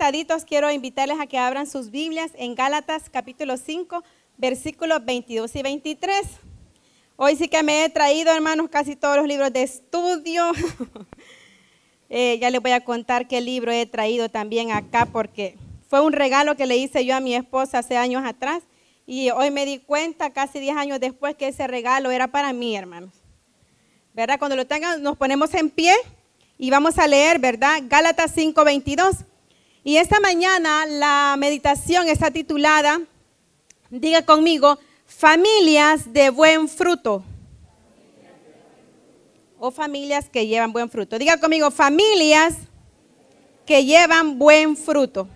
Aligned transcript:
sentaditos, 0.00 0.46
quiero 0.46 0.70
invitarles 0.70 1.20
a 1.20 1.26
que 1.26 1.36
abran 1.36 1.66
sus 1.66 1.90
Biblias 1.90 2.30
en 2.36 2.54
Gálatas 2.54 3.10
capítulo 3.10 3.58
5, 3.58 4.02
versículos 4.38 5.04
22 5.04 5.54
y 5.54 5.62
23. 5.62 6.26
Hoy 7.16 7.36
sí 7.36 7.48
que 7.48 7.62
me 7.62 7.84
he 7.84 7.90
traído, 7.90 8.32
hermanos, 8.32 8.70
casi 8.70 8.96
todos 8.96 9.18
los 9.18 9.26
libros 9.26 9.52
de 9.52 9.62
estudio. 9.62 10.52
Eh, 12.12 12.40
ya 12.40 12.50
les 12.50 12.60
voy 12.60 12.72
a 12.72 12.80
contar 12.80 13.28
qué 13.28 13.40
libro 13.40 13.70
he 13.70 13.86
traído 13.86 14.28
también 14.28 14.72
acá 14.72 15.06
porque 15.06 15.56
fue 15.88 16.00
un 16.00 16.12
regalo 16.12 16.56
que 16.56 16.66
le 16.66 16.76
hice 16.76 17.04
yo 17.04 17.14
a 17.14 17.20
mi 17.20 17.36
esposa 17.36 17.78
hace 17.78 17.96
años 17.96 18.24
atrás 18.26 18.64
y 19.06 19.30
hoy 19.30 19.52
me 19.52 19.64
di 19.64 19.78
cuenta, 19.78 20.30
casi 20.30 20.58
10 20.58 20.76
años 20.76 20.98
después, 20.98 21.36
que 21.36 21.46
ese 21.46 21.68
regalo 21.68 22.10
era 22.10 22.26
para 22.26 22.52
mí, 22.52 22.74
hermanos. 22.74 23.12
¿Verdad? 24.12 24.40
Cuando 24.40 24.56
lo 24.56 24.66
tengan, 24.66 25.00
nos 25.04 25.16
ponemos 25.16 25.54
en 25.54 25.70
pie 25.70 25.94
y 26.58 26.70
vamos 26.70 26.98
a 26.98 27.06
leer, 27.06 27.38
¿verdad? 27.38 27.80
Gálatas 27.84 28.34
5:22. 28.34 29.29
Y 29.90 29.96
esta 29.96 30.20
mañana 30.20 30.86
la 30.86 31.34
meditación 31.36 32.08
está 32.08 32.30
titulada, 32.30 33.00
diga 33.90 34.24
conmigo, 34.24 34.78
familias 35.04 36.12
de 36.12 36.30
buen 36.30 36.68
fruto. 36.68 37.24
O 39.58 39.72
familias 39.72 40.28
que 40.28 40.46
llevan 40.46 40.72
buen 40.72 40.88
fruto. 40.88 41.18
Diga 41.18 41.40
conmigo, 41.40 41.72
familias 41.72 42.54
que 43.66 43.84
llevan 43.84 44.38
buen 44.38 44.76
fruto. 44.76 45.26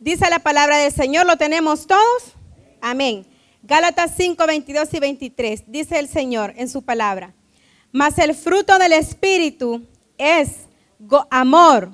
Dice 0.00 0.30
la 0.30 0.38
palabra 0.38 0.78
del 0.78 0.90
Señor, 0.90 1.26
¿lo 1.26 1.36
tenemos 1.36 1.86
todos? 1.86 2.32
Amén. 2.80 3.26
Gálatas 3.62 4.12
5, 4.16 4.46
22 4.46 4.94
y 4.94 4.98
23. 4.98 5.64
Dice 5.66 5.98
el 5.98 6.08
Señor 6.08 6.54
en 6.56 6.70
su 6.70 6.80
palabra. 6.80 7.34
Mas 7.92 8.16
el 8.16 8.34
fruto 8.34 8.78
del 8.78 8.94
Espíritu 8.94 9.86
es 10.16 10.52
amor, 11.28 11.90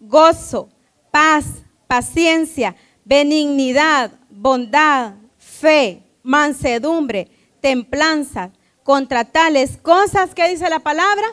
gozo, 0.00 0.70
paz, 1.14 1.62
paciencia, 1.86 2.74
benignidad, 3.04 4.10
bondad, 4.30 5.12
fe, 5.38 6.02
mansedumbre, 6.24 7.28
templanza. 7.60 8.50
Contra 8.82 9.24
tales 9.24 9.76
cosas 9.76 10.34
que 10.34 10.48
dice 10.48 10.68
la 10.68 10.80
palabra, 10.80 11.24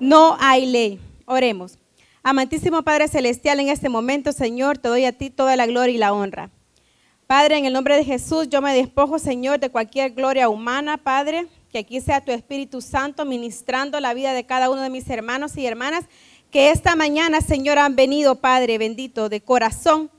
no 0.00 0.38
hay 0.40 0.64
ley. 0.64 1.00
Oremos. 1.26 1.78
Amantísimo 2.22 2.82
Padre 2.82 3.08
Celestial, 3.08 3.60
en 3.60 3.68
este 3.68 3.90
momento, 3.90 4.32
Señor, 4.32 4.78
te 4.78 4.88
doy 4.88 5.04
a 5.04 5.12
ti 5.12 5.28
toda 5.28 5.54
la 5.54 5.66
gloria 5.66 5.94
y 5.94 5.98
la 5.98 6.14
honra. 6.14 6.50
Padre, 7.26 7.58
en 7.58 7.66
el 7.66 7.74
nombre 7.74 7.94
de 7.94 8.04
Jesús, 8.04 8.48
yo 8.48 8.62
me 8.62 8.74
despojo, 8.74 9.18
Señor, 9.18 9.60
de 9.60 9.68
cualquier 9.68 10.12
gloria 10.12 10.48
humana, 10.48 10.96
Padre 10.96 11.46
que 11.70 11.80
aquí 11.80 12.00
sea 12.00 12.24
tu 12.24 12.32
Espíritu 12.32 12.80
Santo 12.80 13.24
ministrando 13.24 14.00
la 14.00 14.14
vida 14.14 14.32
de 14.32 14.46
cada 14.46 14.70
uno 14.70 14.80
de 14.80 14.90
mis 14.90 15.08
hermanos 15.10 15.56
y 15.56 15.66
hermanas 15.66 16.06
que 16.56 16.70
esta 16.70 16.96
mañana, 16.96 17.42
Señor, 17.42 17.78
han 17.78 17.96
venido, 17.96 18.36
Padre 18.36 18.78
bendito, 18.78 19.28
de 19.28 19.42
corazón 19.42 20.10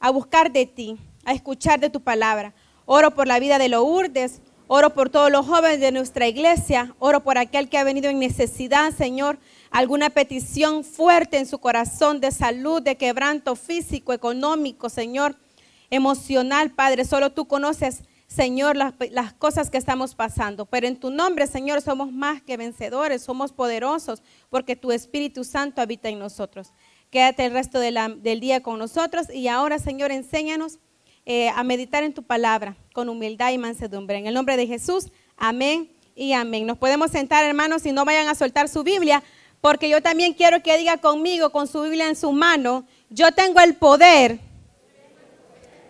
a 0.00 0.08
buscar 0.08 0.50
de 0.50 0.64
ti, 0.64 0.96
a 1.26 1.34
escuchar 1.34 1.78
de 1.78 1.90
tu 1.90 2.00
palabra. 2.00 2.54
Oro 2.86 3.10
por 3.10 3.26
la 3.26 3.38
vida 3.38 3.58
de 3.58 3.68
Lourdes, 3.68 4.40
oro 4.66 4.94
por 4.94 5.10
todos 5.10 5.30
los 5.30 5.44
jóvenes 5.44 5.80
de 5.80 5.92
nuestra 5.92 6.26
iglesia, 6.26 6.94
oro 7.00 7.22
por 7.22 7.36
aquel 7.36 7.68
que 7.68 7.76
ha 7.76 7.84
venido 7.84 8.08
en 8.08 8.18
necesidad, 8.18 8.94
Señor, 8.96 9.38
alguna 9.70 10.08
petición 10.08 10.84
fuerte 10.84 11.36
en 11.36 11.44
su 11.44 11.58
corazón 11.58 12.18
de 12.18 12.30
salud, 12.30 12.80
de 12.80 12.96
quebranto 12.96 13.54
físico, 13.54 14.14
económico, 14.14 14.88
Señor, 14.88 15.36
emocional, 15.90 16.70
Padre. 16.70 17.04
Solo 17.04 17.32
tú 17.32 17.44
conoces 17.44 18.04
Señor, 18.34 18.76
las, 18.76 19.32
cosas 19.34 19.70
que 19.70 19.78
estamos 19.78 20.16
pasando. 20.16 20.66
Pero 20.66 20.88
en 20.88 20.96
tu 20.96 21.10
nombre, 21.10 21.46
Señor, 21.46 21.80
somos 21.80 22.10
más 22.10 22.42
que 22.42 22.56
vencedores, 22.56 23.22
somos 23.22 23.52
poderosos, 23.52 24.22
porque 24.50 24.74
tu 24.74 24.90
Espíritu 24.90 25.44
Santo 25.44 25.80
habita 25.80 26.08
en 26.08 26.18
nosotros. 26.18 26.72
Quédate 27.10 27.44
el 27.44 27.52
resto 27.52 27.78
del 27.78 28.40
día 28.40 28.60
con 28.60 28.80
nosotros 28.80 29.32
y 29.32 29.46
ahora, 29.46 29.78
Señor, 29.78 30.10
enséñanos 30.10 30.80
eh, 31.26 31.48
a 31.50 31.62
meditar 31.62 32.02
en 32.02 32.12
tu 32.12 32.24
palabra 32.24 32.76
con 32.92 33.08
humildad 33.08 33.52
y 33.52 33.58
mansedumbre. 33.58 34.18
En 34.18 34.26
el 34.26 34.34
nombre 34.34 34.56
de 34.56 34.66
Jesús, 34.66 35.12
amén 35.36 35.92
y 36.16 36.32
amén. 36.32 36.66
Nos 36.66 36.78
podemos 36.78 37.12
sentar, 37.12 37.44
hermanos, 37.44 37.86
y 37.86 37.92
no 37.92 38.04
vayan 38.04 38.26
a 38.26 38.34
soltar 38.34 38.68
su 38.68 38.82
Biblia, 38.82 39.22
porque 39.60 39.88
yo 39.88 40.02
también 40.02 40.34
quiero 40.34 40.60
que 40.60 40.76
diga 40.76 40.98
conmigo, 40.98 41.50
con 41.50 41.68
su 41.68 41.82
Biblia 41.82 42.08
en 42.08 42.16
su 42.16 42.32
mano, 42.32 42.84
yo 43.10 43.30
tengo 43.30 43.60
el 43.60 43.76
poder 43.76 44.40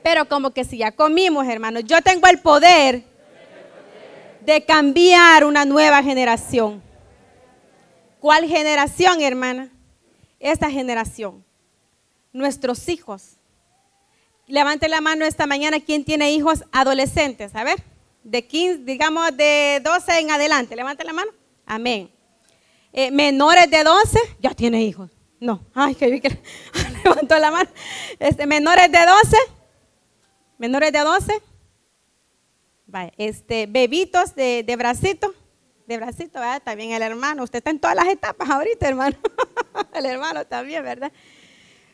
pero 0.04 0.28
como 0.28 0.50
que 0.50 0.66
si 0.66 0.76
ya 0.76 0.92
comimos, 0.92 1.46
hermanos, 1.48 1.84
yo 1.86 2.02
tengo 2.02 2.26
el 2.26 2.38
poder 2.38 3.04
de 4.42 4.62
cambiar 4.66 5.46
una 5.46 5.64
nueva 5.64 6.02
generación. 6.02 6.82
¿Cuál 8.20 8.46
generación, 8.46 9.22
hermana? 9.22 9.70
Esta 10.38 10.70
generación. 10.70 11.42
Nuestros 12.34 12.86
hijos. 12.90 13.38
Levante 14.46 14.88
la 14.88 15.00
mano 15.00 15.24
esta 15.24 15.46
mañana 15.46 15.80
quien 15.80 16.04
tiene 16.04 16.32
hijos 16.32 16.64
adolescentes. 16.70 17.54
A 17.54 17.64
ver, 17.64 17.82
de 18.24 18.46
15, 18.46 18.84
digamos 18.84 19.34
de 19.34 19.80
12 19.82 20.18
en 20.18 20.30
adelante. 20.30 20.76
Levante 20.76 21.02
la 21.04 21.14
mano. 21.14 21.30
Amén. 21.64 22.10
Eh, 22.92 23.10
menores 23.10 23.70
de 23.70 23.82
12, 23.82 24.18
ya 24.38 24.50
tiene 24.50 24.82
hijos. 24.82 25.10
No, 25.40 25.64
ay, 25.72 25.94
que 25.94 26.10
vi 26.10 26.20
que 26.20 26.42
levantó 27.04 27.38
la 27.38 27.50
mano. 27.50 27.70
Este, 28.18 28.46
menores 28.46 28.92
de 28.92 28.98
12, 28.98 29.36
menores 30.58 30.92
de 30.92 31.00
12, 31.00 31.42
este, 33.16 33.66
bebitos 33.66 34.34
de, 34.34 34.62
de 34.62 34.76
bracito, 34.76 35.34
de 35.86 35.96
bracito, 35.96 36.38
¿verdad? 36.40 36.62
También 36.64 36.92
el 36.92 37.02
hermano, 37.02 37.42
usted 37.42 37.58
está 37.58 37.70
en 37.70 37.78
todas 37.78 37.96
las 37.96 38.06
etapas 38.06 38.48
ahorita, 38.48 38.88
hermano. 38.88 39.16
el 39.94 40.06
hermano 40.06 40.44
también, 40.46 40.82
¿verdad? 40.82 41.12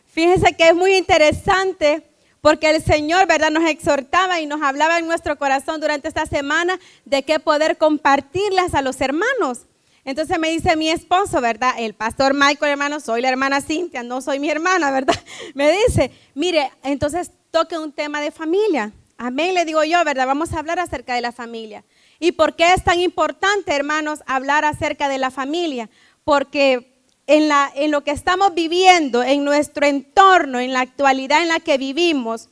Fíjense 0.07 0.55
que 0.55 0.69
es 0.69 0.75
muy 0.75 0.97
interesante 0.97 2.03
porque 2.41 2.71
el 2.71 2.83
Señor, 2.83 3.27
¿verdad? 3.27 3.51
Nos 3.51 3.69
exhortaba 3.69 4.41
y 4.41 4.47
nos 4.47 4.63
hablaba 4.63 4.99
en 4.99 5.07
nuestro 5.07 5.37
corazón 5.37 5.81
durante 5.81 6.09
esta 6.09 6.27
semana 6.27 6.79
de 7.05 7.23
qué 7.23 7.39
poder 7.39 7.77
compartirlas 7.77 8.75
a 8.75 8.83
los 8.83 9.01
hermanos. 9.01 9.67
Entonces 10.05 10.39
me 10.39 10.51
dice 10.51 10.77
mi 10.77 10.89
esposo, 10.89 11.41
¿verdad? 11.41 11.75
El 11.79 11.95
pastor 11.95 12.33
Michael, 12.33 12.73
hermano, 12.73 13.01
soy 13.01 13.21
la 13.21 13.29
hermana 13.29 13.61
Cintia, 13.61 14.03
no 14.03 14.23
soy 14.23 14.39
mi 14.39 14.49
hermana, 14.51 14.91
¿verdad? 14.91 15.15
Me 15.55 15.71
dice, 15.73 16.11
mire, 16.35 16.71
entonces 16.83 17.31
toque 17.51 17.79
un 17.79 17.93
tema 17.93 18.21
de 18.21 18.31
familia. 18.31 18.93
Amén, 19.17 19.55
le 19.55 19.65
digo 19.65 19.85
yo, 19.85 20.03
¿verdad? 20.05 20.27
Vamos 20.27 20.53
a 20.53 20.59
hablar 20.59 20.79
acerca 20.79 21.15
de 21.15 21.21
la 21.21 21.33
familia. 21.33 21.85
¿Y 22.19 22.33
por 22.33 22.57
qué 22.57 22.73
es 22.73 22.83
tan 22.83 23.01
importante, 23.01 23.75
hermanos, 23.75 24.21
hablar 24.27 24.65
acerca 24.65 25.09
de 25.09 25.19
la 25.19 25.31
familia? 25.31 25.91
Porque 26.25 27.05
en, 27.27 27.91
lo 27.91 28.03
que 28.03 28.13
estamos 28.13 28.55
viviendo, 28.55 29.23
en 29.23 29.45
nuestro 29.45 29.87
entorno, 29.87 30.59
en 30.59 30.73
la 30.73 30.81
actualidad 30.81 31.43
en 31.43 31.49
la 31.49 31.61
que 31.61 31.77
vivimos, 31.77 32.49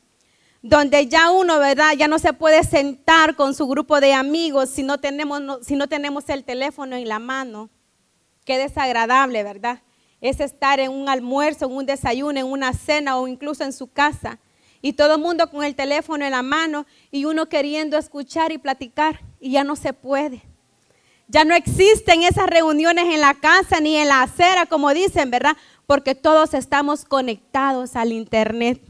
donde 0.61 1.07
ya 1.07 1.31
uno, 1.31 1.59
¿verdad? 1.59 1.95
Ya 1.97 2.09
no 2.09 2.19
se 2.19 2.33
puede 2.33 2.63
sentar 2.65 3.35
con 3.35 3.55
su 3.55 3.67
grupo 3.67 4.01
de 4.01 4.13
amigos 4.13 4.71
si 4.71 4.83
no 4.83 4.99
tenemos 4.99 6.29
el 6.29 6.45
teléfono 6.45 6.97
en 6.97 7.09
la 7.09 7.19
mano. 7.19 7.71
Qué 8.45 8.59
desagradable, 8.59 9.43
¿verdad? 9.43 9.83
Es 10.21 10.41
estar 10.41 10.81
en 10.81 10.91
un 10.91 11.09
almuerzo, 11.09 11.67
en 11.67 11.73
un 11.73 11.87
desayuno, 11.87 12.39
en 12.39 12.47
una 12.47 12.73
cena 12.73 13.17
o 13.19 13.29
incluso 13.29 13.65
en 13.65 13.73
su 13.73 13.87
casa 13.87 14.39
y 14.81 14.93
todo 14.93 15.17
el 15.17 15.21
mundo 15.21 15.51
con 15.51 15.65
el 15.65 15.75
teléfono 15.75 16.25
en 16.25 16.31
la 16.31 16.43
mano 16.43 16.87
y 17.11 17.25
uno 17.25 17.49
queriendo 17.49 17.99
escuchar 17.99 18.53
y 18.53 18.59
platicar 18.59 19.21
y 19.41 19.51
ya 19.53 19.65
no 19.65 19.77
se 19.77 19.93
puede. 19.93 20.43
Ya 21.27 21.45
no 21.45 21.55
existen 21.55 22.23
esas 22.23 22.47
reuniones 22.47 23.05
en 23.13 23.21
la 23.21 23.35
casa 23.35 23.81
ni 23.81 23.97
en 23.97 24.09
la 24.09 24.23
acera, 24.23 24.65
como 24.67 24.95
dicen, 24.95 25.31
¿verdad? 25.31 25.57
Porque 25.87 26.15
todos 26.15 26.55
estamos 26.55 27.05
conectados 27.05 27.97
al 27.97 28.13
Internet. 28.13 28.81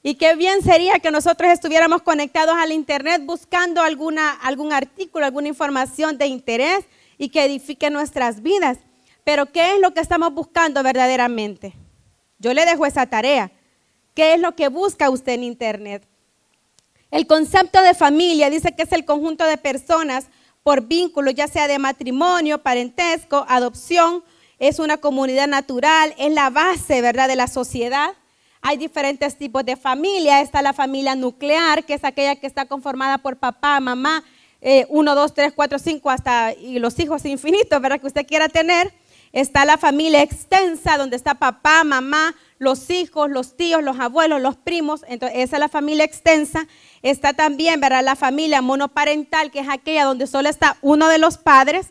Y 0.00 0.14
qué 0.14 0.36
bien 0.36 0.62
sería 0.62 1.00
que 1.00 1.10
nosotros 1.10 1.50
estuviéramos 1.50 2.02
conectados 2.02 2.54
al 2.56 2.70
Internet 2.70 3.22
buscando 3.24 3.82
alguna, 3.82 4.30
algún 4.30 4.72
artículo, 4.72 5.24
alguna 5.24 5.48
información 5.48 6.18
de 6.18 6.26
interés 6.26 6.84
y 7.18 7.30
que 7.30 7.44
edifique 7.44 7.90
nuestras 7.90 8.42
vidas. 8.42 8.78
Pero 9.24 9.46
¿qué 9.46 9.74
es 9.74 9.80
lo 9.80 9.92
que 9.92 10.00
estamos 10.00 10.32
buscando 10.34 10.82
verdaderamente? 10.82 11.74
Yo 12.38 12.52
le 12.52 12.66
dejo 12.66 12.86
esa 12.86 13.06
tarea. 13.06 13.50
¿Qué 14.14 14.34
es 14.34 14.40
lo 14.40 14.54
que 14.54 14.68
busca 14.68 15.10
usted 15.10 15.32
en 15.32 15.44
Internet? 15.44 16.06
El 17.10 17.26
concepto 17.26 17.82
de 17.82 17.94
familia 17.94 18.48
dice 18.48 18.74
que 18.74 18.82
es 18.82 18.92
el 18.92 19.04
conjunto 19.04 19.44
de 19.44 19.58
personas 19.58 20.26
por 20.62 20.82
vínculo, 20.82 21.30
ya 21.30 21.46
sea 21.46 21.68
de 21.68 21.78
matrimonio, 21.78 22.62
parentesco, 22.62 23.44
adopción, 23.48 24.24
es 24.58 24.78
una 24.78 24.96
comunidad 24.96 25.48
natural, 25.48 26.14
es 26.16 26.32
la 26.32 26.48
base, 26.50 27.00
¿verdad?, 27.02 27.28
de 27.28 27.36
la 27.36 27.48
sociedad. 27.48 28.14
Hay 28.62 28.78
diferentes 28.78 29.36
tipos 29.36 29.64
de 29.64 29.76
familia. 29.76 30.40
Está 30.40 30.62
la 30.62 30.72
familia 30.72 31.14
nuclear, 31.14 31.84
que 31.84 31.94
es 31.94 32.04
aquella 32.04 32.36
que 32.36 32.46
está 32.46 32.64
conformada 32.64 33.18
por 33.18 33.36
papá, 33.36 33.78
mamá, 33.78 34.24
eh, 34.62 34.86
uno, 34.88 35.14
dos, 35.14 35.34
tres, 35.34 35.52
cuatro, 35.54 35.78
cinco, 35.78 36.08
hasta 36.08 36.54
y 36.54 36.78
los 36.78 36.98
hijos 36.98 37.26
infinitos, 37.26 37.78
¿verdad?, 37.80 38.00
que 38.00 38.06
usted 38.06 38.26
quiera 38.26 38.48
tener. 38.48 38.94
Está 39.34 39.64
la 39.64 39.78
familia 39.78 40.22
extensa, 40.22 40.96
donde 40.96 41.16
está 41.16 41.34
papá, 41.34 41.82
mamá, 41.82 42.36
los 42.60 42.88
hijos, 42.88 43.28
los 43.28 43.56
tíos, 43.56 43.82
los 43.82 43.98
abuelos, 43.98 44.40
los 44.40 44.54
primos. 44.54 45.04
Entonces, 45.08 45.38
esa 45.40 45.56
es 45.56 45.60
la 45.60 45.68
familia 45.68 46.04
extensa. 46.04 46.68
Está 47.02 47.32
también, 47.32 47.80
¿verdad? 47.80 48.04
La 48.04 48.14
familia 48.14 48.62
monoparental, 48.62 49.50
que 49.50 49.58
es 49.58 49.68
aquella 49.68 50.04
donde 50.04 50.28
solo 50.28 50.48
está 50.48 50.76
uno 50.82 51.08
de 51.08 51.18
los 51.18 51.36
padres 51.36 51.88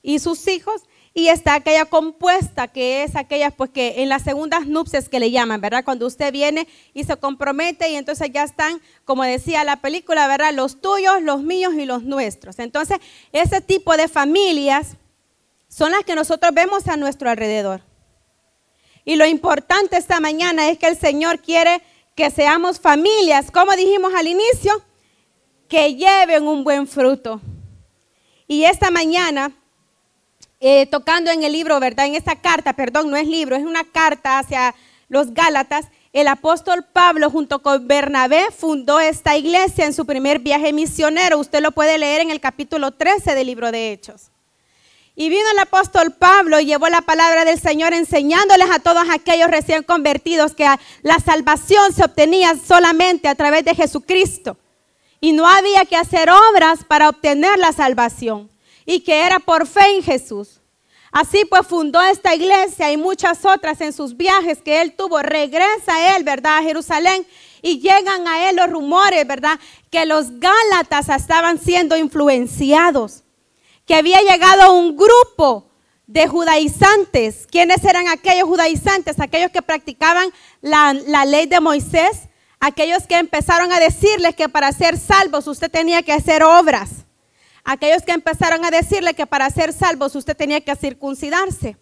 y 0.00 0.20
sus 0.20 0.46
hijos. 0.46 0.82
y 1.12 1.28
está 1.28 1.54
aquella 1.54 1.86
compuesta, 1.86 2.68
que 2.68 3.02
es 3.02 3.16
aquella, 3.16 3.50
pues 3.50 3.70
que 3.70 4.02
en 4.02 4.10
las 4.10 4.22
segundas 4.22 4.66
nupcias 4.66 5.08
que 5.08 5.18
le 5.18 5.30
llaman, 5.30 5.62
¿verdad? 5.62 5.82
Cuando 5.82 6.06
usted 6.06 6.30
viene 6.30 6.68
y 6.92 7.04
se 7.04 7.16
compromete 7.16 7.88
y 7.88 7.96
entonces 7.96 8.30
ya 8.30 8.44
están, 8.44 8.82
como 9.06 9.24
decía 9.24 9.64
la 9.64 9.76
película, 9.76 10.28
¿verdad? 10.28 10.52
Los 10.52 10.82
tuyos, 10.82 11.22
los 11.22 11.42
míos 11.42 11.72
y 11.74 11.86
los 11.86 12.02
nuestros. 12.02 12.58
Entonces, 12.58 12.98
ese 13.32 13.62
tipo 13.62 13.96
de 13.96 14.08
familias 14.08 14.96
son 15.76 15.90
las 15.90 16.04
que 16.04 16.14
nosotros 16.14 16.54
vemos 16.54 16.88
a 16.88 16.96
nuestro 16.96 17.28
alrededor. 17.28 17.82
Y 19.04 19.16
lo 19.16 19.26
importante 19.26 19.98
esta 19.98 20.20
mañana 20.20 20.70
es 20.70 20.78
que 20.78 20.86
el 20.86 20.96
Señor 20.96 21.40
quiere 21.40 21.82
que 22.14 22.30
seamos 22.30 22.80
familias, 22.80 23.50
como 23.50 23.76
dijimos 23.76 24.14
al 24.14 24.26
inicio, 24.26 24.82
que 25.68 25.94
lleven 25.94 26.48
un 26.48 26.64
buen 26.64 26.86
fruto. 26.86 27.42
Y 28.48 28.64
esta 28.64 28.90
mañana 28.90 29.52
eh, 30.60 30.86
tocando 30.86 31.30
en 31.30 31.44
el 31.44 31.52
libro, 31.52 31.78
¿verdad? 31.78 32.06
En 32.06 32.14
esta 32.14 32.36
carta, 32.36 32.72
perdón, 32.72 33.10
no 33.10 33.18
es 33.18 33.28
libro, 33.28 33.54
es 33.54 33.64
una 33.64 33.84
carta 33.84 34.38
hacia 34.38 34.74
los 35.10 35.34
Gálatas. 35.34 35.88
El 36.14 36.28
apóstol 36.28 36.86
Pablo 36.90 37.28
junto 37.28 37.60
con 37.60 37.86
Bernabé 37.86 38.50
fundó 38.50 38.98
esta 38.98 39.36
iglesia 39.36 39.84
en 39.84 39.92
su 39.92 40.06
primer 40.06 40.38
viaje 40.38 40.72
misionero. 40.72 41.38
Usted 41.38 41.60
lo 41.60 41.72
puede 41.72 41.98
leer 41.98 42.22
en 42.22 42.30
el 42.30 42.40
capítulo 42.40 42.92
13 42.92 43.34
del 43.34 43.46
libro 43.46 43.70
de 43.70 43.92
Hechos. 43.92 44.30
Y 45.18 45.30
vino 45.30 45.50
el 45.50 45.58
apóstol 45.58 46.12
Pablo 46.12 46.60
y 46.60 46.66
llevó 46.66 46.88
la 46.88 47.00
palabra 47.00 47.46
del 47.46 47.58
Señor 47.58 47.94
enseñándoles 47.94 48.70
a 48.70 48.80
todos 48.80 49.08
aquellos 49.10 49.50
recién 49.50 49.82
convertidos 49.82 50.54
que 50.54 50.68
la 51.02 51.18
salvación 51.20 51.94
se 51.94 52.04
obtenía 52.04 52.54
solamente 52.54 53.26
a 53.26 53.34
través 53.34 53.64
de 53.64 53.74
Jesucristo. 53.74 54.58
Y 55.18 55.32
no 55.32 55.48
había 55.48 55.86
que 55.86 55.96
hacer 55.96 56.28
obras 56.30 56.84
para 56.84 57.08
obtener 57.08 57.58
la 57.58 57.72
salvación 57.72 58.50
y 58.84 59.00
que 59.00 59.24
era 59.24 59.38
por 59.38 59.66
fe 59.66 59.96
en 59.96 60.02
Jesús. 60.02 60.60
Así 61.10 61.46
pues 61.46 61.66
fundó 61.66 62.02
esta 62.02 62.34
iglesia 62.34 62.92
y 62.92 62.98
muchas 62.98 63.42
otras 63.46 63.80
en 63.80 63.94
sus 63.94 64.14
viajes 64.18 64.58
que 64.58 64.82
él 64.82 64.94
tuvo. 64.94 65.22
Regresa 65.22 66.14
él, 66.14 66.24
¿verdad? 66.24 66.58
A 66.58 66.62
Jerusalén 66.62 67.26
y 67.62 67.80
llegan 67.80 68.28
a 68.28 68.50
él 68.50 68.56
los 68.56 68.68
rumores, 68.68 69.26
¿verdad? 69.26 69.58
Que 69.90 70.04
los 70.04 70.38
Gálatas 70.38 71.08
estaban 71.08 71.58
siendo 71.58 71.96
influenciados, 71.96 73.22
que 73.86 73.94
había 73.94 74.20
llegado 74.20 74.74
un 74.74 74.96
grupo 74.96 75.70
de 76.06 76.26
judaizantes. 76.26 77.46
¿Quiénes 77.50 77.82
eran 77.84 78.08
aquellos 78.08 78.48
judaizantes? 78.48 79.18
Aquellos 79.18 79.50
que 79.50 79.62
practicaban 79.62 80.28
la, 80.60 80.92
ley 81.24 81.46
de 81.46 81.60
Moisés, 81.60 82.28
aquellos 82.60 83.04
que 83.06 83.16
empezaron 83.16 83.72
a 83.72 83.80
decirles 83.80 84.34
que 84.34 84.48
para 84.48 84.72
ser 84.72 84.98
salvos 84.98 85.46
usted 85.46 85.70
tenía 85.70 86.02
que 86.02 86.12
hacer 86.12 86.42
obras 86.42 87.06
aquellos 87.66 88.02
que 88.02 88.12
empezaron 88.12 88.64
a 88.64 88.70
decirle 88.70 89.14
que 89.14 89.26
para 89.26 89.50
ser 89.50 89.72
salvos 89.72 90.14
usted 90.14 90.36
tenía 90.36 90.60
que 90.60 90.74
circuncidarse. 90.76 91.76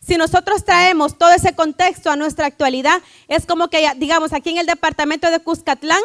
Si 0.00 0.16
nosotros 0.16 0.64
traemos 0.64 1.18
todo 1.18 1.32
ese 1.32 1.54
contexto 1.54 2.10
a 2.10 2.16
nuestra 2.16 2.46
actualidad, 2.46 3.02
es 3.26 3.44
como 3.44 3.68
que, 3.68 3.90
digamos, 3.96 4.32
aquí 4.32 4.50
en 4.50 4.58
el 4.58 4.66
departamento 4.66 5.30
de 5.30 5.40
Cuscatlán, 5.40 6.02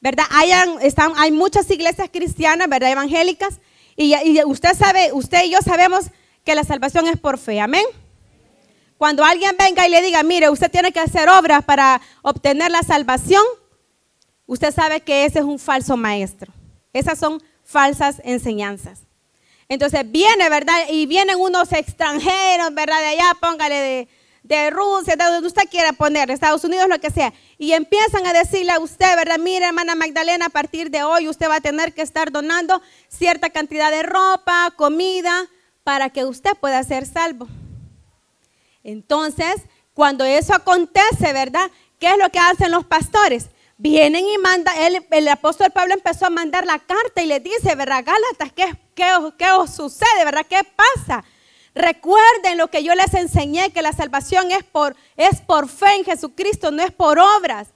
¿verdad? 0.00 0.26
hay 0.30 1.32
muchas 1.32 1.68
iglesias 1.70 2.08
cristianas, 2.12 2.68
¿verdad? 2.68 2.92
Evangélicas, 2.92 3.58
y, 3.98 4.42
usted 4.44 4.74
sabe, 4.74 5.12
usted 5.12 5.44
y 5.44 5.50
yo 5.50 5.58
sabemos 5.60 6.06
que 6.44 6.54
la 6.54 6.62
salvación 6.62 7.08
es 7.08 7.18
por 7.18 7.36
fe, 7.36 7.60
amén. 7.60 7.84
Cuando 8.96 9.24
alguien 9.24 9.56
venga 9.58 9.86
y 9.86 9.90
le 9.90 10.02
diga, 10.02 10.22
mire, 10.22 10.50
usted 10.50 10.70
tiene 10.70 10.92
que 10.92 11.00
hacer 11.00 11.28
obras 11.28 11.64
para 11.64 12.00
obtener 12.22 12.70
la 12.70 12.82
salvación, 12.82 13.42
usted 14.46 14.72
sabe 14.72 15.00
que 15.00 15.24
ese 15.24 15.40
es 15.40 15.44
un 15.44 15.58
falso 15.58 15.96
maestro. 15.96 16.52
Esas 16.92 17.18
son 17.18 17.42
falsas 17.64 18.22
enseñanzas. 18.24 19.00
Entonces 19.68 20.10
viene, 20.10 20.48
¿verdad? 20.48 20.78
Y 20.90 21.06
vienen 21.06 21.36
unos 21.38 21.72
extranjeros, 21.72 22.72
¿verdad? 22.74 23.00
De 23.00 23.06
allá, 23.06 23.36
póngale 23.40 23.74
de, 23.74 24.08
de 24.48 24.70
Rusia, 24.70 25.14
de 25.14 25.24
donde 25.24 25.46
usted 25.46 25.68
quiera 25.70 25.92
poner, 25.92 26.30
Estados 26.30 26.64
Unidos, 26.64 26.88
lo 26.88 26.98
que 26.98 27.10
sea. 27.10 27.32
Y 27.58 27.72
empiezan 27.72 28.26
a 28.26 28.32
decirle 28.32 28.72
a 28.72 28.80
usted, 28.80 29.14
¿verdad? 29.14 29.38
Mire, 29.38 29.66
hermana 29.66 29.94
Magdalena, 29.94 30.46
a 30.46 30.50
partir 30.50 30.90
de 30.90 31.02
hoy 31.02 31.28
usted 31.28 31.48
va 31.48 31.56
a 31.56 31.60
tener 31.60 31.92
que 31.92 32.02
estar 32.02 32.32
donando 32.32 32.80
cierta 33.08 33.50
cantidad 33.50 33.90
de 33.90 34.02
ropa, 34.02 34.72
comida, 34.74 35.46
para 35.84 36.08
que 36.08 36.24
usted 36.24 36.52
pueda 36.58 36.82
ser 36.82 37.04
salvo. 37.04 37.46
Entonces, 38.82 39.56
cuando 39.92 40.24
eso 40.24 40.54
acontece, 40.54 41.32
¿verdad? 41.34 41.70
¿Qué 41.98 42.08
es 42.08 42.18
lo 42.18 42.30
que 42.30 42.38
hacen 42.38 42.70
los 42.70 42.86
pastores? 42.86 43.50
vienen 43.78 44.26
y 44.26 44.36
manda, 44.38 44.72
el, 44.76 45.28
apóstol 45.28 45.70
Pablo 45.70 45.94
empezó 45.94 46.26
a 46.26 46.30
mandar 46.30 46.66
la 46.66 46.80
carta 46.80 47.22
y 47.22 47.26
le 47.26 47.38
dice, 47.38 47.76
¿verdad, 47.76 48.04
Gálatas? 48.04 48.52
¿Qué, 48.52 48.76
qué, 48.94 49.52
os 49.52 49.70
sucede? 49.70 50.24
¿Verdad? 50.24 50.44
¿Qué 50.48 50.60
pasa? 50.64 51.24
Recuerden 51.78 52.58
lo 52.58 52.68
que 52.68 52.82
yo 52.82 52.92
les 52.96 53.14
enseñé, 53.14 53.70
que 53.70 53.82
la 53.82 53.92
salvación 53.92 54.50
es 54.50 54.64
por, 54.64 54.96
es 55.16 55.40
por 55.40 55.68
fe 55.68 55.94
en 55.94 56.04
Jesucristo, 56.04 56.72
no 56.72 56.82
es 56.82 56.90
por 56.90 57.20
obras. 57.20 57.68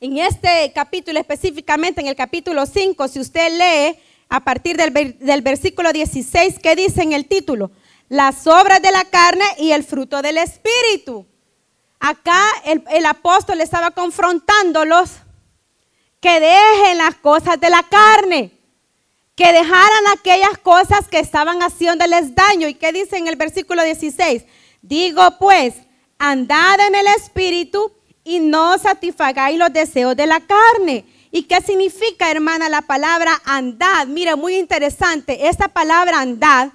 En 0.00 0.18
este 0.18 0.70
capítulo 0.74 1.18
específicamente, 1.18 2.02
en 2.02 2.08
el 2.08 2.14
capítulo 2.14 2.66
5, 2.66 3.08
si 3.08 3.20
usted 3.20 3.50
lee 3.56 3.98
a 4.28 4.40
partir 4.40 4.76
del, 4.76 5.16
del 5.18 5.40
versículo 5.40 5.94
16, 5.94 6.58
¿qué 6.62 6.76
dice 6.76 7.00
en 7.00 7.14
el 7.14 7.26
título? 7.26 7.70
Las 8.10 8.46
obras 8.46 8.82
de 8.82 8.92
la 8.92 9.06
carne 9.06 9.46
y 9.56 9.72
el 9.72 9.82
fruto 9.82 10.20
del 10.20 10.36
Espíritu. 10.36 11.24
Acá 12.00 12.44
el, 12.64 13.06
apóstol 13.06 13.62
estaba 13.62 13.92
confrontándolos 13.92 15.20
que 16.20 16.38
dejen 16.38 16.98
las 16.98 17.14
cosas 17.14 17.58
de 17.58 17.70
la 17.70 17.82
carne, 17.84 18.52
que 19.34 19.52
dejaran 19.52 20.06
aquellas 20.14 20.58
cosas 20.58 21.08
que 21.08 21.18
estaban 21.18 21.62
haciéndoles 21.62 22.34
daño. 22.34 22.68
¿Y 22.68 22.74
qué 22.74 22.92
dice 22.92 23.16
en 23.16 23.28
el 23.28 23.36
versículo 23.36 23.82
16? 23.82 24.44
Digo 24.82 25.38
pues, 25.38 25.74
andad 26.18 26.80
en 26.80 26.94
el 26.94 27.06
espíritu 27.16 27.92
y 28.24 28.40
no 28.40 28.78
satisfagáis 28.78 29.58
los 29.58 29.72
deseos 29.72 30.16
de 30.16 30.26
la 30.26 30.40
carne. 30.40 31.04
¿Y 31.30 31.44
qué 31.44 31.60
significa, 31.62 32.30
hermana, 32.30 32.68
la 32.68 32.82
palabra 32.82 33.40
andad? 33.44 34.06
Mire, 34.06 34.36
muy 34.36 34.56
interesante. 34.56 35.48
Esta 35.48 35.68
palabra 35.68 36.20
andad 36.20 36.70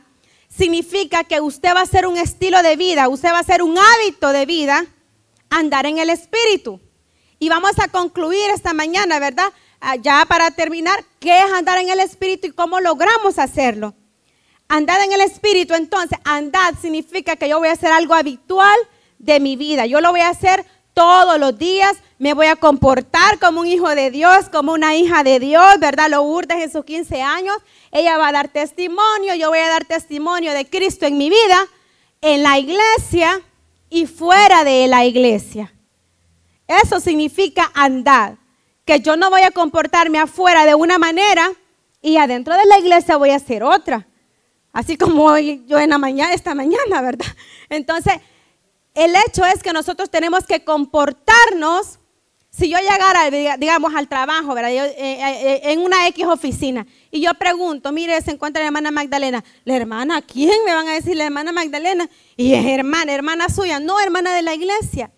significa 0.50 1.24
que 1.24 1.39
usted 1.39 1.75
va 1.75 1.81
a 1.81 1.86
ser 1.86 2.07
un 2.07 2.18
estilo 2.18 2.63
de 2.63 2.75
vida, 2.75 3.07
usted 3.07 3.30
va 3.30 3.39
a 3.39 3.44
ser 3.44 3.62
un 3.62 3.77
hábito 3.77 4.33
de 4.33 4.48
vida 4.48 4.86
andar 5.50 5.86
en 5.86 6.00
el 6.00 6.10
Espíritu. 6.10 6.80
Y 7.39 7.50
vamos 7.50 7.74
a 7.80 7.88
concluir 7.88 8.50
esta 8.50 8.74
mañana, 8.74 9.19
¿verdad? 9.19 9.53
Ah, 9.80 9.95
ya 9.95 10.25
para 10.27 10.50
terminar, 10.51 11.03
¿qué 11.19 11.39
es 11.39 11.51
andar 11.53 11.77
en 11.77 11.89
el 11.89 11.99
Espíritu 11.99 12.47
y 12.47 12.51
cómo 12.51 12.79
logramos 12.79 13.39
hacerlo? 13.39 13.93
Andar 14.67 15.01
en 15.01 15.13
el 15.13 15.21
Espíritu, 15.21 15.73
entonces, 15.73 16.19
andar 16.23 16.75
significa 16.81 17.35
que 17.35 17.49
yo 17.49 17.59
voy 17.59 17.69
a 17.69 17.73
hacer 17.73 17.91
algo 17.91 18.13
habitual 18.13 18.77
de 19.17 19.39
mi 19.39 19.55
vida. 19.55 19.85
Yo 19.85 20.01
lo 20.01 20.11
voy 20.11 20.21
a 20.21 20.29
hacer 20.29 20.65
todos 20.93 21.39
los 21.39 21.57
días, 21.57 21.95
me 22.17 22.33
voy 22.33 22.47
a 22.47 22.55
comportar 22.55 23.39
como 23.39 23.62
un 23.62 23.67
hijo 23.67 23.89
de 23.89 24.09
Dios, 24.12 24.50
como 24.50 24.74
una 24.74 24.95
hija 24.95 25.24
de 25.24 25.39
Dios, 25.39 25.79
¿verdad? 25.79 26.09
Lo 26.09 26.24
urdes 26.24 26.63
en 26.63 26.71
sus 26.71 26.83
15 26.83 27.21
años, 27.21 27.55
ella 27.91 28.17
va 28.17 28.29
a 28.29 28.31
dar 28.31 28.47
testimonio, 28.47 29.36
yo 29.36 29.50
voy 29.50 29.59
a 29.59 29.69
dar 29.69 29.86
testimonio 29.86 30.53
de 30.53 30.67
Cristo 30.67 31.05
en 31.05 31.17
mi 31.17 31.29
vida, 31.29 31.67
en 32.21 32.41
la 32.41 32.57
iglesia, 32.57 33.41
y 33.89 34.05
fuera 34.05 34.63
de 34.63 34.88
la 34.88 35.05
iglesia. 35.05 35.74
Eso 36.67 37.00
significa 37.00 37.71
andar, 37.74 38.38
que 38.88 39.01
yo 39.01 39.17
no 39.17 39.29
voy 39.29 39.41
a 39.41 39.51
comportarme 39.51 40.17
afuera 40.17 40.65
de 40.65 40.74
una 40.74 40.98
manera 40.98 41.51
y 42.01 42.17
adentro 42.17 42.56
de 42.56 42.65
la 42.65 42.79
iglesia 42.79 43.17
voy 43.17 43.32
a 43.32 43.36
hacer 43.36 43.62
otra. 43.62 44.08
Así 44.72 44.98
como 44.98 45.25
hoy, 45.25 45.63
yo 45.67 45.77
en 45.77 45.89
la 45.89 45.98
mañana, 45.98 46.34
esta 46.34 46.56
mañana, 46.56 47.01
¿verdad? 47.01 47.25
Entonces, 47.70 48.13
el 48.96 49.13
hecho 49.27 49.46
es 49.46 49.62
que 49.62 49.74
nosotros 49.74 50.10
tenemos 50.10 50.46
que 50.46 50.63
comportarnos 50.63 52.00
si 52.50 52.70
yo 52.70 52.77
llegara, 52.79 53.58
digamos, 53.58 53.94
al 53.94 54.08
trabajo, 54.08 54.56
¿verdad? 54.56 54.72
Eh, 54.72 54.96
eh, 54.98 55.17
eh, 55.20 55.62
en 55.65 55.79
una 55.79 56.08
X 56.08 56.25
oficina, 56.25 56.88
y 57.12 57.22
yo 57.22 57.34
pregunto, 57.36 57.91
mire, 57.91 58.20
se 58.22 58.32
encuentra 58.32 58.62
la 58.62 58.67
hermana 58.67 58.89
Magdalena. 58.89 59.44
¿La 59.65 59.75
hermana 59.75 60.22
quién? 60.22 60.63
Me 60.65 60.74
van 60.74 60.88
a 60.88 60.94
decir 60.94 61.15
la 61.15 61.25
hermana 61.25 61.51
Magdalena. 61.51 62.10
Y 62.36 62.53
es 62.53 62.65
hermana, 62.65 63.13
hermana 63.13 63.50
suya, 63.50 63.79
no 63.79 64.00
hermana 64.00 64.34
de 64.34 64.41
la 64.41 64.56
iglesia. 64.56 65.12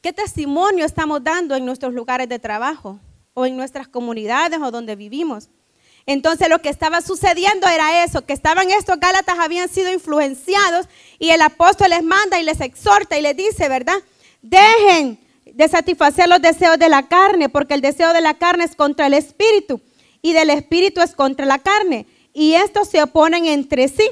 ¿Qué 0.00 0.12
testimonio 0.12 0.84
estamos 0.84 1.24
dando 1.24 1.56
en 1.56 1.66
nuestros 1.66 1.92
lugares 1.92 2.28
de 2.28 2.38
trabajo? 2.38 3.00
O 3.34 3.46
en 3.46 3.56
nuestras 3.56 3.88
comunidades 3.88 4.60
o 4.60 4.70
donde 4.70 4.96
vivimos. 4.96 5.50
Entonces 6.06 6.48
lo 6.48 6.60
que 6.60 6.68
estaba 6.68 7.02
sucediendo 7.02 7.68
era 7.68 8.04
eso, 8.04 8.24
que 8.24 8.32
estaban 8.32 8.70
estos 8.70 8.98
Gálatas, 8.98 9.38
habían 9.38 9.68
sido 9.68 9.92
influenciados 9.92 10.88
y 11.18 11.30
el 11.30 11.42
apóstol 11.42 11.90
les 11.90 12.02
manda 12.02 12.40
y 12.40 12.44
les 12.44 12.60
exhorta 12.60 13.18
y 13.18 13.22
les 13.22 13.36
dice, 13.36 13.68
¿verdad? 13.68 13.98
Dejen 14.40 15.18
de 15.44 15.68
satisfacer 15.68 16.28
los 16.28 16.40
deseos 16.40 16.78
de 16.78 16.88
la 16.88 17.08
carne, 17.08 17.48
porque 17.48 17.74
el 17.74 17.80
deseo 17.80 18.12
de 18.12 18.20
la 18.20 18.34
carne 18.34 18.64
es 18.64 18.74
contra 18.74 19.06
el 19.06 19.14
espíritu 19.14 19.80
y 20.22 20.32
del 20.32 20.50
espíritu 20.50 21.00
es 21.00 21.14
contra 21.14 21.44
la 21.44 21.58
carne. 21.58 22.06
Y 22.32 22.54
estos 22.54 22.88
se 22.88 23.02
oponen 23.02 23.46
entre 23.46 23.88
sí, 23.88 24.08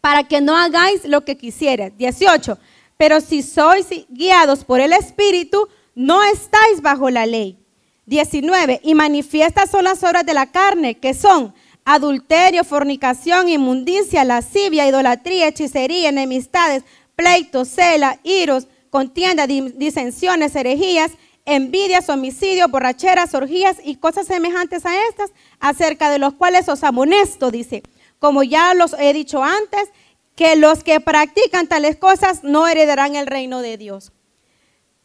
para 0.00 0.24
que 0.24 0.40
no 0.40 0.56
hagáis 0.56 1.04
lo 1.04 1.24
que 1.24 1.36
quisieras. 1.36 1.92
18. 1.98 2.58
Pero 2.96 3.20
si 3.20 3.42
sois 3.42 3.86
guiados 4.08 4.64
por 4.64 4.80
el 4.80 4.92
espíritu, 4.92 5.68
no 5.94 6.22
estáis 6.22 6.80
bajo 6.80 7.10
la 7.10 7.26
ley. 7.26 7.58
19. 8.06 8.80
Y 8.82 8.94
manifiestas 8.94 9.70
son 9.70 9.84
las 9.84 10.02
obras 10.02 10.26
de 10.26 10.34
la 10.34 10.50
carne, 10.50 10.96
que 10.96 11.14
son 11.14 11.54
adulterio, 11.84 12.64
fornicación, 12.64 13.48
inmundicia, 13.48 14.24
lascivia, 14.24 14.86
idolatría, 14.86 15.48
hechicería, 15.48 16.08
enemistades, 16.08 16.84
pleitos, 17.16 17.68
cela, 17.68 18.18
iros, 18.22 18.66
contienda, 18.90 19.46
disensiones, 19.46 20.54
herejías, 20.54 21.12
envidias, 21.46 22.08
homicidios, 22.08 22.70
borracheras, 22.70 23.34
orgías 23.34 23.76
y 23.84 23.96
cosas 23.96 24.26
semejantes 24.26 24.86
a 24.86 25.08
estas, 25.08 25.32
acerca 25.60 26.10
de 26.10 26.18
los 26.18 26.34
cuales 26.34 26.68
os 26.68 26.82
amonesto, 26.84 27.50
dice, 27.50 27.82
como 28.18 28.42
ya 28.42 28.72
los 28.74 28.94
he 28.98 29.12
dicho 29.12 29.42
antes, 29.42 29.90
que 30.36 30.56
los 30.56 30.82
que 30.82 31.00
practican 31.00 31.68
tales 31.68 31.96
cosas 31.96 32.42
no 32.42 32.66
heredarán 32.66 33.16
el 33.16 33.26
reino 33.26 33.60
de 33.60 33.76
Dios. 33.76 34.12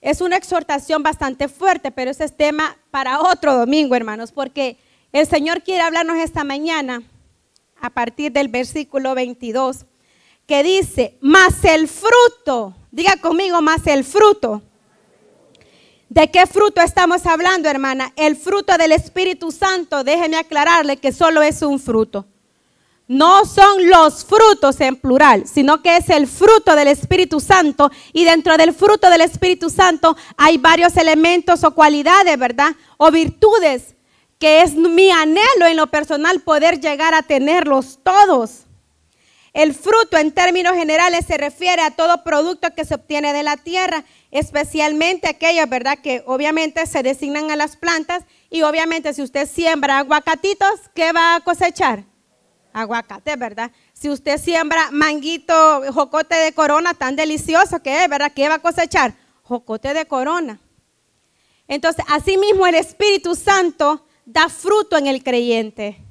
Es 0.02 0.22
una 0.22 0.38
exhortación 0.38 1.04
bastante 1.04 1.48
fuerte, 1.48 1.92
pero 1.92 2.12
ese 2.12 2.24
es 2.24 2.36
tema 2.36 2.78
para 2.90 3.20
otro 3.22 3.56
domingo, 3.56 3.96
hermanos, 3.96 4.32
porque 4.32 4.78
el 5.12 5.28
Señor 5.28 5.62
quiere 5.62 5.82
hablarnos 5.82 6.18
esta 6.18 6.44
mañana 6.44 7.04
a 7.82 7.90
partir 7.90 8.32
del 8.32 8.48
versículo 8.48 9.14
22, 9.14 9.86
que 10.48 10.64
dice, 10.64 11.18
más 11.22 11.64
el 11.64 11.88
fruto, 11.88 12.76
diga 12.92 13.18
conmigo, 13.18 13.62
más 13.62 13.86
el 13.88 14.04
fruto. 14.04 14.64
¿De 16.08 16.32
qué 16.32 16.48
fruto 16.48 16.82
estamos 16.82 17.26
hablando, 17.28 17.70
hermana? 17.70 18.14
El 18.16 18.36
fruto 18.36 18.78
del 18.78 18.94
Espíritu 18.94 19.52
Santo, 19.52 20.04
déjeme 20.04 20.38
aclararle 20.38 20.98
que 20.98 21.12
solo 21.12 21.44
es 21.44 21.62
un 21.62 21.80
fruto. 21.80 22.26
No 23.10 23.44
son 23.44 23.89
los 23.89 24.24
frutos 24.24 24.80
en 24.82 24.96
plural, 24.96 25.48
sino 25.48 25.82
que 25.82 25.98
es 25.98 26.10
el 26.10 26.28
fruto 26.28 26.75
del 26.75 26.89
Espíritu 26.89 27.39
Santo. 27.39 27.89
Y 28.13 28.24
dentro 28.24 28.56
del 28.56 28.72
fruto 28.72 29.10
del 29.10 29.22
Espíritu 29.22 29.72
Santo 29.72 30.16
hay 30.38 30.60
varios 30.60 30.96
elementos 30.96 31.63
o 31.63 31.74
cualidades, 31.74 32.38
¿verdad? 32.38 32.75
O 32.98 33.10
virtudes 33.10 33.96
que 34.38 34.62
es 34.62 34.75
mi 34.75 35.10
anhelo 35.10 35.66
en 35.68 35.75
lo 35.75 35.88
personal 35.88 36.42
poder 36.42 36.80
llegar 36.80 37.16
a 37.16 37.24
tenerlos 37.24 37.98
todos. 38.04 38.68
El 39.54 39.74
fruto 39.74 40.20
en 40.20 40.32
términos 40.32 40.75
generales 40.75 41.25
se 41.25 41.39
refiere 41.39 41.82
a 41.82 41.89
todo 41.89 42.24
producto 42.24 42.75
que 42.75 42.86
se 42.86 42.94
obtiene 42.94 43.34
de 43.34 43.42
la 43.42 43.58
tierra, 43.58 44.06
especialmente 44.30 45.28
aquellos, 45.28 45.68
¿verdad? 45.68 45.98
Que 45.98 46.22
obviamente 46.28 46.86
se 46.86 47.01
designan 47.01 47.50
a 47.50 47.56
las 47.56 47.75
plantas 47.75 48.24
y 48.51 48.62
obviamente 48.62 49.16
si 49.16 49.24
usted 49.24 49.50
siembra 49.50 49.98
aguacatitos, 49.98 50.80
¿qué 50.94 51.12
va 51.12 51.34
a 51.34 51.39
cosechar? 51.39 52.09
Aguacate, 52.74 53.36
¿verdad? 53.36 53.72
Si 53.94 54.10
usted 54.10 54.40
siembra 54.40 54.90
manguito, 54.92 55.82
jocote 55.92 56.36
de 56.36 56.54
corona, 56.54 56.94
tan 56.94 57.16
delicioso 57.16 57.82
que 57.82 58.04
es, 58.04 58.10
¿verdad? 58.10 58.32
¿Qué 58.34 58.48
va 58.48 58.56
a 58.56 58.60
cosechar? 58.60 59.14
Jocote 59.44 59.94
de 59.94 60.06
corona. 60.06 60.60
Entonces, 61.68 62.04
asimismo 62.08 62.66
el 62.68 62.76
Espíritu 62.76 63.36
Santo 63.36 64.06
da 64.26 64.50
fruto 64.50 64.98
en 64.98 65.08
el 65.08 65.24
creyente. 65.24 66.04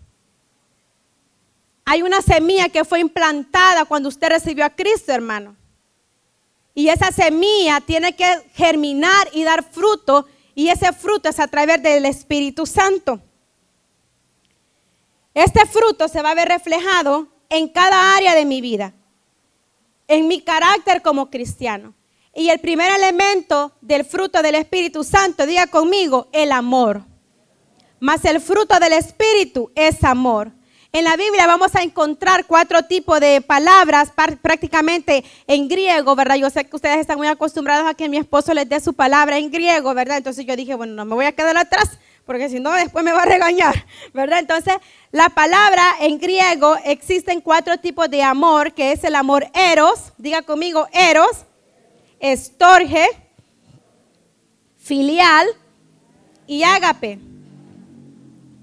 Hay 1.84 2.02
una 2.02 2.20
semilla 2.20 2.68
que 2.68 2.84
fue 2.84 3.00
implantada 3.00 3.84
cuando 3.84 4.08
usted 4.08 4.28
recibió 4.28 4.64
a 4.64 4.70
Cristo, 4.70 5.12
hermano. 5.12 5.56
Y 6.74 6.88
esa 6.88 7.10
semilla 7.10 7.80
tiene 7.80 8.14
que 8.14 8.26
germinar 8.52 9.28
y 9.32 9.42
dar 9.42 9.64
fruto. 9.64 10.26
Y 10.54 10.68
ese 10.68 10.92
fruto 10.92 11.28
es 11.28 11.40
a 11.40 11.48
través 11.48 11.82
del 11.82 12.04
Espíritu 12.04 12.66
Santo. 12.66 13.20
Este 15.38 15.66
fruto 15.66 16.08
se 16.08 16.20
va 16.20 16.32
a 16.32 16.34
ver 16.34 16.48
reflejado 16.48 17.28
en 17.48 17.68
cada 17.68 18.16
área 18.16 18.34
de 18.34 18.44
mi 18.44 18.60
vida. 18.60 18.92
En 20.08 20.26
mi 20.26 20.40
carácter 20.40 21.00
como 21.00 21.30
cristiano. 21.30 21.94
Y 22.34 22.48
el 22.48 22.58
primer 22.58 22.90
elemento 22.90 23.70
del 23.80 24.04
fruto 24.04 24.42
del 24.42 24.56
Espíritu 24.56 25.04
Santo, 25.04 25.46
diga 25.46 25.68
conmigo, 25.68 26.26
el 26.32 26.50
amor. 26.50 27.04
Mas 28.00 28.24
el 28.24 28.40
fruto 28.40 28.80
del 28.80 28.94
Espíritu 28.94 29.70
es 29.76 30.02
amor. 30.02 30.50
En 30.90 31.04
la 31.04 31.16
Biblia 31.16 31.46
vamos 31.46 31.72
a 31.76 31.82
encontrar 31.82 32.46
cuatro 32.46 32.82
tipos 32.82 33.20
de 33.20 33.40
palabras 33.40 34.10
prácticamente 34.42 35.22
en 35.46 35.68
griego, 35.68 36.16
¿verdad? 36.16 36.34
Yo 36.34 36.50
sé 36.50 36.64
que 36.64 36.74
ustedes 36.74 36.98
están 36.98 37.16
muy 37.16 37.28
acostumbrados 37.28 37.86
a 37.86 37.94
que 37.94 38.08
mi 38.08 38.16
esposo 38.16 38.52
les 38.54 38.68
dé 38.68 38.80
su 38.80 38.92
palabra 38.92 39.38
en 39.38 39.52
griego, 39.52 39.94
¿verdad? 39.94 40.16
Entonces 40.16 40.44
yo 40.44 40.56
dije, 40.56 40.74
bueno, 40.74 40.94
no 40.94 41.04
me 41.04 41.14
voy 41.14 41.26
a 41.26 41.32
quedar 41.32 41.56
atrás, 41.56 41.90
porque 42.28 42.50
si 42.50 42.60
no 42.60 42.72
después 42.72 43.02
me 43.06 43.12
va 43.12 43.22
a 43.22 43.24
regañar, 43.24 43.86
¿verdad? 44.12 44.40
Entonces, 44.40 44.74
la 45.12 45.30
palabra 45.30 45.82
en 45.98 46.18
griego 46.18 46.76
existen 46.84 47.40
cuatro 47.40 47.78
tipos 47.78 48.10
de 48.10 48.22
amor, 48.22 48.74
que 48.74 48.92
es 48.92 49.02
el 49.02 49.14
amor 49.14 49.46
eros, 49.54 50.12
diga 50.18 50.42
conmigo, 50.42 50.86
eros, 50.92 51.46
estorge, 52.20 53.06
filial 54.76 55.48
y 56.46 56.64
ágape. 56.64 57.18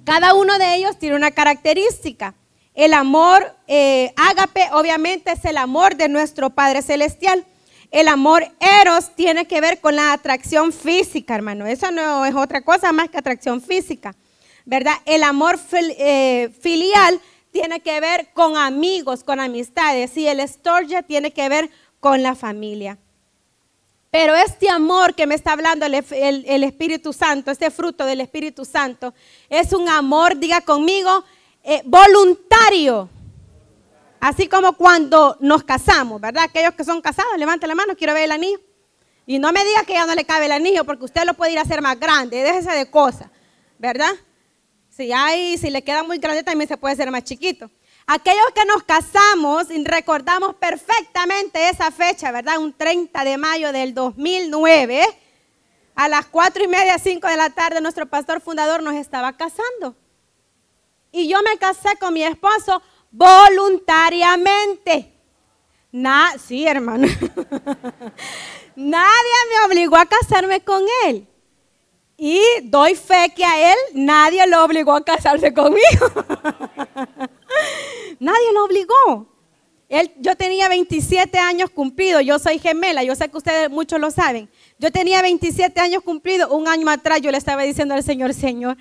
Cada 0.04 0.36
uno 0.36 0.60
de 0.60 0.76
ellos 0.76 1.00
tiene 1.00 1.16
una 1.16 1.32
característica. 1.32 2.36
El 2.76 2.94
amor 2.94 3.52
eh, 3.66 4.14
obviamente 4.74 5.32
es 5.32 5.44
el 5.44 5.58
amor 5.58 5.96
de 5.96 6.08
nuestro 6.08 6.52
Padre 6.52 6.84
Celestial. 6.84 7.44
El 7.96 8.10
amor 8.10 8.46
eros 8.60 9.16
tiene 9.16 9.48
que 9.48 9.62
ver 9.62 9.80
con 9.80 9.96
la 9.96 10.12
atracción 10.12 10.74
física, 10.74 11.34
hermano. 11.34 11.66
Eso 11.66 11.92
no 11.92 12.26
es 12.26 12.36
otra 12.36 12.60
cosa 12.60 12.92
más 12.92 13.10
que 13.10 13.18
atracción 13.18 13.62
física, 13.62 14.14
¿verdad? 14.66 14.96
El 15.06 15.24
amor 15.24 15.58
eh, 15.72 16.54
filial 16.60 17.22
tiene 17.54 17.80
que 17.80 18.02
ver 18.02 18.28
con 18.34 18.58
amigos, 18.58 19.24
con 19.24 19.40
amistades. 19.40 20.18
Y 20.18 20.28
el 20.28 20.46
storge 20.46 21.04
tiene 21.04 21.32
que 21.32 21.48
ver 21.48 21.70
con 22.02 22.22
la 22.22 22.36
familia. 22.36 22.98
Pero 24.12 24.36
este 24.36 24.70
amor 24.70 25.16
que 25.16 25.26
me 25.26 25.36
está 25.36 25.54
hablando 25.54 25.86
el, 25.86 26.64
Espíritu 26.66 27.14
Santo, 27.14 27.50
este 27.50 27.72
fruto 27.72 28.06
del 28.06 28.20
Espíritu 28.20 28.66
Santo, 28.66 29.14
es 29.50 29.72
un 29.72 29.88
amor, 29.88 30.38
diga 30.38 30.60
conmigo, 30.60 31.24
eh, 31.64 31.82
voluntario. 31.86 33.10
Así 34.26 34.48
como 34.48 34.74
cuando 34.74 35.38
nos 35.40 35.64
casamos, 35.64 36.20
¿verdad? 36.20 36.46
Aquellos 36.46 36.74
que 36.74 36.84
son 36.84 37.00
casados, 37.00 37.38
levanten 37.38 37.70
la 37.70 37.76
mano, 37.76 37.96
quiero 37.96 38.16
ver 38.16 38.24
el 38.24 38.32
anillo. 38.32 38.60
Y 39.28 39.38
no 39.38 39.52
me 39.52 39.64
diga 39.64 39.84
que 39.84 39.94
ya 39.94 40.08
no 40.08 40.16
le 40.16 40.26
cabe 40.26 40.46
el 40.48 40.52
anillo, 40.52 40.84
porque 40.84 41.06
usted 41.06 41.26
lo 41.26 41.36
puede 41.36 41.52
ir 41.52 41.60
a 41.60 41.62
hacer 41.62 41.80
más 41.80 42.00
grande, 42.00 42.42
déjese 42.42 42.72
de 42.72 42.90
cosas, 42.90 43.28
¿verdad? 43.78 44.10
Si 44.90 45.14
hay, 45.14 45.60
si 45.60 45.70
le 45.70 45.84
queda 45.84 46.02
muy 46.02 46.18
grande, 46.18 46.42
también 46.42 46.68
se 46.68 46.76
puede 46.76 46.96
hacer 46.96 47.12
más 47.12 47.24
chiquito. 47.24 47.70
Aquellos 48.08 48.48
que 48.56 48.66
nos 48.66 48.82
casamos 48.82 49.68
recordamos 49.84 50.56
perfectamente 50.56 51.70
esa 51.70 51.92
fecha, 51.92 52.32
¿verdad? 52.32 52.58
Un 52.58 52.74
30 52.74 53.24
de 53.24 53.38
mayo 53.38 53.72
del 53.72 53.94
2009, 53.94 55.06
a 55.94 56.10
las 56.10 56.26
4 56.26 56.64
y 56.64 56.68
media, 56.68 56.98
5 56.98 57.28
de 57.28 57.38
la 57.38 57.52
tarde, 57.52 57.80
nuestro 57.80 58.08
pastor 58.08 58.42
fundador 58.42 58.82
nos 58.82 58.96
estaba 58.96 59.38
casando. 59.38 59.96
Y 61.12 61.28
yo 61.28 61.44
me 61.44 61.60
casé 61.60 61.96
con 62.00 62.12
mi 62.12 62.24
esposo 62.24 62.82
voluntariamente. 63.16 65.12
sí, 66.46 66.68
hermano. 66.68 67.08
Nadie 68.76 69.38
me 69.50 69.66
obligó 69.66 69.96
a 69.96 70.06
casarme 70.06 70.60
con 70.62 70.84
él. 71.06 71.26
Y 72.18 72.42
doy 72.64 72.96
fe 72.96 73.34
que 73.36 73.44
a 73.44 73.74
él 73.74 73.78
nadie 73.94 74.48
lo 74.48 74.64
obligó 74.64 74.94
a 74.94 75.04
casarse 75.04 75.54
conmigo. 75.54 75.82
Nadie 78.20 78.54
lo 78.54 78.64
obligó. 78.64 79.28
Él, 79.90 80.14
yo 80.20 80.38
tenía 80.38 80.70
27 80.70 81.38
años 81.38 81.70
cumplidos, 81.70 82.24
yo 82.24 82.40
soy 82.40 82.58
gemela, 82.58 83.04
yo 83.04 83.16
sé 83.16 83.30
que 83.30 83.38
ustedes 83.38 83.70
muchos 83.70 84.00
lo 84.00 84.12
saben. 84.12 84.50
Yo 84.80 84.92
tenía 84.92 85.22
27 85.22 85.78
años 85.82 86.04
cumplidos, 86.04 86.50
un 86.52 86.70
año 86.70 86.90
atrás 86.90 87.20
yo 87.22 87.32
le 87.32 87.38
estaba 87.38 87.64
diciendo 87.64 87.94
al 87.94 88.04
Señor, 88.04 88.34
Señor, 88.34 88.78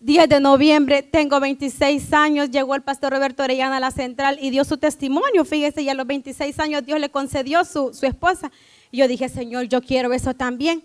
10 0.00 0.28
de 0.28 0.40
noviembre, 0.40 1.02
tengo 1.02 1.40
26 1.40 2.12
años, 2.12 2.50
llegó 2.50 2.74
el 2.76 2.82
pastor 2.82 3.12
Roberto 3.12 3.42
Orellana 3.42 3.78
a 3.78 3.80
la 3.80 3.90
central 3.90 4.38
y 4.40 4.50
dio 4.50 4.64
su 4.64 4.78
testimonio, 4.78 5.44
fíjese, 5.44 5.82
y 5.82 5.88
a 5.88 5.94
los 5.94 6.06
26 6.06 6.58
años 6.60 6.86
Dios 6.86 7.00
le 7.00 7.10
concedió 7.10 7.64
su, 7.64 7.92
su 7.92 8.06
esposa. 8.06 8.52
Y 8.92 8.98
yo 8.98 9.08
dije, 9.08 9.28
Señor, 9.28 9.64
yo 9.64 9.82
quiero 9.82 10.12
eso 10.12 10.34
también. 10.34 10.82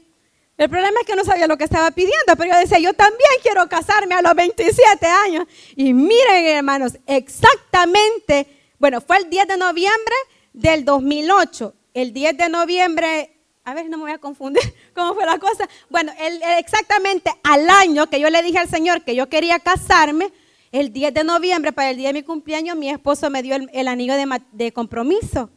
El 0.58 0.70
problema 0.70 1.00
es 1.02 1.08
que 1.08 1.16
no 1.16 1.24
sabía 1.24 1.48
lo 1.48 1.58
que 1.58 1.64
estaba 1.64 1.92
pidiendo, 1.92 2.36
pero 2.38 2.54
yo 2.54 2.60
decía, 2.60 2.80
yo 2.80 2.94
también 2.94 3.30
quiero 3.42 3.68
casarme 3.68 4.16
a 4.16 4.22
los 4.22 4.36
27 4.36 5.06
años. 5.06 5.46
Y 5.76 5.94
miren, 5.94 6.46
hermanos, 6.46 6.98
exactamente, 7.06 8.48
bueno, 8.80 9.02
fue 9.02 9.18
el 9.18 9.30
10 9.30 9.48
de 9.48 9.58
noviembre 9.58 10.16
del 10.54 10.86
2008. 10.86 11.74
El 11.94 12.14
10 12.14 12.38
de 12.38 12.50
noviembre, 12.50 13.33
a 13.66 13.74
ver, 13.74 13.90
no 13.90 13.98
me 13.98 14.04
voy 14.04 14.12
a 14.12 14.18
confundir 14.18 14.62
cómo 14.96 15.14
fue 15.14 15.26
la 15.26 15.40
cosa. 15.40 15.68
Bueno, 15.90 16.12
exactamente 16.58 17.32
al 17.44 17.70
año 17.70 18.08
que 18.08 18.20
yo 18.20 18.30
le 18.30 18.44
dije 18.44 18.60
al 18.60 18.70
Señor 18.70 19.04
que 19.04 19.16
yo 19.16 19.30
quería 19.30 19.60
casarme, 19.60 20.32
el 20.72 20.92
10 20.92 21.14
de 21.14 21.24
noviembre, 21.24 21.72
para 21.72 21.92
el 21.92 21.98
día 21.98 22.08
de 22.08 22.14
mi 22.14 22.24
cumpleaños, 22.24 22.76
mi 22.76 22.90
esposo 22.90 23.30
me 23.30 23.44
dio 23.44 23.56
el, 23.56 23.88
anillo 23.88 24.16
de 24.52 24.72
compromiso. 24.72 25.52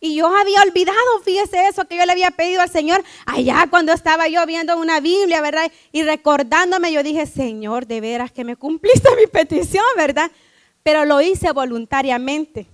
Y 0.00 0.16
yo 0.16 0.26
había 0.28 0.62
olvidado, 0.62 0.96
fíjese 1.24 1.68
eso, 1.68 1.86
que 1.86 1.96
yo 1.96 2.04
le 2.04 2.12
había 2.12 2.30
pedido 2.30 2.60
al 2.60 2.70
Señor 2.70 3.02
allá 3.26 3.66
cuando 3.68 3.92
estaba 3.92 4.28
yo 4.28 4.44
viendo 4.46 4.76
una 4.76 5.00
Biblia, 5.00 5.40
¿verdad? 5.40 5.70
Y 5.90 6.02
recordándome, 6.02 6.92
yo 6.92 7.02
dije, 7.02 7.26
Señor, 7.26 7.86
de 7.86 8.00
veras 8.00 8.30
que 8.30 8.44
me 8.44 8.56
cumpliste 8.56 9.08
mi 9.16 9.26
petición, 9.26 9.84
¿verdad? 9.96 10.30
Pero 10.82 11.04
lo 11.04 11.20
hice 11.20 11.50
voluntariamente. 11.52 12.66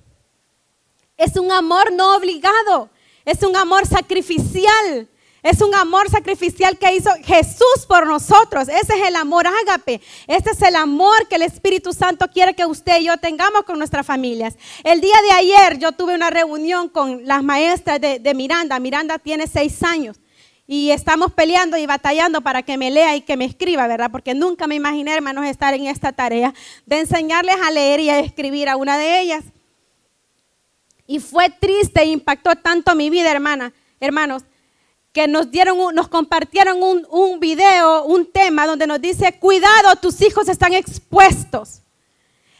Es 1.16 1.36
un 1.36 1.52
amor 1.52 1.92
no 1.92 2.16
obligado, 2.16 2.90
es 3.24 3.42
un 3.42 3.56
amor 3.56 3.86
sacrificial, 3.86 5.08
Es 5.42 5.60
un 5.60 5.74
amor 5.74 6.08
sacrificial 6.08 6.78
que 6.78 6.96
hizo 6.96 7.10
Jesús 7.22 7.84
por 7.86 8.06
nosotros. 8.06 8.66
Ese 8.66 8.94
es 8.98 9.08
el 9.08 9.14
amor 9.14 9.46
ágape. 9.46 10.00
Este 10.26 10.52
es 10.52 10.62
el 10.62 10.74
amor 10.74 11.28
que 11.28 11.34
el 11.34 11.42
Espíritu 11.42 11.92
Santo 11.92 12.26
quiere 12.32 12.54
que 12.54 12.64
usted 12.64 13.02
y 13.02 13.04
yo 13.04 13.18
tengamos 13.18 13.64
con 13.64 13.76
nuestras 13.76 14.06
familias. 14.06 14.56
El 14.84 15.02
día 15.02 15.16
de 15.20 15.32
ayer 15.32 15.78
yo 15.78 15.92
tuve 15.92 16.14
una 16.14 16.30
reunión 16.30 16.88
con 16.88 17.26
las 17.26 17.42
maestras 17.42 18.00
de, 18.00 18.34
Miranda. 18.34 18.80
Miranda 18.80 19.18
tiene 19.18 19.46
seis 19.46 19.82
años. 19.82 20.18
Y 20.66 20.92
estamos 20.92 21.30
peleando 21.34 21.76
y 21.76 21.84
batallando 21.84 22.40
para 22.40 22.62
que 22.62 22.78
me 22.78 22.90
lea 22.90 23.14
y 23.14 23.20
que 23.20 23.36
me 23.36 23.44
escriba, 23.44 23.86
¿verdad? 23.86 24.10
Porque 24.10 24.32
nunca 24.32 24.66
me 24.66 24.76
imaginé, 24.76 25.12
hermanos, 25.12 25.44
estar 25.44 25.74
en 25.74 25.88
esta 25.88 26.12
tarea 26.12 26.54
de 26.86 27.00
enseñarles 27.00 27.56
a 27.62 27.70
leer 27.70 28.00
y 28.00 28.08
a 28.08 28.18
escribir 28.18 28.70
a 28.70 28.76
una 28.76 28.96
de 28.96 29.20
ellas. 29.20 29.44
Y 31.06 31.18
fue 31.20 31.50
triste 31.50 32.02
e 32.02 32.06
impactó 32.06 32.54
tanto 32.56 32.94
mi 32.94 33.10
vida, 33.10 33.30
hermana, 33.30 33.72
hermanos, 34.00 34.42
que 35.12 35.28
nos 35.28 35.50
dieron, 35.50 35.94
nos 35.94 36.08
compartieron 36.08 36.82
un, 36.82 37.06
un 37.10 37.38
video, 37.38 38.04
un 38.04 38.30
tema 38.30 38.66
donde 38.66 38.86
nos 38.86 39.00
dice, 39.00 39.38
cuidado, 39.38 39.96
tus 39.96 40.20
hijos 40.22 40.48
están 40.48 40.72
expuestos. 40.72 41.82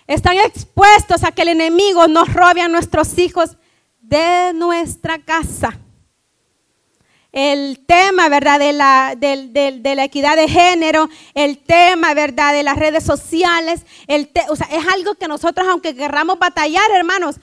Están 0.07 0.37
expuestos 0.39 1.25
a 1.25 1.33
que 1.33 1.43
el 1.43 1.49
enemigo 1.49 2.07
nos 2.07 2.33
robe 2.33 2.61
a 2.61 2.69
nuestros 2.69 3.19
hijos 3.19 3.57
de 4.01 4.53
nuestra 4.55 5.19
casa. 5.19 5.79
El 7.35 7.85
tema, 7.85 8.29
¿verdad? 8.29 8.61
De 8.61 8.73
la, 8.73 9.17
de, 9.17 9.95
la 9.97 10.05
equidad 10.05 10.37
de 10.37 10.49
género, 10.49 11.09
el 11.35 11.59
tema, 11.59 12.15
¿verdad? 12.15 12.53
De 12.53 12.63
las 12.63 12.77
redes 12.77 13.03
sociales. 13.03 13.81
El 14.07 14.31
o 14.49 14.55
sea, 14.55 14.69
es 14.71 14.87
algo 14.87 15.17
que 15.17 15.27
nosotros, 15.27 15.67
aunque 15.69 15.97
querramos 15.97 16.39
batallar, 16.39 16.89
hermanos, 16.93 17.41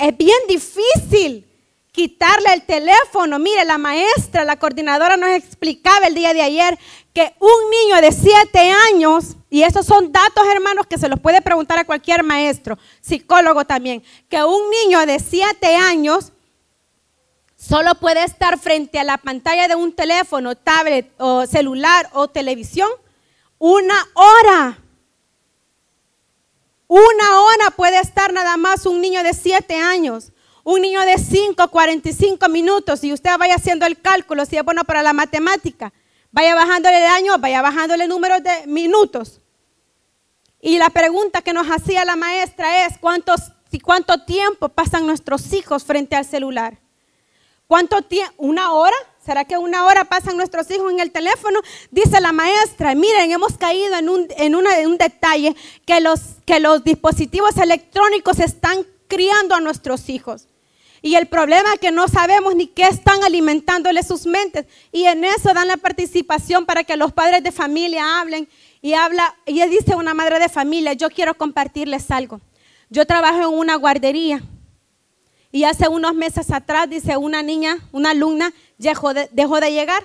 es 0.00 0.16
bien 0.16 0.38
difícil 0.48 1.46
quitarle 1.92 2.54
el 2.54 2.62
teléfono. 2.62 3.38
Mire, 3.38 3.66
la 3.66 3.76
maestra, 3.76 4.44
la 4.44 4.58
coordinadora 4.58 5.18
nos 5.18 5.28
explicaba 5.32 6.06
el 6.06 6.14
día 6.14 6.32
de 6.32 6.40
ayer 6.40 6.78
que 7.12 7.34
un 7.38 7.70
niño 7.70 8.00
de 8.00 8.12
siete 8.12 8.70
años, 8.92 9.36
y 9.50 9.62
estos 9.62 9.84
son 9.84 10.10
datos 10.10 10.44
hermanos 10.54 10.86
que 10.86 10.96
se 10.96 11.08
los 11.10 11.20
puede 11.20 11.42
preguntar 11.42 11.78
a 11.78 11.84
cualquier 11.84 12.22
maestro, 12.22 12.78
psicólogo 13.02 13.66
también, 13.66 14.02
que 14.30 14.42
un 14.42 14.70
niño 14.70 15.04
de 15.04 15.18
siete 15.20 15.76
años 15.76 16.32
solo 17.66 17.94
puede 17.94 18.24
estar 18.24 18.58
frente 18.58 18.98
a 18.98 19.04
la 19.04 19.18
pantalla 19.18 19.68
de 19.68 19.74
un 19.74 19.92
teléfono, 19.92 20.54
tablet 20.54 21.10
o 21.18 21.46
celular 21.46 22.08
o 22.12 22.28
televisión 22.28 22.88
una 23.58 23.94
hora. 24.14 24.78
Una 26.86 27.40
hora 27.40 27.70
puede 27.74 27.98
estar 27.98 28.32
nada 28.32 28.56
más 28.56 28.84
un 28.84 29.00
niño 29.00 29.22
de 29.22 29.32
siete 29.32 29.76
años. 29.76 30.32
Un 30.64 30.80
niño 30.80 31.00
de 31.02 31.18
5, 31.18 31.68
45 31.68 32.48
minutos, 32.48 33.04
y 33.04 33.12
usted 33.12 33.36
vaya 33.38 33.56
haciendo 33.56 33.84
el 33.84 34.00
cálculo, 34.00 34.46
si 34.46 34.56
es 34.56 34.64
bueno 34.64 34.84
para 34.84 35.02
la 35.02 35.12
matemática, 35.12 35.92
vaya 36.32 36.54
bajándole 36.54 37.04
el 37.04 37.12
año, 37.12 37.36
vaya 37.38 37.60
bajándole 37.60 38.04
el 38.04 38.08
número 38.08 38.40
de 38.40 38.66
minutos. 38.66 39.42
Y 40.62 40.78
la 40.78 40.88
pregunta 40.88 41.42
que 41.42 41.52
nos 41.52 41.66
hacía 41.66 42.06
la 42.06 42.16
maestra 42.16 42.86
es, 42.86 42.96
¿cuántos, 42.98 43.52
¿cuánto 43.82 44.24
tiempo 44.24 44.70
pasan 44.70 45.06
nuestros 45.06 45.52
hijos 45.52 45.84
frente 45.84 46.16
al 46.16 46.24
celular? 46.24 46.78
¿Cuánto 47.66 48.02
tiempo? 48.02 48.34
¿Una 48.38 48.72
hora? 48.72 48.96
¿Será 49.24 49.44
que 49.44 49.56
una 49.56 49.86
hora 49.86 50.04
pasan 50.04 50.36
nuestros 50.36 50.70
hijos 50.70 50.92
en 50.92 51.00
el 51.00 51.10
teléfono? 51.10 51.60
Dice 51.90 52.20
la 52.20 52.32
maestra, 52.32 52.94
miren, 52.94 53.32
hemos 53.32 53.56
caído 53.56 53.96
en 53.96 54.08
un, 54.08 54.28
en 54.36 54.54
un 54.54 54.98
detalle, 54.98 55.56
que 55.86 56.00
los, 56.00 56.20
que 56.44 56.60
los 56.60 56.84
dispositivos 56.84 57.56
electrónicos 57.56 58.38
están 58.38 58.86
criando 59.08 59.54
a 59.54 59.60
nuestros 59.60 60.10
hijos. 60.10 60.48
Y 61.00 61.16
el 61.16 61.26
problema 61.26 61.74
es 61.74 61.80
que 61.80 61.90
no 61.90 62.08
sabemos 62.08 62.54
ni 62.54 62.66
qué 62.66 62.84
están 62.84 63.22
alimentándole 63.24 64.02
sus 64.02 64.26
mentes. 64.26 64.66
Y 64.90 65.04
en 65.04 65.22
eso 65.24 65.52
dan 65.52 65.68
la 65.68 65.76
participación 65.76 66.64
para 66.64 66.82
que 66.82 66.96
los 66.96 67.12
padres 67.12 67.42
de 67.42 67.52
familia 67.52 68.20
hablen. 68.20 68.48
Y 68.80 68.94
habla, 68.94 69.34
y 69.44 69.62
dice 69.66 69.94
una 69.96 70.14
madre 70.14 70.38
de 70.38 70.48
familia, 70.48 70.94
yo 70.94 71.10
quiero 71.10 71.34
compartirles 71.34 72.10
algo. 72.10 72.40
Yo 72.88 73.06
trabajo 73.06 73.38
en 73.38 73.58
una 73.58 73.76
guardería. 73.76 74.42
Y 75.54 75.62
hace 75.62 75.86
unos 75.86 76.16
meses 76.16 76.50
atrás, 76.50 76.90
dice 76.90 77.16
una 77.16 77.40
niña, 77.40 77.78
una 77.92 78.10
alumna, 78.10 78.52
dejó 78.76 79.14
de, 79.14 79.28
dejó 79.30 79.60
de 79.60 79.70
llegar. 79.70 80.02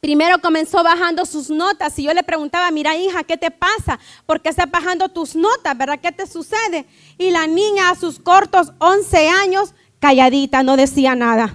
Primero 0.00 0.40
comenzó 0.40 0.82
bajando 0.82 1.24
sus 1.24 1.48
notas 1.48 1.96
y 1.96 2.02
yo 2.02 2.12
le 2.12 2.24
preguntaba, 2.24 2.68
mira 2.72 2.96
hija, 2.96 3.22
¿qué 3.22 3.36
te 3.36 3.52
pasa? 3.52 4.00
¿Por 4.26 4.42
qué 4.42 4.48
estás 4.48 4.68
bajando 4.68 5.10
tus 5.10 5.36
notas? 5.36 5.78
¿Verdad? 5.78 6.00
¿Qué 6.00 6.10
te 6.10 6.26
sucede? 6.26 6.86
Y 7.18 7.30
la 7.30 7.46
niña 7.46 7.90
a 7.90 7.94
sus 7.94 8.18
cortos 8.18 8.72
11 8.78 9.28
años, 9.28 9.74
calladita, 10.00 10.64
no 10.64 10.76
decía 10.76 11.14
nada. 11.14 11.54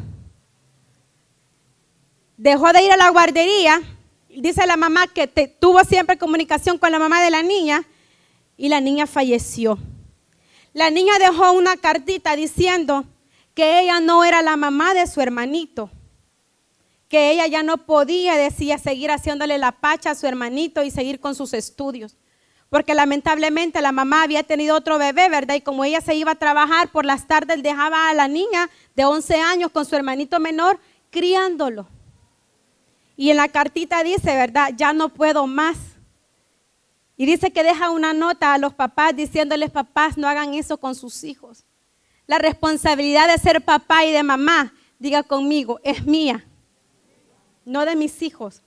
Dejó 2.38 2.72
de 2.72 2.84
ir 2.84 2.92
a 2.94 2.96
la 2.96 3.10
guardería, 3.10 3.82
dice 4.30 4.66
la 4.66 4.78
mamá 4.78 5.08
que 5.08 5.28
tuvo 5.28 5.84
siempre 5.84 6.18
comunicación 6.18 6.78
con 6.78 6.90
la 6.90 7.00
mamá 7.00 7.22
de 7.22 7.32
la 7.32 7.44
niña 7.44 7.84
y 8.56 8.70
la 8.70 8.80
niña 8.80 9.08
falleció. 9.08 9.78
La 10.76 10.92
niña 10.92 11.18
dejó 11.18 11.54
una 11.54 11.76
cartita 11.76 12.36
diciendo 12.36 13.06
que 13.56 13.80
ella 13.80 14.00
no 14.00 14.24
era 14.24 14.44
la 14.44 14.58
mamá 14.58 14.94
de 14.94 15.08
su 15.08 15.22
hermanito 15.22 15.90
que 17.10 17.32
ella 17.32 17.48
ya 17.48 17.64
no 17.64 17.78
podía, 17.78 18.36
decía, 18.36 18.78
seguir 18.78 19.12
haciéndole 19.12 19.58
la 19.58 19.72
pacha 19.72 20.12
a 20.12 20.16
su 20.16 20.28
hermanito 20.28 20.84
y 20.84 20.92
seguir 20.92 21.20
con 21.20 21.36
sus 21.36 21.54
estudios. 21.54 22.18
Porque 22.70 22.96
lamentablemente 22.96 23.82
la 23.82 23.92
mamá 23.92 24.24
había 24.24 24.44
tenido 24.44 24.76
otro 24.76 24.98
bebé, 24.98 25.30
¿verdad? 25.30 25.56
Y 25.56 25.62
como 25.62 25.86
ella 25.86 26.02
se 26.02 26.16
iba 26.16 26.32
a 26.32 26.36
trabajar 26.36 26.92
por 26.92 27.06
las 27.06 27.28
tardes, 27.28 27.62
dejaba 27.62 28.10
a 28.10 28.14
la 28.14 28.28
niña 28.28 28.70
de 28.96 29.06
11 29.06 29.36
años 29.40 29.72
con 29.72 29.86
su 29.86 29.96
hermanito 29.96 30.40
menor 30.40 30.80
criándolo. 31.12 31.88
Y 33.16 33.30
en 33.30 33.38
la 33.38 33.48
cartita 33.48 34.04
dice, 34.04 34.36
¿verdad? 34.36 34.74
Ya 34.76 34.92
no 34.92 35.10
puedo 35.10 35.48
más. 35.48 35.78
Y 37.18 37.26
dice 37.26 37.52
que 37.52 37.64
deja 37.64 37.92
una 37.92 38.14
nota 38.14 38.54
a 38.54 38.58
los 38.58 38.74
papás 38.74 39.16
diciéndoles, 39.16 39.72
papás, 39.72 40.18
no 40.18 40.28
hagan 40.28 40.54
eso 40.54 40.78
con 40.78 40.96
sus 40.96 41.24
hijos. 41.24 41.66
La 42.28 42.40
responsabilidad 42.40 43.28
de 43.28 43.38
ser 43.38 43.64
papá 43.64 44.06
y 44.06 44.12
de 44.12 44.24
mamá, 44.24 44.74
diga 45.00 45.24
conmigo, 45.24 45.80
es 45.84 46.06
mía 46.06 46.46
no 47.66 47.86
de 47.86 47.96
mis 47.96 48.22
hijos. 48.22 48.62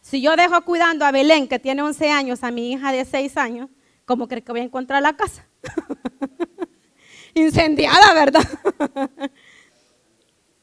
Si 0.00 0.20
yo 0.20 0.34
dejo 0.34 0.62
cuidando 0.64 1.04
a 1.04 1.12
Belén, 1.12 1.46
que 1.46 1.58
tiene 1.58 1.82
11 1.82 2.10
años, 2.10 2.42
a 2.42 2.50
mi 2.50 2.72
hija 2.72 2.90
de 2.90 3.04
6 3.04 3.36
años, 3.36 3.68
¿cómo 4.06 4.26
cree 4.26 4.42
que 4.42 4.50
voy 4.50 4.62
a 4.62 4.64
encontrar 4.64 5.02
la 5.02 5.14
casa? 5.14 5.46
Incendiada, 7.34 8.14
¿verdad? 8.14 8.42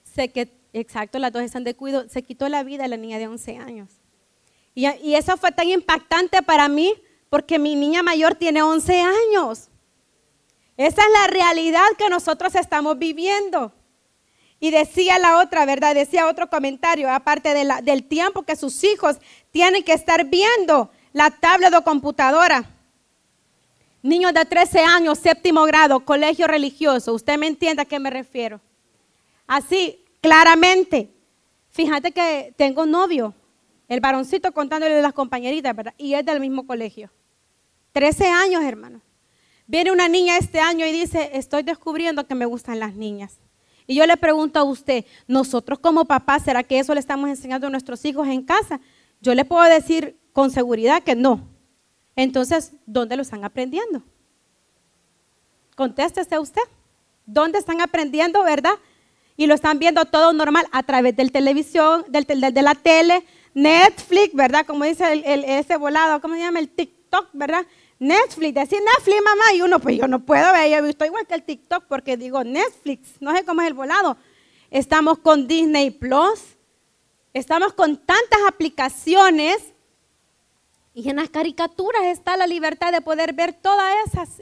sé 0.03 0.29
que, 0.31 0.51
exacto, 0.73 1.19
las 1.19 1.31
dos 1.31 1.43
están 1.43 1.63
de 1.63 1.75
cuidado. 1.75 2.09
Se 2.09 2.23
quitó 2.23 2.49
la 2.49 2.63
vida 2.63 2.83
de 2.83 2.89
la 2.89 2.97
niña 2.97 3.19
de 3.19 3.27
11 3.27 3.57
años. 3.57 3.89
Y 4.73 5.15
eso 5.15 5.37
fue 5.37 5.51
tan 5.51 5.67
impactante 5.67 6.43
para 6.43 6.67
mí 6.67 6.93
porque 7.29 7.59
mi 7.59 7.75
niña 7.75 8.03
mayor 8.03 8.35
tiene 8.35 8.61
11 8.61 9.01
años. 9.01 9.69
Esa 10.77 11.01
es 11.01 11.11
la 11.11 11.27
realidad 11.27 11.85
que 11.97 12.09
nosotros 12.09 12.53
estamos 12.55 12.97
viviendo. 12.97 13.73
Y 14.59 14.71
decía 14.71 15.19
la 15.19 15.39
otra, 15.39 15.65
¿verdad? 15.65 15.93
Decía 15.93 16.27
otro 16.27 16.49
comentario, 16.49 17.11
aparte 17.11 17.53
del 17.53 18.03
tiempo 18.05 18.43
que 18.43 18.55
sus 18.55 18.83
hijos 18.83 19.17
tienen 19.51 19.83
que 19.83 19.93
estar 19.93 20.25
viendo 20.25 20.89
la 21.13 21.29
tablet 21.31 21.73
o 21.73 21.83
computadora. 21.83 22.63
Niños 24.01 24.33
de 24.33 24.45
13 24.45 24.79
años, 24.79 25.19
séptimo 25.19 25.63
grado, 25.65 25.99
colegio 25.99 26.47
religioso. 26.47 27.13
Usted 27.13 27.37
me 27.37 27.47
entiende 27.47 27.81
a 27.81 27.85
qué 27.85 27.99
me 27.99 28.09
refiero. 28.09 28.61
Así, 29.45 30.03
claramente. 30.21 31.11
Fíjate 31.69 32.11
que 32.11 32.53
tengo 32.57 32.83
un 32.83 32.91
novio, 32.91 33.33
el 33.87 33.99
varoncito 33.99 34.51
contándole 34.51 34.95
de 34.95 35.01
las 35.01 35.13
compañeritas, 35.13 35.75
¿verdad? 35.75 35.93
Y 35.97 36.13
es 36.15 36.25
del 36.25 36.39
mismo 36.39 36.65
colegio. 36.65 37.11
13 37.97 38.27
años, 38.27 38.63
hermano. 38.63 39.01
Viene 39.65 39.91
una 39.91 40.07
niña 40.07 40.38
este 40.38 40.60
año 40.60 40.86
y 40.86 40.91
dice, 40.91 41.31
estoy 41.33 41.63
descubriendo 41.63 42.27
que 42.27 42.36
me 42.36 42.45
gustan 42.45 42.79
las 42.79 42.93
niñas. 42.93 43.39
Y 43.88 43.95
yo 43.95 44.05
le 44.05 44.15
pregunto 44.17 44.60
a 44.60 44.63
usted, 44.63 45.03
nosotros 45.25 45.79
como 45.79 46.05
papás, 46.05 46.43
¿será 46.43 46.62
que 46.62 46.77
eso 46.77 46.93
le 46.93 46.99
estamos 46.99 47.27
enseñando 47.27 47.65
a 47.65 47.69
nuestros 47.71 48.05
hijos 48.05 48.27
en 48.27 48.43
casa? 48.43 48.79
Yo 49.19 49.33
le 49.33 49.45
puedo 49.45 49.63
decir 49.63 50.15
con 50.31 50.51
seguridad 50.51 51.01
que 51.01 51.15
no. 51.15 51.47
Entonces, 52.15 52.73
¿dónde 52.86 53.15
lo 53.15 53.23
están 53.23 53.43
aprendiendo? 53.43 54.03
Contéstese 55.75 56.38
usted. 56.38 56.62
¿Dónde 57.25 57.57
están 57.57 57.81
aprendiendo, 57.81 58.43
verdad? 58.43 58.75
Y 59.38 59.47
lo 59.47 59.55
están 59.55 59.79
viendo 59.79 60.05
todo 60.05 60.33
normal 60.33 60.67
a 60.71 60.83
través 60.83 61.15
del 61.15 61.31
televisión, 61.31 62.05
del, 62.10 62.27
de 62.27 62.62
la 62.62 62.75
tele, 62.75 63.25
Netflix, 63.55 64.36
¿verdad? 64.36 64.67
Como 64.67 64.83
dice 64.83 65.12
el, 65.13 65.43
ese 65.45 65.77
volado, 65.77 66.21
¿cómo 66.21 66.36
se 66.36 66.41
llama? 66.41 66.60
El 66.60 66.69
TikTok, 66.69 67.29
¿verdad? 67.33 67.65
Netflix, 67.99 68.53
decir 68.53 68.79
Netflix, 68.83 69.21
mamá, 69.23 69.53
y 69.53 69.62
uno, 69.62 69.79
pues 69.79 69.97
yo 69.97 70.07
no 70.07 70.19
puedo 70.19 70.51
ver, 70.53 70.69
yo 70.69 70.77
he 70.77 70.81
visto 70.81 71.05
igual 71.05 71.25
que 71.25 71.33
el 71.33 71.43
TikTok 71.43 71.86
porque 71.86 72.17
digo 72.17 72.43
Netflix, 72.43 73.19
no 73.19 73.36
sé 73.36 73.43
cómo 73.43 73.62
es 73.62 73.67
el 73.67 73.73
volado. 73.73 74.17
Estamos 74.69 75.19
con 75.19 75.47
Disney 75.47 75.91
Plus, 75.91 76.39
estamos 77.33 77.73
con 77.73 77.97
tantas 77.97 78.39
aplicaciones 78.47 79.57
y 80.93 81.10
en 81.10 81.15
las 81.15 81.29
caricaturas 81.29 82.03
está 82.05 82.38
la 82.38 82.47
libertad 82.47 82.91
de 82.91 83.01
poder 83.01 83.33
ver 83.33 83.53
toda 83.53 83.91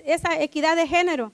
esa 0.06 0.42
equidad 0.42 0.76
de 0.76 0.88
género. 0.88 1.32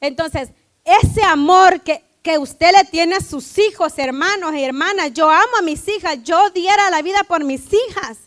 Entonces, 0.00 0.50
ese 0.84 1.22
amor 1.22 1.80
que 1.80 2.02
que 2.24 2.38
usted 2.38 2.72
le 2.74 2.84
tiene 2.84 3.16
a 3.16 3.20
sus 3.20 3.58
hijos, 3.58 3.92
hermanos 3.98 4.54
y 4.54 4.64
hermanas. 4.64 5.12
Yo 5.12 5.30
amo 5.30 5.58
a 5.58 5.62
mis 5.62 5.86
hijas, 5.86 6.24
yo 6.24 6.48
diera 6.50 6.90
la 6.90 7.02
vida 7.02 7.22
por 7.24 7.44
mis 7.44 7.70
hijas 7.70 8.23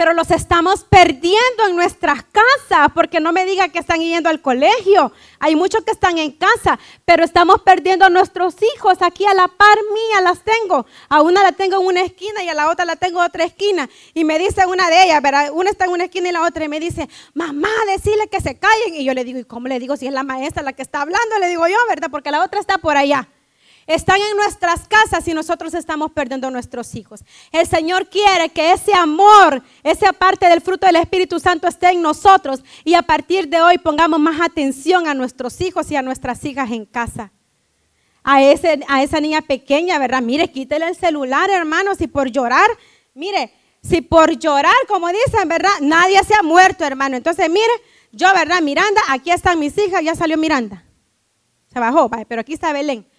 pero 0.00 0.14
los 0.14 0.30
estamos 0.30 0.84
perdiendo 0.84 1.66
en 1.68 1.76
nuestras 1.76 2.22
casas, 2.22 2.90
porque 2.94 3.20
no 3.20 3.32
me 3.32 3.44
diga 3.44 3.68
que 3.68 3.80
están 3.80 4.00
yendo 4.00 4.30
al 4.30 4.40
colegio. 4.40 5.12
Hay 5.38 5.56
muchos 5.56 5.84
que 5.84 5.90
están 5.90 6.16
en 6.16 6.30
casa, 6.30 6.78
pero 7.04 7.22
estamos 7.22 7.60
perdiendo 7.60 8.06
a 8.06 8.08
nuestros 8.08 8.54
hijos. 8.74 9.02
Aquí 9.02 9.26
a 9.26 9.34
la 9.34 9.46
par 9.46 9.76
mía 9.92 10.22
las 10.22 10.40
tengo. 10.42 10.86
A 11.10 11.20
una 11.20 11.42
la 11.42 11.52
tengo 11.52 11.78
en 11.78 11.86
una 11.86 12.00
esquina 12.00 12.42
y 12.42 12.48
a 12.48 12.54
la 12.54 12.70
otra 12.70 12.86
la 12.86 12.96
tengo 12.96 13.20
en 13.20 13.26
otra 13.26 13.44
esquina. 13.44 13.90
Y 14.14 14.24
me 14.24 14.38
dice 14.38 14.64
una 14.64 14.88
de 14.88 15.02
ellas, 15.02 15.20
¿verdad? 15.20 15.50
una 15.52 15.68
está 15.68 15.84
en 15.84 15.90
una 15.90 16.04
esquina 16.04 16.30
y 16.30 16.32
la 16.32 16.44
otra, 16.44 16.64
y 16.64 16.68
me 16.68 16.80
dice, 16.80 17.06
mamá, 17.34 17.68
decirle 17.86 18.26
que 18.28 18.40
se 18.40 18.58
callen. 18.58 18.94
Y 18.94 19.04
yo 19.04 19.12
le 19.12 19.22
digo, 19.22 19.38
¿y 19.38 19.44
cómo 19.44 19.68
le 19.68 19.78
digo 19.78 19.98
si 19.98 20.06
es 20.06 20.14
la 20.14 20.22
maestra 20.22 20.62
la 20.62 20.72
que 20.72 20.80
está 20.80 21.02
hablando? 21.02 21.38
Le 21.40 21.48
digo 21.48 21.68
yo, 21.68 21.76
¿verdad? 21.90 22.08
Porque 22.10 22.30
la 22.30 22.42
otra 22.42 22.58
está 22.58 22.78
por 22.78 22.96
allá 22.96 23.28
están 23.94 24.20
en 24.20 24.36
nuestras 24.36 24.86
casas 24.86 25.26
y 25.26 25.34
nosotros 25.34 25.74
estamos 25.74 26.12
perdiendo 26.12 26.46
a 26.46 26.50
nuestros 26.50 26.94
hijos. 26.94 27.24
El 27.50 27.66
Señor 27.66 28.08
quiere 28.08 28.48
que 28.50 28.72
ese 28.72 28.94
amor, 28.94 29.62
esa 29.82 30.12
parte 30.12 30.48
del 30.48 30.60
fruto 30.60 30.86
del 30.86 30.96
Espíritu 30.96 31.40
Santo 31.40 31.66
esté 31.66 31.90
en 31.90 32.00
nosotros 32.00 32.62
y 32.84 32.94
a 32.94 33.02
partir 33.02 33.48
de 33.48 33.60
hoy 33.60 33.78
pongamos 33.78 34.20
más 34.20 34.40
atención 34.40 35.08
a 35.08 35.14
nuestros 35.14 35.60
hijos 35.60 35.90
y 35.90 35.96
a 35.96 36.02
nuestras 36.02 36.44
hijas 36.44 36.70
en 36.70 36.86
casa. 36.86 37.32
A, 38.22 38.42
ese, 38.42 38.80
a 38.86 39.02
esa 39.02 39.20
niña 39.20 39.40
pequeña, 39.40 39.98
¿verdad? 39.98 40.22
Mire, 40.22 40.52
quítele 40.52 40.86
el 40.86 40.94
celular, 40.94 41.50
hermanos, 41.50 41.98
si 41.98 42.06
por 42.06 42.30
llorar, 42.30 42.68
mire, 43.14 43.52
si 43.82 44.02
por 44.02 44.38
llorar, 44.38 44.76
como 44.86 45.08
dicen, 45.08 45.48
¿verdad? 45.48 45.72
Nadie 45.80 46.22
se 46.22 46.34
ha 46.34 46.42
muerto, 46.42 46.84
hermano. 46.84 47.16
Entonces, 47.16 47.50
mire, 47.50 47.72
yo, 48.12 48.28
¿verdad? 48.34 48.60
Miranda, 48.60 49.00
aquí 49.08 49.32
están 49.32 49.58
mis 49.58 49.76
hijas, 49.78 50.04
ya 50.04 50.14
salió 50.14 50.36
Miranda. 50.36 50.84
Se 51.72 51.80
bajó, 51.80 52.08
pero 52.28 52.42
aquí 52.42 52.52
está 52.52 52.72
Belén. 52.72 53.09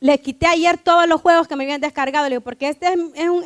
Le 0.00 0.18
quité 0.18 0.46
ayer 0.46 0.78
todos 0.78 1.06
los 1.06 1.20
juegos 1.20 1.46
que 1.46 1.56
me 1.56 1.64
habían 1.64 1.80
descargado, 1.80 2.24
le 2.24 2.36
digo, 2.36 2.40
porque 2.42 2.70
este 2.70 2.86
es, 2.86 3.28
un, 3.28 3.44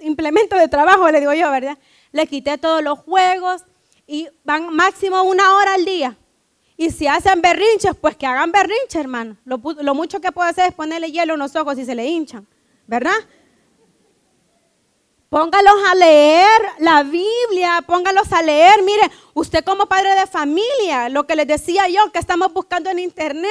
implemento, 0.00 0.56
de 0.56 0.68
trabajo, 0.68 1.10
le 1.10 1.18
digo 1.18 1.34
yo, 1.34 1.50
¿verdad? 1.50 1.76
Le 2.12 2.26
quité 2.28 2.56
todos 2.56 2.82
los 2.82 3.00
juegos 3.00 3.62
y 4.06 4.28
van 4.44 4.72
máximo 4.72 5.22
una 5.24 5.54
hora 5.54 5.74
al 5.74 5.84
día. 5.84 6.16
Y 6.76 6.90
si 6.90 7.08
hacen 7.08 7.42
berrinches, 7.42 7.96
pues 8.00 8.16
que 8.16 8.26
hagan 8.26 8.52
berrinches, 8.52 8.94
hermano. 8.94 9.36
Lo, 9.44 9.60
lo, 9.80 9.94
mucho 9.94 10.20
que 10.20 10.30
puedo 10.30 10.48
hacer 10.48 10.68
es 10.68 10.74
ponerle 10.74 11.10
hielo 11.10 11.34
en 11.34 11.40
los 11.40 11.54
ojos 11.56 11.76
y 11.78 11.84
se 11.84 11.96
le 11.96 12.06
hinchan, 12.06 12.46
¿verdad? 12.86 13.10
Póngalos 15.28 15.74
a 15.90 15.94
leer 15.94 16.60
la 16.78 17.02
Biblia, 17.02 17.82
póngalos 17.86 18.30
a 18.32 18.42
leer. 18.42 18.82
Mire, 18.84 19.10
usted 19.34 19.64
como 19.64 19.86
padre 19.86 20.14
de 20.14 20.26
familia, 20.26 21.08
lo 21.08 21.26
que 21.26 21.34
les 21.34 21.46
decía 21.46 21.88
yo, 21.88 22.12
que 22.12 22.18
estamos 22.18 22.52
buscando 22.52 22.90
en 22.90 23.00
internet, 23.00 23.50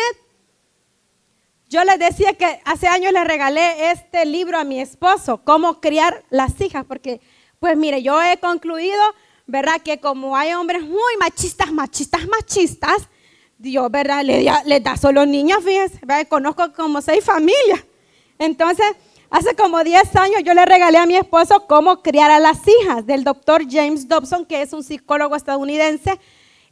yo 1.71 1.85
les 1.85 1.97
decía 1.97 2.33
que 2.33 2.59
hace 2.65 2.85
años 2.87 3.13
le 3.13 3.23
regalé 3.23 3.91
este 3.91 4.25
libro 4.25 4.59
a 4.59 4.65
mi 4.65 4.81
esposo, 4.81 5.41
Cómo 5.45 5.79
criar 5.79 6.21
las 6.29 6.59
hijas, 6.59 6.83
porque 6.85 7.21
pues 7.59 7.77
mire, 7.77 8.03
yo 8.03 8.21
he 8.21 8.37
concluido, 8.39 9.01
¿verdad? 9.47 9.81
Que 9.81 9.97
como 9.97 10.35
hay 10.35 10.53
hombres 10.53 10.81
muy 10.81 11.15
machistas, 11.17 11.71
machistas, 11.71 12.27
machistas, 12.27 13.07
Dios, 13.57 13.89
¿verdad? 13.89 14.21
Le, 14.25 14.79
da 14.81 14.97
solo 14.97 15.25
niñas, 15.25 15.59
fíjense, 15.63 15.97
¿verdad? 16.01 16.27
conozco 16.27 16.73
como 16.73 17.01
seis 17.01 17.23
familias. 17.23 17.85
Entonces, 18.37 18.87
hace 19.29 19.55
como 19.55 19.81
10 19.81 20.13
años 20.17 20.43
yo 20.43 20.53
le 20.53 20.65
regalé 20.65 20.97
a 20.97 21.05
mi 21.05 21.15
esposo 21.15 21.67
Cómo 21.67 22.01
criar 22.01 22.31
a 22.31 22.39
las 22.39 22.59
hijas, 22.67 23.05
del 23.05 23.23
doctor 23.23 23.63
James 23.69 24.09
Dobson, 24.09 24.45
que 24.45 24.61
es 24.61 24.73
un 24.73 24.83
psicólogo 24.83 25.37
estadounidense, 25.37 26.19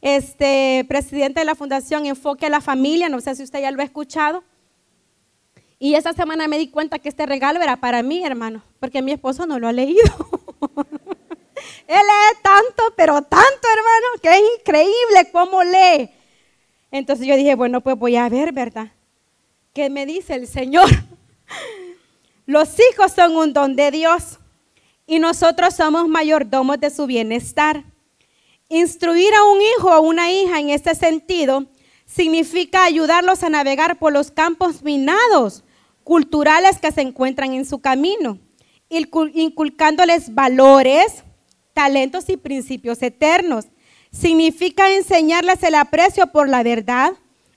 este, 0.02 0.84
presidente 0.88 1.40
de 1.40 1.46
la 1.46 1.54
Fundación 1.54 2.04
Enfoque 2.04 2.46
a 2.46 2.50
la 2.50 2.60
Familia, 2.60 3.08
no 3.08 3.18
sé 3.22 3.34
si 3.34 3.44
usted 3.44 3.62
ya 3.62 3.70
lo 3.70 3.80
ha 3.80 3.84
escuchado. 3.84 4.44
Y 5.82 5.94
esa 5.94 6.12
semana 6.12 6.46
me 6.46 6.58
di 6.58 6.68
cuenta 6.68 6.98
que 6.98 7.08
este 7.08 7.24
regalo 7.24 7.62
era 7.62 7.78
para 7.78 8.02
mí, 8.02 8.22
hermano, 8.22 8.62
porque 8.78 9.00
mi 9.00 9.12
esposo 9.12 9.46
no 9.46 9.58
lo 9.58 9.66
ha 9.66 9.72
leído. 9.72 10.02
Él 11.88 11.96
lee 11.96 12.38
tanto, 12.42 12.94
pero 12.94 13.22
tanto, 13.22 13.68
hermano, 13.72 14.06
que 14.22 14.28
es 14.28 14.42
increíble 14.58 15.30
cómo 15.32 15.64
lee. 15.64 16.10
Entonces 16.90 17.26
yo 17.26 17.34
dije, 17.34 17.54
bueno, 17.54 17.80
pues 17.80 17.96
voy 17.96 18.16
a 18.16 18.28
ver, 18.28 18.52
¿verdad? 18.52 18.88
¿Qué 19.72 19.88
me 19.88 20.04
dice 20.04 20.34
el 20.34 20.46
Señor? 20.46 20.90
Los 22.46 22.76
hijos 22.92 23.12
son 23.12 23.34
un 23.34 23.54
don 23.54 23.74
de 23.74 23.90
Dios 23.90 24.38
y 25.06 25.18
nosotros 25.18 25.74
somos 25.74 26.06
mayordomos 26.08 26.78
de 26.78 26.90
su 26.90 27.06
bienestar. 27.06 27.84
Instruir 28.68 29.32
a 29.34 29.44
un 29.44 29.62
hijo 29.62 29.88
o 29.96 30.02
una 30.02 30.30
hija 30.30 30.60
en 30.60 30.68
este 30.68 30.94
sentido 30.94 31.64
significa 32.04 32.84
ayudarlos 32.84 33.42
a 33.42 33.48
navegar 33.48 33.98
por 33.98 34.12
los 34.12 34.30
campos 34.30 34.82
minados 34.82 35.64
culturales 36.10 36.80
que 36.80 36.90
se 36.90 37.02
encuentran 37.02 37.52
en 37.52 37.64
su 37.64 37.78
camino, 37.78 38.40
inculcándoles 38.88 40.34
valores, 40.34 41.22
talentos 41.72 42.28
y 42.28 42.36
principios 42.36 43.00
eternos. 43.00 43.66
Significa 44.10 44.90
enseñarles 44.90 45.62
el 45.62 45.76
aprecio 45.76 46.26
por 46.32 46.48
la 46.48 46.64
verdad, 46.64 47.12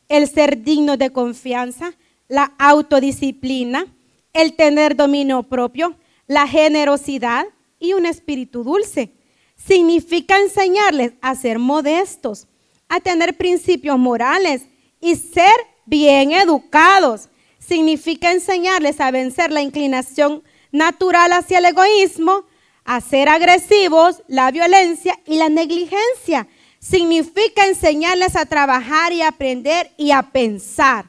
el 0.07 0.29
ser 0.29 0.61
digno 0.61 0.97
de 0.97 1.09
confianza, 1.09 1.95
la 2.27 2.53
autodisciplina, 2.59 3.87
el 4.33 4.53
tener 4.53 4.95
dominio 4.95 5.41
propio, 5.41 5.95
la 6.27 6.45
generosidad 6.45 7.47
y 7.79 7.93
un 7.93 8.05
espíritu 8.05 8.63
dulce. 8.63 9.13
Significa 9.55 10.37
enseñarles 10.37 11.13
a 11.21 11.33
ser 11.33 11.57
modestos, 11.57 12.45
a 12.87 12.99
tener 12.99 13.35
principios 13.35 13.97
morales 13.97 14.67
y 15.01 15.15
ser 15.15 15.55
bien 15.87 16.33
educados, 16.33 17.29
significa 17.67 18.31
enseñarles 18.31 18.99
a 18.99 19.11
vencer 19.11 19.51
la 19.51 19.61
inclinación 19.61 20.43
natural 20.71 21.31
hacia 21.33 21.59
el 21.59 21.65
egoísmo, 21.65 22.45
a 22.83 22.99
ser 22.99 23.29
agresivos, 23.29 24.23
la 24.27 24.51
violencia 24.51 25.17
y 25.25 25.37
la 25.37 25.49
negligencia. 25.49 26.47
Significa 26.79 27.65
enseñarles 27.65 28.35
a 28.35 28.45
trabajar 28.45 29.13
y 29.13 29.21
aprender 29.21 29.91
y 29.97 30.11
a 30.11 30.23
pensar. 30.23 31.05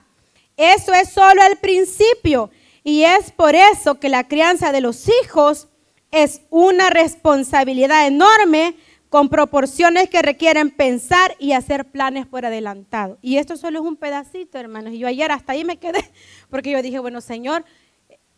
Eso 0.56 0.92
es 0.94 1.08
solo 1.08 1.42
el 1.50 1.56
principio 1.56 2.50
y 2.84 3.02
es 3.02 3.32
por 3.32 3.56
eso 3.56 3.98
que 3.98 4.08
la 4.08 4.28
crianza 4.28 4.70
de 4.70 4.80
los 4.80 5.08
hijos 5.22 5.68
es 6.12 6.42
una 6.50 6.90
responsabilidad 6.90 8.06
enorme 8.06 8.76
con 9.14 9.28
proporciones 9.28 10.10
que 10.10 10.22
requieren 10.22 10.72
pensar 10.72 11.36
y 11.38 11.52
hacer 11.52 11.84
planes 11.84 12.26
por 12.26 12.44
adelantado. 12.44 13.16
Y 13.22 13.36
esto 13.36 13.56
solo 13.56 13.78
es 13.78 13.84
un 13.84 13.94
pedacito, 13.94 14.58
hermanos. 14.58 14.92
Y 14.92 14.98
yo 14.98 15.06
ayer 15.06 15.30
hasta 15.30 15.52
ahí 15.52 15.64
me 15.64 15.76
quedé, 15.76 16.10
porque 16.50 16.72
yo 16.72 16.82
dije, 16.82 16.98
bueno, 16.98 17.20
Señor, 17.20 17.64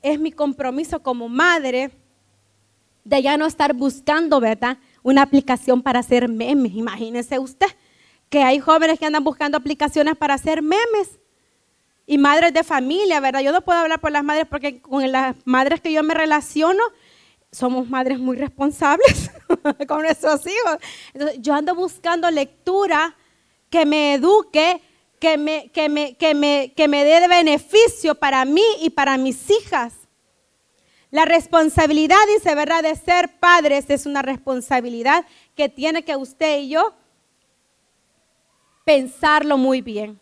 es 0.02 0.20
mi 0.20 0.32
compromiso 0.32 1.02
como 1.02 1.30
madre 1.30 1.92
de 3.04 3.22
ya 3.22 3.38
no 3.38 3.46
estar 3.46 3.72
buscando, 3.72 4.38
¿verdad? 4.38 4.76
Una 5.02 5.22
aplicación 5.22 5.80
para 5.80 6.00
hacer 6.00 6.28
memes. 6.28 6.74
Imagínese 6.74 7.38
usted 7.38 7.68
que 8.28 8.42
hay 8.42 8.58
jóvenes 8.58 8.98
que 8.98 9.06
andan 9.06 9.24
buscando 9.24 9.56
aplicaciones 9.56 10.14
para 10.14 10.34
hacer 10.34 10.60
memes. 10.60 11.20
Y 12.06 12.18
madres 12.18 12.52
de 12.52 12.62
familia, 12.62 13.18
¿verdad? 13.20 13.40
Yo 13.40 13.50
no 13.50 13.62
puedo 13.62 13.78
hablar 13.78 14.02
por 14.02 14.12
las 14.12 14.24
madres 14.24 14.46
porque 14.46 14.82
con 14.82 15.10
las 15.10 15.36
madres 15.46 15.80
que 15.80 15.90
yo 15.90 16.02
me 16.02 16.12
relaciono, 16.12 16.82
somos 17.50 17.88
madres 17.88 18.18
muy 18.18 18.36
responsables 18.36 19.30
con 19.88 20.02
nuestros 20.02 20.46
hijos. 20.46 20.79
Yo 21.38 21.55
ando 21.55 21.74
buscando 21.74 22.31
lectura 22.31 23.16
que 23.70 23.87
me 23.87 24.14
eduque, 24.14 24.81
que 25.18 25.38
me, 25.38 25.70
que 25.70 25.88
me, 25.88 26.16
que 26.16 26.35
me, 26.35 26.72
que 26.74 26.88
me 26.88 27.05
dé 27.05 27.26
beneficio 27.29 28.14
para 28.14 28.44
mí 28.44 28.64
y 28.81 28.90
para 28.90 29.16
mis 29.16 29.50
hijas. 29.50 29.94
La 31.11 31.24
responsabilidad, 31.24 32.18
dice, 32.35 32.55
¿verdad?, 32.55 32.83
de 32.83 32.94
ser 32.96 33.38
padres 33.38 33.88
es 33.88 34.07
una 34.07 34.22
responsabilidad 34.22 35.24
que 35.55 35.68
tiene 35.68 36.05
que 36.05 36.16
usted 36.16 36.59
y 36.59 36.70
yo 36.70 36.94
pensarlo 38.85 39.57
muy 39.57 39.81
bien. 39.81 40.20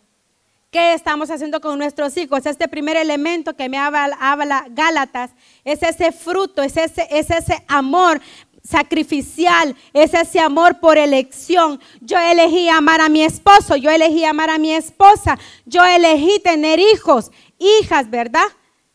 ¿Qué 0.75 0.93
estamos 0.93 1.31
haciendo 1.31 1.61
con 1.61 1.79
nuestros 1.79 2.17
hijos? 2.17 2.47
Este 2.47 2.67
primer 2.67 2.97
elemento 2.97 3.55
que 3.55 3.69
me 3.69 3.79
habla, 3.79 4.67
Gálatas 4.71 5.31
es 5.63 5.81
ese 5.85 6.11
fruto, 6.11 6.65
es 6.65 6.77
ese, 6.77 7.07
es 7.11 7.31
ese 7.31 7.65
amor 7.69 8.21
sacrificial, 8.65 9.77
es 9.93 10.15
ese 10.15 10.41
amor 10.41 10.81
por 10.81 10.97
elección. 10.97 11.81
Yo 12.01 12.19
elegí 12.19 12.69
amar 12.69 13.01
a 13.01 13.09
mi 13.09 13.23
esposo, 13.23 13.77
yo 13.77 13.91
elegí 13.91 14.25
amar 14.25 14.51
a 14.51 14.59
mi 14.59 14.73
esposa, 14.73 15.39
yo 15.67 15.85
elegí 15.85 16.41
tener 16.43 16.81
hijos, 16.81 17.31
hijas, 17.59 18.11
¿verdad? 18.11 18.47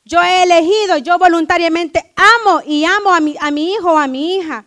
Yo 0.03 0.21
he 0.21 0.43
elegido, 0.43 0.97
yo 0.97 1.19
voluntariamente 1.19 2.13
amo 2.15 2.62
y 2.65 2.84
amo 2.84 3.13
a 3.13 3.19
mi, 3.19 3.36
a 3.39 3.51
mi 3.51 3.73
hijo 3.73 3.93
o 3.93 3.97
a 3.97 4.08
mi 4.08 4.38
hija. 4.38 4.65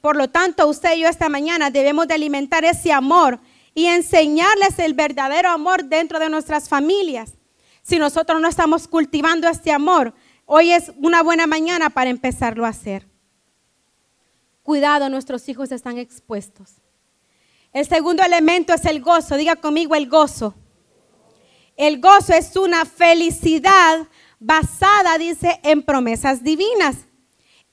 Por 0.00 0.16
lo 0.16 0.28
tanto, 0.28 0.66
usted 0.66 0.96
y 0.96 1.00
yo 1.00 1.08
esta 1.08 1.28
mañana 1.28 1.70
debemos 1.70 2.08
de 2.08 2.14
alimentar 2.14 2.64
ese 2.64 2.92
amor 2.92 3.38
y 3.74 3.86
enseñarles 3.86 4.78
el 4.78 4.94
verdadero 4.94 5.50
amor 5.50 5.84
dentro 5.84 6.18
de 6.18 6.28
nuestras 6.28 6.68
familias. 6.68 7.34
Si 7.82 7.98
nosotros 7.98 8.40
no 8.40 8.48
estamos 8.48 8.88
cultivando 8.88 9.48
este 9.48 9.70
amor, 9.70 10.14
hoy 10.46 10.72
es 10.72 10.90
una 10.96 11.22
buena 11.22 11.46
mañana 11.46 11.90
para 11.90 12.10
empezarlo 12.10 12.66
a 12.66 12.70
hacer. 12.70 13.06
Cuidado, 14.66 15.08
nuestros 15.08 15.48
hijos 15.48 15.70
están 15.70 15.96
expuestos. 15.96 16.82
El 17.72 17.86
segundo 17.86 18.24
elemento 18.24 18.74
es 18.74 18.84
el 18.84 19.00
gozo. 19.00 19.36
Diga 19.36 19.54
conmigo 19.54 19.94
el 19.94 20.08
gozo. 20.08 20.56
El 21.76 22.00
gozo 22.00 22.32
es 22.32 22.56
una 22.56 22.84
felicidad 22.84 24.08
basada, 24.40 25.18
dice, 25.18 25.60
en 25.62 25.84
promesas 25.84 26.42
divinas. 26.42 26.96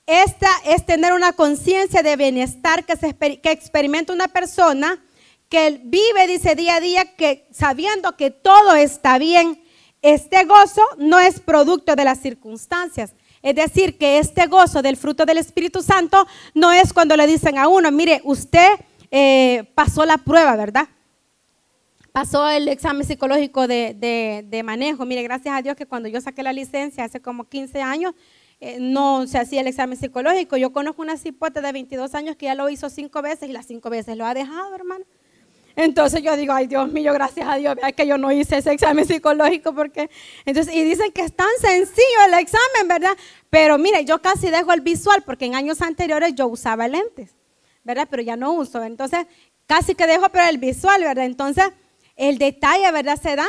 Esta 0.06 0.48
es 0.64 0.86
tener 0.86 1.12
una 1.14 1.32
conciencia 1.32 2.04
de 2.04 2.14
bienestar 2.14 2.86
que, 2.86 2.94
se, 2.94 3.12
que 3.16 3.50
experimenta 3.50 4.12
una 4.12 4.28
persona 4.28 5.04
que 5.48 5.80
vive, 5.82 6.28
dice, 6.28 6.54
día 6.54 6.76
a 6.76 6.80
día, 6.80 7.16
que 7.16 7.48
sabiendo 7.50 8.16
que 8.16 8.30
todo 8.30 8.76
está 8.76 9.18
bien. 9.18 9.60
Este 10.00 10.44
gozo 10.44 10.82
no 10.98 11.18
es 11.18 11.40
producto 11.40 11.96
de 11.96 12.04
las 12.04 12.20
circunstancias. 12.20 13.14
Es 13.44 13.54
decir, 13.54 13.98
que 13.98 14.18
este 14.18 14.46
gozo 14.46 14.80
del 14.80 14.96
fruto 14.96 15.26
del 15.26 15.36
Espíritu 15.36 15.82
Santo 15.82 16.26
no 16.54 16.72
es 16.72 16.94
cuando 16.94 17.14
le 17.14 17.26
dicen 17.26 17.58
a 17.58 17.68
uno, 17.68 17.92
mire, 17.92 18.22
usted 18.24 18.70
eh, 19.10 19.70
pasó 19.74 20.06
la 20.06 20.16
prueba, 20.16 20.56
¿verdad? 20.56 20.88
Pasó 22.10 22.48
el 22.48 22.68
examen 22.68 23.06
psicológico 23.06 23.68
de, 23.68 24.62
manejo. 24.64 25.04
Mire, 25.04 25.22
gracias 25.22 25.54
a 25.54 25.60
Dios 25.60 25.76
que 25.76 25.84
cuando 25.84 26.08
yo 26.08 26.22
saqué 26.22 26.42
la 26.42 26.54
licencia 26.54 27.04
hace 27.04 27.20
como 27.20 27.44
15 27.44 27.82
años, 27.82 28.14
eh, 28.60 28.78
no 28.80 29.26
se 29.26 29.36
hacía 29.36 29.60
el 29.60 29.66
examen 29.66 29.98
psicológico. 29.98 30.56
Yo 30.56 30.72
conozco 30.72 31.02
una 31.02 31.18
cipote 31.18 31.60
de 31.60 31.70
22 31.70 32.14
años 32.14 32.36
que 32.36 32.46
ya 32.46 32.54
lo 32.54 32.70
hizo 32.70 32.88
cinco 32.88 33.20
veces 33.20 33.50
y 33.50 33.52
las 33.52 33.66
cinco 33.66 33.90
veces 33.90 34.16
lo 34.16 34.24
ha 34.24 34.32
dejado, 34.32 34.74
hermano. 34.74 35.04
Entonces 35.76 36.22
yo 36.22 36.36
digo, 36.36 36.52
ay 36.52 36.66
Dios 36.66 36.92
mío, 36.92 37.12
gracias 37.12 37.48
a 37.48 37.56
Dios, 37.56 37.74
vea 37.74 37.90
que 37.92 38.06
yo 38.06 38.16
no 38.16 38.30
hice 38.30 38.58
ese 38.58 38.72
examen 38.72 39.06
psicológico 39.06 39.74
porque, 39.74 40.08
entonces, 40.44 40.72
y 40.74 40.84
dicen 40.84 41.10
que 41.12 41.22
es 41.22 41.34
tan 41.34 41.48
sencillo 41.60 42.24
el 42.28 42.34
examen, 42.34 42.88
¿verdad? 42.88 43.16
Pero 43.50 43.76
mire, 43.76 44.04
yo 44.04 44.22
casi 44.22 44.50
dejo 44.50 44.72
el 44.72 44.82
visual 44.82 45.22
porque 45.26 45.46
en 45.46 45.54
años 45.54 45.82
anteriores 45.82 46.34
yo 46.34 46.46
usaba 46.46 46.86
lentes, 46.86 47.34
¿verdad? 47.82 48.06
Pero 48.08 48.22
ya 48.22 48.36
no 48.36 48.52
uso, 48.52 48.82
entonces 48.84 49.26
casi 49.66 49.94
que 49.94 50.06
dejo 50.06 50.28
pero 50.30 50.48
el 50.48 50.58
visual, 50.58 51.02
¿verdad? 51.02 51.24
Entonces 51.24 51.66
el 52.16 52.38
detalle, 52.38 52.90
¿verdad? 52.92 53.18
Se 53.20 53.34
da 53.34 53.46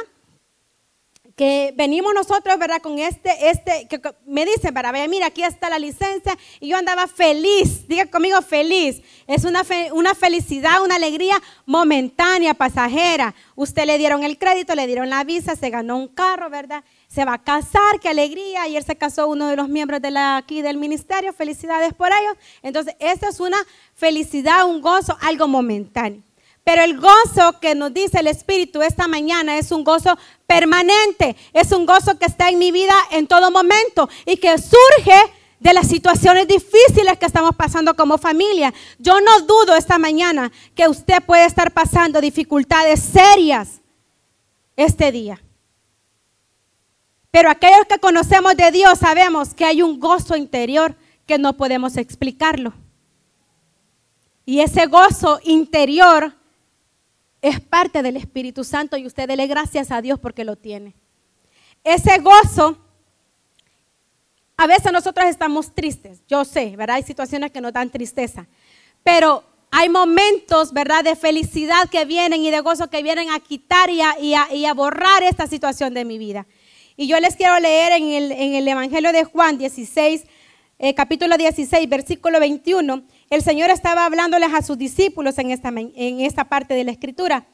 que 1.36 1.74
venimos 1.76 2.13
nosotros, 2.13 2.58
¿verdad? 2.58 2.82
Con 2.82 2.98
este, 2.98 3.50
este, 3.50 3.88
que 3.89 4.02
me 4.26 4.45
dicen, 4.45 4.74
para 4.74 4.91
mira, 5.08 5.28
aquí 5.28 5.43
está 5.43 5.69
la 5.69 5.80
licencia, 5.80 6.38
y 6.62 6.69
yo 6.69 6.78
andaba 6.78 7.08
feliz, 7.08 7.88
diga 7.88 8.06
conmigo 8.06 8.41
feliz, 8.41 9.02
es 9.28 9.43
una, 9.43 9.63
una 9.91 10.15
felicidad, 10.15 10.82
una 10.82 10.95
alegría 10.95 11.41
momentánea, 11.65 12.54
pasajera. 12.54 13.36
Usted 13.56 13.86
le 13.86 13.98
dieron 13.98 14.24
el 14.24 14.38
crédito, 14.38 14.76
le 14.76 14.88
dieron 14.88 15.10
la 15.10 15.24
visa, 15.26 15.56
se 15.56 15.69
ganó 15.69 15.98
un 15.98 16.08
carro, 16.08 16.50
¿verdad? 16.50 16.84
Se 17.08 17.26
va 17.26 17.34
a 17.34 17.43
casar, 17.43 18.00
qué 18.02 18.08
alegría, 18.08 18.63
ayer 18.63 18.84
se 18.84 18.95
casó 18.95 19.28
uno 19.28 19.48
de 19.48 19.58
los 19.58 19.67
miembros 19.67 20.02
de 20.02 20.12
la, 20.12 20.38
aquí 20.38 20.62
del 20.62 20.78
ministerio, 20.78 21.34
felicidades 21.34 21.93
por 21.93 22.10
ellos. 22.13 22.38
Entonces, 22.62 22.95
esa 23.00 23.30
es 23.30 23.39
una 23.41 23.58
felicidad, 23.93 24.65
un 24.65 24.82
gozo, 24.82 25.17
algo 25.21 25.48
momentáneo. 25.48 26.25
Pero 26.65 26.82
el 26.82 26.99
gozo 26.99 27.60
que 27.62 27.75
nos 27.75 27.93
dice 27.93 28.19
el 28.19 28.28
Espíritu 28.28 28.82
esta 28.82 29.08
mañana 29.08 29.60
es 29.60 29.71
un 29.71 29.84
gozo 29.84 30.17
permanente, 30.47 31.36
es 31.54 31.71
un 31.71 31.86
gozo 31.86 32.17
que 32.17 32.25
está 32.25 32.49
en 32.49 32.58
mi 32.58 32.71
vida 32.71 32.95
en 33.12 33.28
todo 33.28 33.51
momento 33.51 34.10
y 34.25 34.38
que 34.38 34.58
surge 34.58 35.32
de 35.60 35.73
las 35.73 35.88
situaciones 35.88 36.47
difíciles 36.47 37.19
que 37.19 37.28
estamos 37.28 37.56
pasando 37.56 37.95
como 37.95 38.17
familia. 38.17 38.73
Yo 38.97 39.21
no 39.21 39.41
dudo 39.41 39.75
esta 39.75 39.99
mañana 39.99 40.51
que 40.73 40.88
usted 40.88 41.21
puede 41.23 41.45
estar 41.45 41.71
pasando 41.71 42.19
dificultades 42.19 42.99
serias 42.99 43.82
este 44.75 45.12
día. 45.12 45.39
Pero 47.30 47.51
aquellos 47.51 47.86
que 47.88 47.99
conocemos 47.99 48.58
de 48.58 48.71
Dios 48.71 48.97
sabemos 48.97 49.54
que 49.54 49.65
hay 49.65 49.84
un 49.84 49.99
gozo 49.99 50.36
interior 50.36 50.95
que 51.28 51.38
no 51.38 51.54
podemos 51.54 51.95
explicarlo. 51.97 52.73
Y 54.47 54.62
ese 54.62 54.88
gozo 54.88 55.39
interior 55.43 56.34
es 57.41 57.60
parte 57.60 58.02
del 58.02 58.17
Espíritu 58.17 58.63
Santo 58.63 58.98
y 58.98 59.06
usted 59.06 59.28
dele 59.28 59.48
gracias 59.48 59.91
a 59.91 60.02
Dios 60.02 60.19
porque 60.19 60.43
lo 60.43 60.56
tiene. 60.56 60.95
Ese 61.84 62.17
gozo, 62.19 62.78
a 64.58 64.67
veces 64.67 64.91
nosotros 64.91 65.28
estamos 65.28 65.74
tristes, 65.74 66.21
yo 66.28 66.45
sé, 66.45 66.76
¿verdad? 66.76 66.95
Hay 66.98 67.04
situaciones 67.04 67.52
que 67.52 67.62
nos 67.62 67.74
dan 67.74 67.89
tristeza, 67.89 68.48
pero 69.04 69.43
hay 69.71 69.89
momentos, 69.89 70.74
¿verdad?, 70.74 71.04
de 71.04 71.15
felicidad 71.15 71.89
que 71.91 72.06
vienen 72.06 72.41
y 72.41 72.50
de 72.50 72.62
gozo 72.62 72.89
que 72.89 73.04
vienen 73.04 73.30
a 73.30 73.39
quitar 73.39 73.89
y 73.89 74.02
a, 74.65 74.74
borrar 74.74 75.21
esta 75.24 75.48
situación 75.48 75.93
de 75.93 76.06
mi 76.06 76.17
vida. 76.17 76.48
Y 76.98 77.08
yo 77.08 77.19
les 77.19 77.36
quiero 77.36 77.60
leer 77.60 77.91
en 77.91 78.32
el, 78.56 78.67
Evangelio 78.67 79.12
de 79.12 79.26
Juan 79.26 79.58
16, 79.58 80.24
eh, 80.80 80.93
capítulo 80.95 81.38
16, 81.38 81.89
versículo 81.89 82.39
21 82.39 83.04
el 83.30 83.42
Señor 83.42 83.70
estaba 83.70 84.06
hablándoles 84.06 84.54
a 84.54 84.62
sus 84.62 84.78
discípulos 84.78 85.38
en 85.38 85.52
esta, 85.52 85.70
en 85.70 86.22
esta 86.22 86.46
parte 86.46 86.74
de 86.74 86.84
la 86.84 86.92
escritura. 86.92 87.46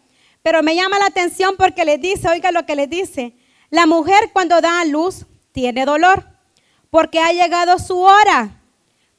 Pero 0.44 0.64
me 0.64 0.76
llama 0.76 1.00
la 1.00 1.06
atención 1.06 1.56
porque 1.58 1.86
les 1.86 2.02
dice, 2.02 2.28
oiga 2.28 2.52
lo 2.52 2.66
que 2.66 2.76
les 2.76 2.90
dice, 2.90 3.36
la 3.70 3.86
mujer 3.86 4.32
cuando 4.34 4.60
da 4.60 4.82
a 4.82 4.86
luz 4.86 5.26
tiene 5.52 5.86
dolor 5.86 6.26
porque 6.90 7.20
ha 7.20 7.32
llegado 7.32 7.80
su 7.80 8.00
hora. 8.00 8.62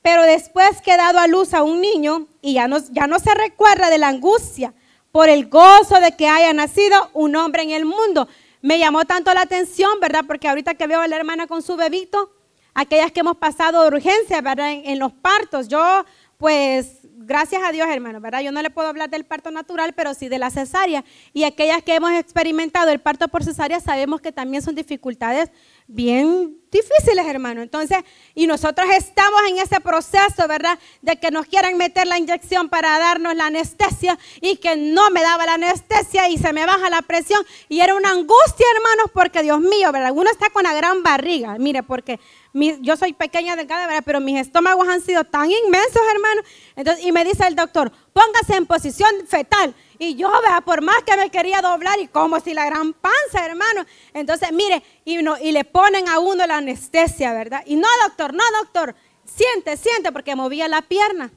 Pero 0.03 0.23
después 0.23 0.81
que 0.83 0.93
ha 0.93 0.97
dado 0.97 1.19
a 1.19 1.27
luz 1.27 1.55
a 1.55 1.62
un 1.62 1.81
niño 1.81 2.27
y 2.41 2.55
ya 2.55 2.69
no, 2.69 2.79
ya 2.91 3.07
no 3.07 3.19
se 3.19 3.35
recuerda 3.35 3.88
de 3.88 3.99
la 3.99 4.09
angustia 4.09 4.75
por 5.12 5.29
el 5.29 5.49
gozo 5.49 6.01
de 6.01 6.17
que 6.17 6.29
haya 6.29 6.53
nacido 6.53 7.11
un 7.12 7.37
hombre 7.37 7.62
en 7.62 7.71
el 7.71 7.85
mundo. 7.85 8.29
Me 8.61 8.79
llamó 8.79 9.05
tanto 9.05 9.33
la 9.33 9.43
atención, 9.43 10.01
¿verdad? 10.01 10.25
Porque 10.27 10.49
ahorita 10.49 10.75
que 10.75 10.87
veo 10.87 11.01
a 11.01 11.09
la 11.09 11.17
hermana 11.17 11.47
con 11.47 11.62
su 11.62 11.77
bebito, 11.77 12.33
aquellas 12.75 13.12
que 13.12 13.21
hemos 13.21 13.37
pasado 13.37 13.83
de 13.83 13.97
urgencia, 13.97 14.41
¿verdad? 14.41 14.73
En, 14.73 14.83
en 14.87 14.99
los 14.99 15.12
partos. 15.12 15.69
Yo 15.69 16.05
pues 16.42 16.98
gracias 17.05 17.62
a 17.64 17.70
Dios, 17.70 17.87
hermano, 17.88 18.20
¿verdad? 18.20 18.40
Yo 18.40 18.50
no 18.50 18.62
le 18.62 18.70
puedo 18.70 18.88
hablar 18.88 19.09
del 19.09 19.24
parto 19.24 19.52
natural, 19.52 19.92
pero 19.92 20.12
sí 20.12 20.28
de 20.28 20.40
la 20.40 20.50
cesárea. 20.50 21.05
Y 21.33 21.44
aquellas 21.44 21.85
que 21.85 21.94
hemos 21.94 22.11
experimentado 22.14 22.90
el 22.90 22.98
parto 22.98 23.28
por 23.28 23.44
cesárea 23.44 23.78
sabemos 23.78 24.20
que 24.20 24.33
también 24.33 24.61
son 24.61 24.74
dificultades 24.74 25.52
bien 25.87 26.57
difíciles, 26.72 27.24
hermano. 27.26 27.62
Entonces, 27.62 27.98
y 28.35 28.48
nosotros 28.48 28.88
estamos 28.96 29.40
en 29.48 29.59
ese 29.59 29.78
proceso, 29.81 30.48
¿verdad? 30.48 30.81
De 31.00 31.16
que 31.16 31.31
nos 31.31 31.46
quieran 31.46 31.76
meter 31.76 32.09
la 32.09 32.18
inyección 32.18 32.68
para 32.68 32.98
darnos 32.98 33.37
la 33.37 33.46
anestesia 33.46 34.18
y 34.40 34.57
que 34.57 34.74
no 34.74 35.11
me 35.11 35.22
daba 35.22 35.46
la 35.46 35.55
anestesia 35.55 36.28
y 36.28 36.38
se 36.38 36.52
me 36.52 36.66
baja 36.66 36.90
la 36.90 37.02
presión. 37.02 37.44
Y 37.68 37.81
era 37.81 37.94
una 37.94 38.11
angustia, 38.11 38.66
hermanos, 38.74 39.12
porque 39.14 39.42
Dios 39.42 39.61
mío, 39.61 39.92
¿verdad? 39.92 40.11
Uno 40.12 40.28
está 40.28 40.50
con 40.50 40.66
una 40.66 40.74
gran 40.74 41.05
barriga, 41.05 41.57
mire, 41.59 41.85
porque 41.85 42.18
yo 42.55 42.97
soy 42.97 43.15
pequeña, 43.15 43.57
delgada, 43.57 43.87
¿verdad? 43.87 44.03
Pero 44.05 44.21
mis 44.21 44.38
estómagos 44.38 44.87
han 44.87 45.01
sido 45.01 45.25
tan 45.25 45.51
inmensos, 45.51 46.03
hermano. 46.12 46.43
Entonces, 46.77 47.05
y 47.05 47.12
me 47.12 47.25
dice 47.25 47.47
el 47.47 47.57
doctor, 47.57 47.91
póngase 48.12 48.57
en 48.57 48.67
posición 48.67 49.11
fetal. 49.27 49.75
Y 49.99 50.17
yo, 50.17 50.31
vea, 50.47 50.61
por 50.61 50.83
más 50.83 51.03
que 51.05 51.17
me 51.17 51.31
quería 51.31 51.62
doblar, 51.62 51.99
y 52.01 52.09
como 52.09 52.41
si 52.41 52.53
la 52.53 52.67
gran 52.67 52.93
panza, 52.93 53.47
hermano. 53.47 53.87
Entonces, 54.12 54.53
mire, 54.53 54.83
y, 55.05 55.19
y 55.19 55.53
le 55.53 55.65
ponen 55.65 56.09
a 56.09 56.19
uno 56.19 56.47
la 56.47 56.59
anestesia, 56.59 57.33
¿verdad? 57.33 57.62
Y 57.65 57.77
no, 57.77 57.88
doctor, 58.07 58.35
no, 58.35 58.45
doctor, 58.61 58.95
siente, 59.25 59.77
siente, 59.77 60.12
porque 60.12 60.37
movía 60.37 60.69
la 60.69 60.83
pierna. 60.83 61.31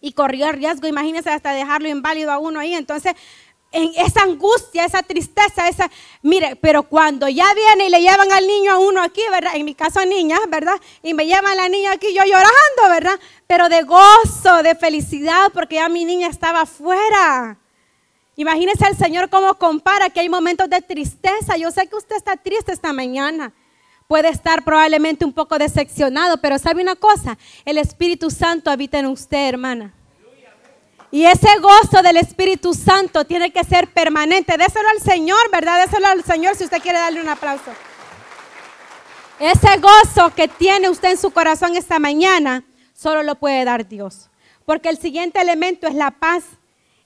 Y 0.00 0.12
corría 0.12 0.48
el 0.48 0.56
riesgo, 0.56 0.88
imagínese, 0.88 1.30
hasta 1.30 1.52
dejarlo 1.52 1.88
inválido 1.88 2.32
a 2.32 2.38
uno 2.38 2.58
ahí. 2.58 2.74
Entonces, 2.74 3.14
en 3.72 3.92
esa 3.96 4.22
angustia, 4.22 4.84
esa 4.84 5.02
tristeza, 5.02 5.68
esa, 5.68 5.90
mire, 6.22 6.56
pero 6.56 6.82
cuando 6.82 7.28
ya 7.28 7.46
viene 7.54 7.86
y 7.86 7.90
le 7.90 8.00
llevan 8.00 8.30
al 8.32 8.46
niño 8.46 8.72
a 8.72 8.78
uno 8.78 9.00
aquí, 9.00 9.22
¿verdad? 9.30 9.54
En 9.54 9.64
mi 9.64 9.74
caso 9.74 10.04
niñas, 10.04 10.40
¿verdad? 10.48 10.74
Y 11.02 11.14
me 11.14 11.26
llevan 11.26 11.46
a 11.46 11.54
la 11.54 11.68
niña 11.68 11.92
aquí 11.92 12.08
yo 12.12 12.24
llorando, 12.24 12.88
¿verdad? 12.88 13.20
Pero 13.46 13.68
de 13.68 13.82
gozo, 13.82 14.62
de 14.64 14.74
felicidad, 14.74 15.52
porque 15.54 15.76
ya 15.76 15.88
mi 15.88 16.04
niña 16.04 16.28
estaba 16.28 16.62
afuera. 16.62 17.58
Imagínese 18.36 18.86
al 18.86 18.96
Señor 18.96 19.28
cómo 19.28 19.54
compara 19.54 20.10
que 20.10 20.20
hay 20.20 20.28
momentos 20.28 20.68
de 20.68 20.80
tristeza. 20.80 21.56
Yo 21.56 21.70
sé 21.70 21.86
que 21.86 21.96
usted 21.96 22.16
está 22.16 22.36
triste 22.36 22.72
esta 22.72 22.92
mañana. 22.92 23.52
Puede 24.08 24.30
estar 24.30 24.64
probablemente 24.64 25.24
un 25.24 25.32
poco 25.32 25.58
decepcionado, 25.58 26.38
pero 26.38 26.58
¿sabe 26.58 26.82
una 26.82 26.96
cosa? 26.96 27.38
El 27.64 27.78
Espíritu 27.78 28.30
Santo 28.30 28.70
habita 28.70 28.98
en 28.98 29.06
usted, 29.06 29.48
hermana. 29.48 29.92
Y 31.12 31.24
ese 31.24 31.48
gozo 31.58 32.02
del 32.02 32.18
Espíritu 32.18 32.72
Santo 32.72 33.24
tiene 33.24 33.52
que 33.52 33.64
ser 33.64 33.88
permanente. 33.88 34.56
Déselo 34.56 34.88
al 34.88 35.00
Señor, 35.00 35.50
¿verdad? 35.50 35.84
Déselo 35.84 36.06
al 36.06 36.24
Señor 36.24 36.54
si 36.54 36.64
usted 36.64 36.80
quiere 36.80 36.98
darle 36.98 37.20
un 37.20 37.28
aplauso. 37.28 37.72
Ese 39.40 39.78
gozo 39.78 40.32
que 40.34 40.46
tiene 40.46 40.88
usted 40.88 41.10
en 41.10 41.18
su 41.18 41.30
corazón 41.30 41.74
esta 41.74 41.98
mañana, 41.98 42.62
solo 42.94 43.22
lo 43.22 43.34
puede 43.34 43.64
dar 43.64 43.88
Dios. 43.88 44.30
Porque 44.64 44.88
el 44.88 44.98
siguiente 44.98 45.40
elemento 45.40 45.88
es 45.88 45.94
la 45.94 46.12
paz. 46.12 46.44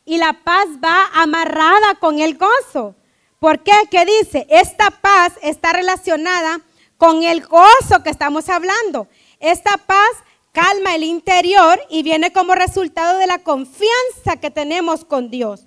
Y 0.04 0.18
la 0.18 0.34
paz 0.34 0.66
va 0.84 1.06
amarrada 1.14 1.94
con 1.98 2.18
el 2.18 2.36
gozo. 2.36 2.94
¿Por 3.38 3.62
qué? 3.62 3.72
¿Qué 3.90 4.04
dice? 4.04 4.46
Esta 4.50 4.90
paz 4.90 5.32
está 5.40 5.72
relacionada 5.72 6.60
con 6.98 7.22
el 7.22 7.46
gozo 7.46 8.02
que 8.02 8.10
estamos 8.10 8.50
hablando. 8.50 9.08
Esta 9.40 9.78
paz 9.78 10.10
calma 10.54 10.94
el 10.94 11.02
interior 11.02 11.78
y 11.90 12.04
viene 12.04 12.32
como 12.32 12.54
resultado 12.54 13.18
de 13.18 13.26
la 13.26 13.40
confianza 13.40 14.36
que 14.40 14.52
tenemos 14.52 15.04
con 15.04 15.28
Dios. 15.28 15.66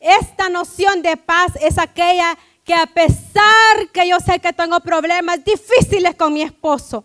Esta 0.00 0.48
noción 0.48 1.02
de 1.02 1.16
paz 1.16 1.52
es 1.60 1.78
aquella 1.78 2.36
que 2.64 2.74
a 2.74 2.86
pesar 2.86 3.88
que 3.92 4.08
yo 4.08 4.18
sé 4.18 4.40
que 4.40 4.52
tengo 4.52 4.80
problemas 4.80 5.42
difíciles 5.44 6.16
con 6.16 6.32
mi 6.32 6.42
esposo, 6.42 7.04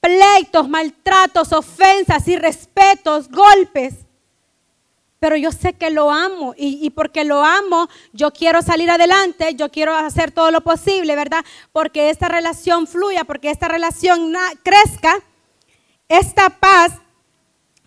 pleitos, 0.00 0.68
maltratos, 0.68 1.52
ofensas, 1.52 2.26
irrespetos, 2.28 3.28
golpes, 3.28 3.94
pero 5.18 5.34
yo 5.34 5.50
sé 5.50 5.72
que 5.72 5.90
lo 5.90 6.12
amo 6.12 6.54
y, 6.56 6.88
porque 6.90 7.24
lo 7.24 7.42
amo, 7.42 7.88
yo 8.12 8.32
quiero 8.32 8.62
salir 8.62 8.88
adelante, 8.88 9.56
yo 9.56 9.70
quiero 9.70 9.96
hacer 9.96 10.30
todo 10.30 10.52
lo 10.52 10.60
posible, 10.60 11.16
¿verdad? 11.16 11.44
Porque 11.72 12.10
esta 12.10 12.28
relación 12.28 12.86
fluya, 12.86 13.24
porque 13.24 13.50
esta 13.50 13.66
relación 13.66 14.32
crezca. 14.62 15.20
Esta 16.08 16.50
paz 16.50 16.92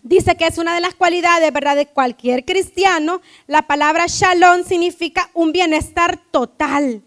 dice 0.02 0.36
que 0.36 0.46
es 0.46 0.58
una 0.58 0.74
de 0.74 0.80
las 0.80 0.94
cualidades, 0.94 1.52
¿verdad? 1.52 1.76
De 1.76 1.86
cualquier 1.86 2.44
cristiano. 2.44 3.20
La 3.46 3.62
palabra 3.62 4.06
shalom 4.06 4.64
significa 4.64 5.30
un 5.34 5.52
bienestar 5.52 6.18
total. 6.30 7.02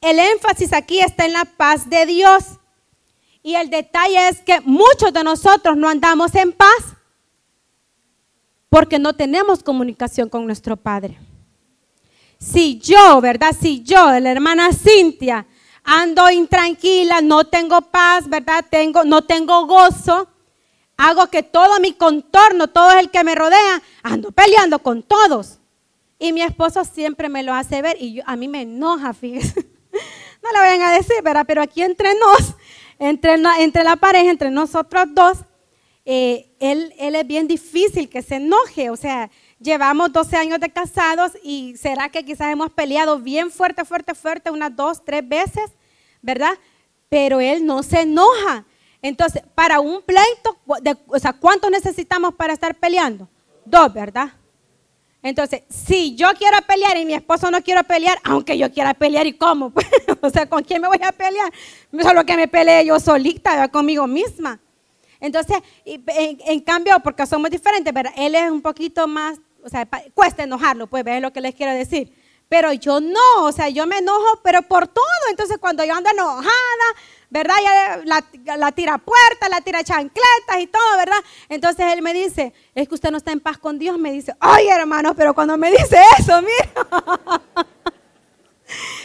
El 0.00 0.18
énfasis 0.18 0.72
aquí 0.72 1.00
está 1.00 1.24
en 1.24 1.32
la 1.32 1.44
paz 1.44 1.88
de 1.88 2.06
Dios. 2.06 2.44
Y 3.42 3.54
el 3.54 3.70
detalle 3.70 4.28
es 4.28 4.40
que 4.40 4.60
muchos 4.60 5.12
de 5.12 5.24
nosotros 5.24 5.76
no 5.76 5.88
andamos 5.88 6.34
en 6.34 6.52
paz 6.52 6.96
porque 8.68 8.98
no 8.98 9.14
tenemos 9.14 9.62
comunicación 9.62 10.28
con 10.28 10.44
nuestro 10.44 10.76
Padre. 10.76 11.18
Si 12.38 12.78
yo, 12.78 13.20
¿verdad? 13.20 13.56
Si 13.58 13.82
yo, 13.82 14.18
la 14.20 14.30
hermana 14.30 14.72
Cintia, 14.72 15.46
ando 15.82 16.30
intranquila, 16.30 17.20
no 17.20 17.44
tengo 17.44 17.80
paz, 17.80 18.28
¿verdad? 18.28 18.64
Tengo, 18.70 19.04
no 19.04 19.22
tengo 19.22 19.66
gozo, 19.66 20.28
hago 20.98 21.28
que 21.28 21.42
todo 21.42 21.80
mi 21.80 21.92
contorno, 21.94 22.68
todo 22.68 22.98
el 22.98 23.10
que 23.10 23.24
me 23.24 23.34
rodea, 23.34 23.82
ando 24.02 24.32
peleando 24.32 24.80
con 24.80 25.02
todos. 25.02 25.60
Y 26.18 26.32
mi 26.32 26.42
esposo 26.42 26.84
siempre 26.84 27.28
me 27.28 27.44
lo 27.44 27.54
hace 27.54 27.80
ver 27.80 27.96
y 28.00 28.20
a 28.26 28.36
mí 28.36 28.48
me 28.48 28.62
enoja, 28.62 29.14
fíjese. 29.14 29.66
No 30.40 30.52
le 30.52 30.58
vayan 30.60 30.82
a 30.82 30.92
decir, 30.92 31.16
¿verdad? 31.24 31.44
Pero 31.48 31.60
aquí 31.60 31.82
entre 31.82 32.14
nos, 32.14 32.54
entre, 33.00 33.34
entre 33.58 33.82
la 33.82 33.96
pareja, 33.96 34.30
entre 34.30 34.52
nosotros 34.52 35.06
dos, 35.10 35.38
eh, 36.04 36.54
él, 36.60 36.94
él 36.96 37.16
es 37.16 37.26
bien 37.26 37.48
difícil 37.48 38.08
que 38.08 38.22
se 38.22 38.36
enoje. 38.36 38.88
O 38.88 38.96
sea, 38.96 39.30
llevamos 39.58 40.12
12 40.12 40.36
años 40.36 40.60
de 40.60 40.70
casados 40.70 41.32
y 41.42 41.76
será 41.76 42.08
que 42.08 42.24
quizás 42.24 42.52
hemos 42.52 42.70
peleado 42.70 43.18
bien 43.18 43.50
fuerte, 43.50 43.84
fuerte, 43.84 44.14
fuerte, 44.14 44.52
unas 44.52 44.74
dos, 44.76 45.04
tres 45.04 45.28
veces, 45.28 45.72
¿verdad? 46.22 46.56
Pero 47.08 47.40
él 47.40 47.66
no 47.66 47.82
se 47.82 48.02
enoja. 48.02 48.64
Entonces, 49.00 49.42
para 49.54 49.80
un 49.80 50.02
pleito, 50.02 50.58
o 51.06 51.18
sea, 51.18 51.32
¿cuánto 51.32 51.70
necesitamos 51.70 52.34
para 52.34 52.52
estar 52.52 52.74
peleando? 52.74 53.28
Dos, 53.64 53.92
¿verdad? 53.92 54.32
Entonces, 55.22 55.62
si 55.68 56.14
yo 56.14 56.28
quiero 56.38 56.58
pelear 56.62 56.96
y 56.96 57.04
mi 57.04 57.14
esposo 57.14 57.50
no 57.50 57.62
quiere 57.62 57.82
pelear, 57.84 58.18
aunque 58.24 58.56
yo 58.56 58.72
quiera 58.72 58.94
pelear, 58.94 59.26
¿y 59.26 59.32
cómo? 59.32 59.72
o 60.20 60.30
sea, 60.30 60.48
¿con 60.48 60.62
quién 60.62 60.80
me 60.80 60.88
voy 60.88 61.00
a 61.02 61.12
pelear? 61.12 61.52
Solo 62.00 62.24
que 62.24 62.36
me 62.36 62.48
peleé 62.48 62.86
yo 62.86 62.98
solita, 63.00 63.68
conmigo 63.68 64.06
misma. 64.06 64.60
Entonces, 65.20 65.58
en, 65.84 66.60
cambio, 66.60 66.98
porque 67.02 67.26
somos 67.26 67.50
diferentes, 67.50 67.92
¿verdad? 67.92 68.12
Él 68.16 68.36
es 68.36 68.50
un 68.50 68.62
poquito 68.62 69.08
más, 69.08 69.38
o 69.64 69.68
sea, 69.68 69.88
cuesta 70.14 70.44
enojarlo, 70.44 70.86
pues, 70.86 71.02
ver 71.02 71.20
lo 71.20 71.32
que 71.32 71.40
les 71.40 71.54
quiero 71.54 71.72
decir. 71.72 72.14
Pero 72.48 72.72
yo 72.72 73.00
no, 73.00 73.42
o 73.42 73.52
sea, 73.52 73.68
yo 73.68 73.86
me 73.86 73.98
enojo, 73.98 74.40
pero 74.42 74.62
por 74.62 74.86
todo. 74.86 75.04
Entonces, 75.30 75.58
cuando 75.58 75.84
yo 75.84 75.94
ando 75.94 76.10
enojada, 76.10 76.48
¿verdad? 77.30 77.54
Ya 77.62 78.56
la, 78.56 78.72
tira 78.72 78.98
puerta, 78.98 79.48
la 79.48 79.60
tira 79.60 79.84
chancletas 79.84 80.60
y 80.60 80.66
todo, 80.66 80.96
¿verdad? 80.96 81.18
Entonces 81.48 81.86
él 81.92 82.02
me 82.02 82.12
dice, 82.14 82.52
es 82.74 82.88
que 82.88 82.94
usted 82.94 83.10
no 83.10 83.18
está 83.18 83.32
en 83.32 83.40
paz 83.40 83.58
con 83.58 83.78
Dios. 83.78 83.98
Me 83.98 84.12
dice, 84.12 84.34
ay, 84.40 84.68
hermano, 84.68 85.14
pero 85.14 85.34
cuando 85.34 85.56
me 85.56 85.70
dice 85.70 85.98
eso, 86.18 86.40
mira. 86.42 87.66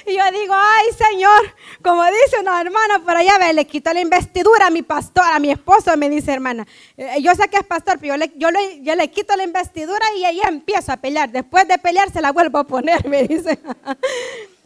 Y 0.05 0.17
yo 0.17 0.23
digo, 0.37 0.53
ay 0.53 0.87
Señor, 0.97 1.55
como 1.81 2.03
dice 2.05 2.39
una 2.41 2.59
hermana 2.59 2.99
por 2.99 3.15
allá, 3.15 3.37
ve, 3.37 3.53
le 3.53 3.65
quito 3.65 3.93
la 3.93 4.01
investidura 4.01 4.67
a 4.67 4.69
mi 4.69 4.81
pastor, 4.81 5.23
a 5.23 5.39
mi 5.39 5.51
esposo, 5.51 5.95
me 5.95 6.09
dice 6.09 6.33
hermana. 6.33 6.67
Eh, 6.97 7.21
yo 7.21 7.33
sé 7.35 7.47
que 7.47 7.57
es 7.57 7.63
pastor, 7.63 7.97
pero 7.99 8.15
yo 8.15 8.17
le, 8.17 8.33
yo, 8.81 8.95
le, 8.95 9.11
quito 9.11 9.35
la 9.37 9.43
investidura 9.43 10.05
y 10.17 10.25
ella 10.25 10.49
empiezo 10.49 10.91
a 10.91 10.97
pelear. 10.97 11.31
Después 11.31 11.67
de 11.67 11.77
pelear 11.77 12.11
se 12.11 12.21
la 12.21 12.33
vuelvo 12.33 12.57
a 12.57 12.67
poner, 12.67 13.07
me 13.07 13.23
dice. 13.23 13.59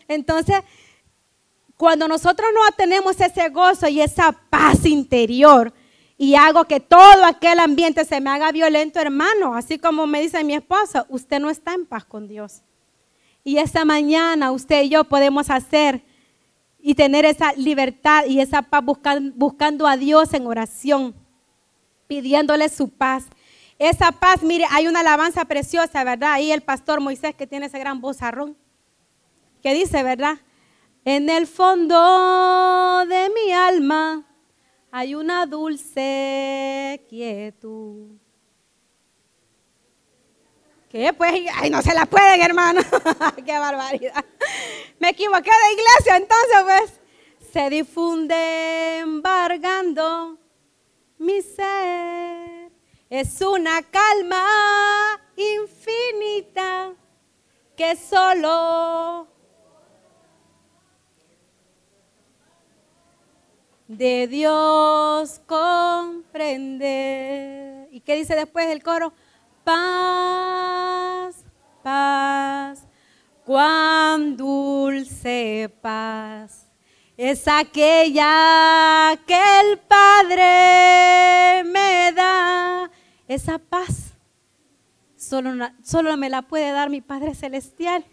Entonces, 0.07 0.57
cuando 1.77 2.07
nosotros 2.07 2.49
no 2.53 2.61
tenemos 2.75 3.21
ese 3.21 3.49
gozo 3.49 3.87
y 3.87 4.01
esa 4.01 4.31
paz 4.49 4.85
interior, 4.85 5.73
y 6.17 6.33
hago 6.33 6.65
que 6.65 6.79
todo 6.79 7.23
aquel 7.25 7.59
ambiente 7.59 8.03
se 8.03 8.19
me 8.19 8.31
haga 8.31 8.51
violento, 8.51 8.99
hermano, 8.99 9.53
así 9.53 9.77
como 9.77 10.07
me 10.07 10.19
dice 10.19 10.43
mi 10.43 10.55
esposo, 10.55 11.05
usted 11.09 11.39
no 11.39 11.51
está 11.51 11.75
en 11.75 11.85
paz 11.85 12.03
con 12.05 12.27
Dios. 12.27 12.63
Y 13.43 13.59
esta 13.59 13.85
mañana 13.85 14.51
usted 14.51 14.83
y 14.83 14.89
yo 14.89 15.03
podemos 15.03 15.51
hacer 15.51 16.03
y 16.79 16.95
tener 16.95 17.23
esa 17.23 17.53
libertad 17.53 18.25
y 18.25 18.41
esa 18.41 18.63
paz 18.63 18.83
buscando 19.35 19.87
a 19.87 19.95
Dios 19.95 20.33
en 20.33 20.47
oración, 20.47 21.13
pidiéndole 22.07 22.67
su 22.69 22.89
paz. 22.89 23.25
Esa 23.77 24.11
paz, 24.11 24.41
mire, 24.41 24.65
hay 24.71 24.87
una 24.87 25.01
alabanza 25.01 25.45
preciosa, 25.45 26.03
¿verdad? 26.03 26.33
Ahí 26.33 26.51
el 26.51 26.61
pastor 26.61 26.99
Moisés 26.99 27.35
que 27.35 27.45
tiene 27.45 27.67
ese 27.67 27.77
gran 27.77 28.01
vozarrón, 28.01 28.57
que 29.61 29.75
dice, 29.75 30.01
¿verdad? 30.01 30.39
En 31.09 31.29
el 31.29 31.47
fondo 31.47 33.05
de 33.07 33.29
mi 33.29 33.53
alma 33.53 34.25
hay 34.91 35.15
una 35.15 35.45
dulce 35.45 37.01
quietud 37.07 38.17
¿Qué? 40.89 41.13
Pues, 41.13 41.31
ay, 41.55 41.69
no 41.69 41.81
se 41.81 41.93
la 41.93 42.05
pueden, 42.05 42.41
hermano. 42.41 42.81
Qué 43.45 43.57
barbaridad. 43.57 44.25
Me 44.99 45.11
equivoqué 45.11 45.49
de 45.49 45.73
iglesia, 45.73 46.17
entonces, 46.17 46.63
pues, 46.65 47.51
se 47.53 47.69
difunde 47.69 48.97
embargando 48.97 50.37
mi 51.19 51.41
ser. 51.41 52.69
Es 53.09 53.39
una 53.39 53.81
calma 53.83 54.45
infinita 55.37 56.93
que 57.77 57.95
solo 57.95 59.36
de 63.87 64.27
Dios 64.27 65.41
comprende. 65.45 66.87
¿Y 67.91 68.01
qué 68.01 68.15
dice 68.15 68.35
después 68.35 68.67
el 68.67 68.83
coro? 68.83 69.13
paz, 69.67 71.43
paz, 71.83 72.87
cuán 73.43 74.37
dulce 74.37 75.69
paz 75.81 76.69
es 77.17 77.45
aquella 77.49 79.19
que 79.25 79.59
el 79.59 79.77
Padre 79.79 81.65
me 81.65 82.13
da. 82.13 82.89
Esa 83.27 83.59
paz 83.59 84.13
solo, 85.17 85.67
solo 85.83 86.15
me 86.15 86.29
la 86.29 86.43
puede 86.43 86.71
dar 86.71 86.89
mi 86.89 87.01
Padre 87.01 87.35
Celestial. 87.35 88.05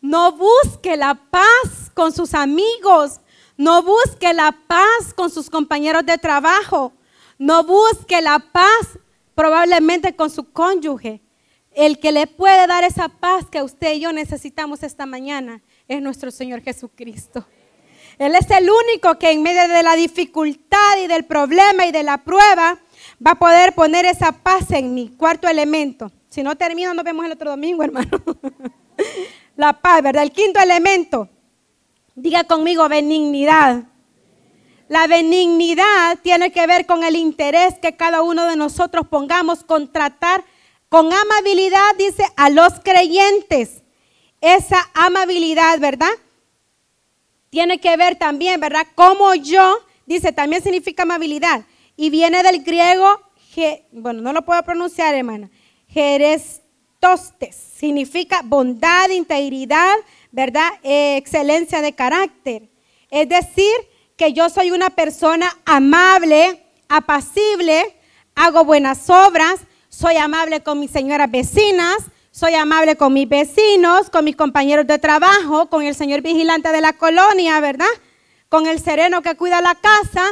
No 0.00 0.36
busque 0.36 0.96
la 0.96 1.16
paz 1.16 1.90
con 1.94 2.12
sus 2.12 2.32
amigos. 2.34 3.18
No 3.56 3.82
busque 3.82 4.34
la 4.34 4.52
paz 4.66 5.14
con 5.14 5.30
sus 5.30 5.48
compañeros 5.48 6.04
de 6.04 6.18
trabajo. 6.18 6.92
No 7.38 7.64
busque 7.64 8.20
la 8.20 8.38
paz 8.38 8.98
probablemente 9.34 10.14
con 10.16 10.30
su 10.30 10.50
cónyuge. 10.52 11.20
El 11.72 11.98
que 11.98 12.12
le 12.12 12.26
puede 12.26 12.66
dar 12.66 12.84
esa 12.84 13.08
paz 13.08 13.46
que 13.50 13.62
usted 13.62 13.94
y 13.94 14.00
yo 14.00 14.12
necesitamos 14.12 14.82
esta 14.82 15.06
mañana 15.06 15.60
es 15.88 16.00
nuestro 16.00 16.30
Señor 16.30 16.62
Jesucristo. 16.62 17.44
Él 18.18 18.34
es 18.36 18.48
el 18.50 18.70
único 18.70 19.18
que 19.18 19.32
en 19.32 19.42
medio 19.42 19.66
de 19.66 19.82
la 19.82 19.96
dificultad 19.96 20.98
y 21.02 21.08
del 21.08 21.24
problema 21.24 21.86
y 21.86 21.92
de 21.92 22.04
la 22.04 22.18
prueba 22.18 22.78
va 23.24 23.32
a 23.32 23.38
poder 23.38 23.74
poner 23.74 24.04
esa 24.04 24.30
paz 24.32 24.70
en 24.70 24.94
mi 24.94 25.08
cuarto 25.08 25.48
elemento. 25.48 26.12
Si 26.28 26.42
no 26.42 26.56
termino, 26.56 26.94
nos 26.94 27.04
vemos 27.04 27.24
el 27.26 27.32
otro 27.32 27.50
domingo, 27.50 27.82
hermano. 27.82 28.20
la 29.56 29.72
paz, 29.72 30.02
¿verdad? 30.02 30.22
El 30.22 30.32
quinto 30.32 30.60
elemento. 30.60 31.28
Diga 32.14 32.44
conmigo 32.44 32.88
benignidad. 32.88 33.84
La 34.88 35.06
benignidad 35.06 36.18
tiene 36.22 36.52
que 36.52 36.66
ver 36.66 36.86
con 36.86 37.04
el 37.04 37.16
interés 37.16 37.78
que 37.80 37.96
cada 37.96 38.22
uno 38.22 38.46
de 38.46 38.56
nosotros 38.56 39.08
pongamos 39.08 39.64
con 39.64 39.90
tratar 39.90 40.44
con 40.88 41.12
amabilidad, 41.12 41.96
dice, 41.98 42.24
a 42.36 42.50
los 42.50 42.74
creyentes. 42.84 43.82
Esa 44.40 44.88
amabilidad, 44.94 45.80
¿verdad? 45.80 46.12
Tiene 47.50 47.80
que 47.80 47.96
ver 47.96 48.16
también, 48.16 48.60
¿verdad? 48.60 48.86
Como 48.94 49.34
yo, 49.34 49.78
dice, 50.06 50.32
también 50.32 50.62
significa 50.62 51.02
amabilidad. 51.02 51.64
Y 51.96 52.10
viene 52.10 52.42
del 52.44 52.62
griego, 52.62 53.20
bueno, 53.90 54.20
no 54.20 54.32
lo 54.32 54.44
puedo 54.44 54.62
pronunciar, 54.62 55.14
hermana. 55.14 55.50
Jerestostes. 55.88 57.56
Significa 57.76 58.42
bondad, 58.44 59.08
integridad, 59.10 59.94
¿verdad? 60.34 60.68
excelencia 60.82 61.80
de 61.80 61.92
carácter. 61.92 62.68
Es 63.08 63.28
decir, 63.28 63.72
que 64.16 64.32
yo 64.32 64.50
soy 64.50 64.72
una 64.72 64.90
persona 64.90 65.48
amable, 65.64 66.66
apacible, 66.88 67.96
hago 68.34 68.64
buenas 68.64 69.08
obras, 69.08 69.60
soy 69.88 70.16
amable 70.16 70.60
con 70.64 70.80
mis 70.80 70.90
señoras 70.90 71.30
vecinas, 71.30 71.98
soy 72.32 72.54
amable 72.54 72.96
con 72.96 73.12
mis 73.12 73.28
vecinos, 73.28 74.10
con 74.10 74.24
mis 74.24 74.34
compañeros 74.34 74.88
de 74.88 74.98
trabajo, 74.98 75.70
con 75.70 75.84
el 75.84 75.94
señor 75.94 76.20
vigilante 76.20 76.72
de 76.72 76.80
la 76.80 76.94
colonia, 76.94 77.60
¿verdad? 77.60 77.86
Con 78.48 78.66
el 78.66 78.80
sereno 78.80 79.22
que 79.22 79.36
cuida 79.36 79.60
la 79.60 79.76
casa. 79.76 80.26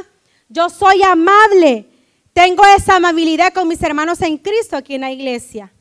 Yo 0.48 0.68
soy 0.68 1.00
amable. 1.04 1.86
Tengo 2.32 2.64
esa 2.76 2.96
amabilidad 2.96 3.52
con 3.52 3.68
mis 3.68 3.80
hermanos 3.80 4.20
en 4.22 4.36
Cristo 4.36 4.76
aquí 4.76 4.96
en 4.96 5.02
la 5.02 5.12
iglesia. 5.12 5.72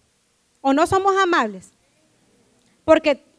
¿O 0.61 0.73
no 0.73 0.85
somos 0.85 1.17
amables? 1.17 1.71
Porque 2.85 3.30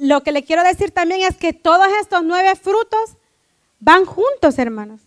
lo 0.00 0.22
que 0.22 0.32
le 0.32 0.44
quiero 0.44 0.62
decir 0.62 0.90
también 0.90 1.22
es 1.22 1.36
que 1.36 1.52
todos 1.52 1.88
estos 2.00 2.22
nueve 2.22 2.54
frutos 2.56 3.16
van 3.80 4.04
juntos, 4.04 4.58
hermanos. 4.58 5.00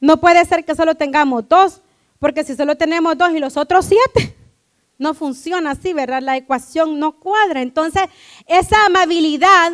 No 0.00 0.20
puede 0.20 0.44
ser 0.44 0.64
que 0.64 0.74
solo 0.74 0.94
tengamos 0.96 1.48
dos, 1.48 1.80
porque 2.18 2.44
si 2.44 2.54
solo 2.56 2.76
tenemos 2.76 3.16
dos 3.16 3.32
y 3.32 3.38
los 3.38 3.56
otros 3.56 3.86
siete, 3.86 4.36
no 4.98 5.14
funciona 5.14 5.72
así, 5.72 5.92
¿verdad? 5.92 6.22
La 6.22 6.36
ecuación 6.36 6.98
no 6.98 7.18
cuadra. 7.18 7.62
Entonces, 7.62 8.04
esa 8.46 8.86
amabilidad 8.86 9.72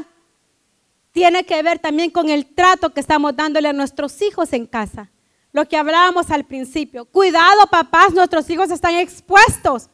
tiene 1.12 1.44
que 1.44 1.62
ver 1.62 1.78
también 1.78 2.10
con 2.10 2.28
el 2.28 2.46
trato 2.46 2.90
que 2.90 3.00
estamos 3.00 3.34
dándole 3.34 3.68
a 3.68 3.72
nuestros 3.72 4.20
hijos 4.22 4.52
en 4.52 4.66
casa. 4.66 5.10
Lo 5.52 5.66
que 5.66 5.76
hablábamos 5.76 6.30
al 6.30 6.44
principio. 6.44 7.06
Cuidado, 7.06 7.66
papás, 7.68 8.12
nuestros 8.12 8.48
hijos 8.50 8.70
están 8.70 8.94
expuestos. 8.94 9.90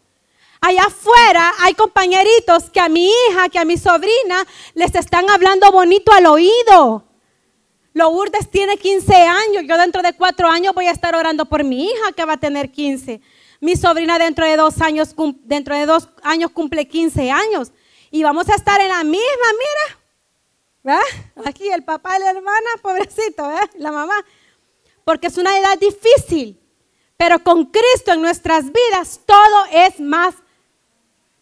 Allá 0.61 0.85
afuera 0.85 1.53
hay 1.61 1.75
compañeritos 1.75 2.71
que 2.71 2.81
a 2.81 2.89
mi 2.89 3.11
hija, 3.11 3.49
que 3.49 3.59
a 3.59 3.65
mi 3.65 3.77
sobrina 3.77 4.47
les 4.75 4.95
están 4.95 5.29
hablando 5.31 5.71
bonito 5.71 6.13
al 6.13 6.27
oído. 6.27 7.05
Lourdes 7.93 8.51
tiene 8.51 8.77
15 8.77 9.15
años, 9.15 9.65
yo 9.67 9.79
dentro 9.79 10.03
de 10.03 10.13
cuatro 10.13 10.49
años 10.49 10.75
voy 10.75 10.87
a 10.87 10.91
estar 10.91 11.15
orando 11.15 11.47
por 11.47 11.65
mi 11.65 11.87
hija 11.87 12.13
que 12.15 12.25
va 12.25 12.35
a 12.35 12.37
tener 12.37 12.71
15. 12.71 13.21
Mi 13.61 13.75
sobrina 13.75 14.19
dentro 14.19 14.45
de 14.45 14.57
dos 14.57 14.81
años, 14.83 15.15
de 15.15 16.49
cumple 16.53 16.87
15 16.87 17.31
años. 17.31 17.73
Y 18.11 18.23
vamos 18.23 18.49
a 18.51 18.55
estar 18.55 18.81
en 18.81 18.89
la 18.89 19.03
misma, 19.03 19.47
mira. 19.53 20.01
¿Verdad? 20.83 21.49
Aquí 21.49 21.69
el 21.69 21.85
papá 21.85 22.19
y 22.19 22.21
la 22.21 22.31
hermana, 22.31 22.69
pobrecito, 22.83 23.49
¿verdad? 23.49 23.71
La 23.79 23.91
mamá. 23.93 24.25
Porque 25.05 25.29
es 25.29 25.39
una 25.39 25.59
edad 25.59 25.79
difícil. 25.79 26.61
Pero 27.17 27.43
con 27.43 27.65
Cristo 27.65 28.13
en 28.13 28.21
nuestras 28.21 28.67
vidas 28.67 29.21
todo 29.25 29.65
es 29.73 29.99
más 30.01 30.35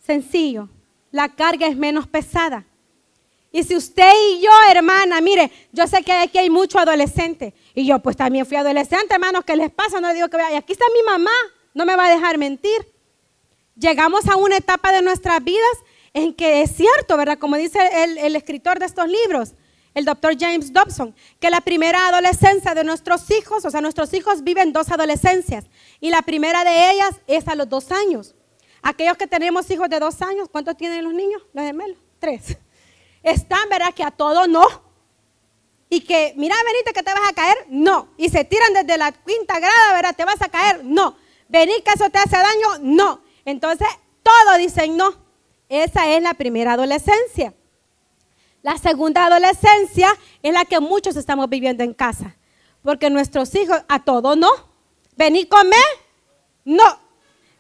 sencillo. 0.04 0.68
La 1.10 1.28
carga 1.34 1.66
es 1.66 1.76
menos 1.76 2.06
pesada. 2.06 2.64
Y 3.52 3.62
si 3.62 3.76
usted 3.76 4.10
y 4.32 4.40
yo, 4.40 4.50
hermana, 4.68 5.20
mire, 5.20 5.48
yo 5.72 5.86
sé 5.86 6.02
que 6.02 6.12
aquí 6.12 6.38
hay 6.38 6.50
mucho 6.50 6.78
adolescente. 6.78 7.54
Y 7.72 7.86
yo 7.86 8.00
pues 8.00 8.16
también 8.16 8.44
fui 8.44 8.56
adolescente, 8.56 9.14
hermanos, 9.14 9.44
¿qué 9.44 9.54
les 9.54 9.70
pasa? 9.70 10.00
No 10.00 10.08
le 10.08 10.14
digo 10.14 10.28
que 10.28 10.36
vaya. 10.36 10.58
Aquí 10.58 10.72
está 10.72 10.84
mi 10.92 11.02
mamá, 11.04 11.30
no 11.72 11.86
me 11.86 11.94
va 11.94 12.06
a 12.06 12.10
dejar 12.10 12.36
mentir. 12.36 12.92
Llegamos 13.76 14.28
a 14.28 14.36
una 14.36 14.56
etapa 14.56 14.90
de 14.90 15.02
nuestras 15.02 15.42
vidas 15.44 15.78
en 16.12 16.34
que 16.34 16.62
es 16.62 16.74
cierto, 16.74 17.16
¿verdad? 17.16 17.38
Como 17.38 17.56
dice 17.56 17.78
el, 18.02 18.18
el 18.18 18.34
escritor 18.34 18.80
de 18.80 18.86
estos 18.86 19.06
libros, 19.08 19.54
el 19.94 20.04
doctor 20.04 20.36
James 20.36 20.72
Dobson, 20.72 21.14
que 21.38 21.48
la 21.48 21.60
primera 21.60 22.08
adolescencia 22.08 22.74
de 22.74 22.82
nuestros 22.82 23.30
hijos, 23.30 23.64
o 23.64 23.70
sea, 23.70 23.80
nuestros 23.80 24.12
hijos 24.14 24.42
viven 24.42 24.72
dos 24.72 24.90
adolescencias. 24.90 25.66
Y 26.00 26.10
la 26.10 26.22
primera 26.22 26.64
de 26.64 26.90
ellas 26.90 27.20
es 27.28 27.46
a 27.46 27.54
los 27.54 27.68
dos 27.68 27.92
años. 27.92 28.34
Aquellos 28.84 29.16
que 29.16 29.26
tenemos 29.26 29.68
hijos 29.70 29.88
de 29.88 29.98
dos 29.98 30.22
años, 30.22 30.48
¿cuántos 30.48 30.76
tienen 30.76 31.02
los 31.02 31.12
niños? 31.12 31.42
Los 31.52 31.64
gemelos, 31.64 31.98
tres 32.20 32.56
están, 33.24 33.68
¿verdad? 33.68 33.92
Que 33.92 34.04
a 34.04 34.10
todo 34.10 34.46
no. 34.46 34.64
Y 35.88 36.02
que, 36.02 36.34
mira, 36.36 36.54
venite 36.66 36.92
que 36.92 37.02
te 37.02 37.12
vas 37.12 37.28
a 37.28 37.32
caer, 37.32 37.66
no. 37.68 38.08
Y 38.16 38.28
se 38.28 38.44
tiran 38.44 38.72
desde 38.74 38.98
la 38.98 39.10
quinta 39.12 39.58
grada, 39.58 39.94
¿verdad? 39.94 40.14
Te 40.14 40.24
vas 40.24 40.40
a 40.42 40.48
caer, 40.48 40.84
no. 40.84 41.16
Venir 41.48 41.82
que 41.82 41.92
eso 41.92 42.08
te 42.10 42.18
hace 42.18 42.36
daño, 42.36 42.78
no. 42.80 43.20
Entonces, 43.44 43.88
todos 44.22 44.58
dicen 44.58 44.96
no. 44.96 45.14
Esa 45.68 46.08
es 46.10 46.22
la 46.22 46.34
primera 46.34 46.74
adolescencia. 46.74 47.54
La 48.62 48.78
segunda 48.78 49.26
adolescencia 49.26 50.08
es 50.42 50.52
la 50.52 50.64
que 50.64 50.80
muchos 50.80 51.16
estamos 51.16 51.48
viviendo 51.48 51.82
en 51.82 51.94
casa. 51.94 52.36
Porque 52.82 53.08
nuestros 53.10 53.54
hijos, 53.54 53.78
a 53.88 54.04
todo 54.04 54.36
no. 54.36 54.50
Venir 55.16 55.48
comer, 55.48 55.84
no. 56.64 57.03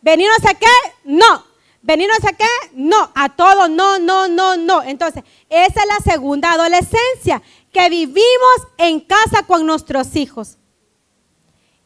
Venir 0.04 0.28
no 0.28 0.48
sé 0.48 0.54
qué, 0.56 0.66
no 1.04 1.54
venir 1.84 2.08
no 2.08 2.26
sé 2.26 2.34
qué, 2.34 2.70
no, 2.72 3.10
a 3.14 3.28
todo, 3.28 3.68
no, 3.68 3.98
no, 3.98 4.26
no, 4.26 4.56
no. 4.56 4.82
Entonces, 4.82 5.22
esa 5.50 5.80
es 5.80 5.86
la 5.86 6.12
segunda 6.12 6.52
adolescencia, 6.52 7.42
que 7.72 7.90
vivimos 7.90 8.56
en 8.78 9.00
casa 9.00 9.42
con 9.46 9.66
nuestros 9.66 10.16
hijos. 10.16 10.56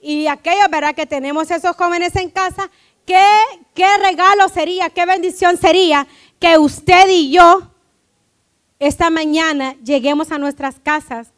Y 0.00 0.28
aquellos, 0.28 0.70
¿verdad? 0.70 0.94
Que 0.94 1.06
tenemos 1.06 1.50
esos 1.50 1.74
jóvenes 1.74 2.14
en 2.14 2.30
casa, 2.30 2.70
¿qué, 3.04 3.24
qué 3.74 3.88
regalo 3.98 4.48
sería, 4.48 4.88
qué 4.90 5.04
bendición 5.04 5.56
sería 5.56 6.06
que 6.38 6.56
usted 6.58 7.08
y 7.08 7.32
yo 7.32 7.72
esta 8.78 9.10
mañana 9.10 9.74
lleguemos 9.82 10.30
a 10.30 10.38
nuestras 10.38 10.78
casas 10.78 11.32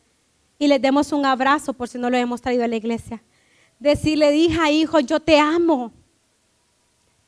y 0.59 0.69
les 0.69 0.83
demos 0.83 1.13
un 1.13 1.25
abrazo 1.25 1.73
por 1.73 1.89
si 1.89 1.97
no 1.97 2.11
lo 2.11 2.19
hemos 2.19 2.43
traído 2.43 2.65
a 2.65 2.69
la 2.69 2.77
iglesia. 2.77 3.23
Decirle, 3.79 4.37
hija, 4.37 4.71
hijo, 4.71 5.01
yo 5.01 5.21
te 5.21 5.39
amo 5.39 5.95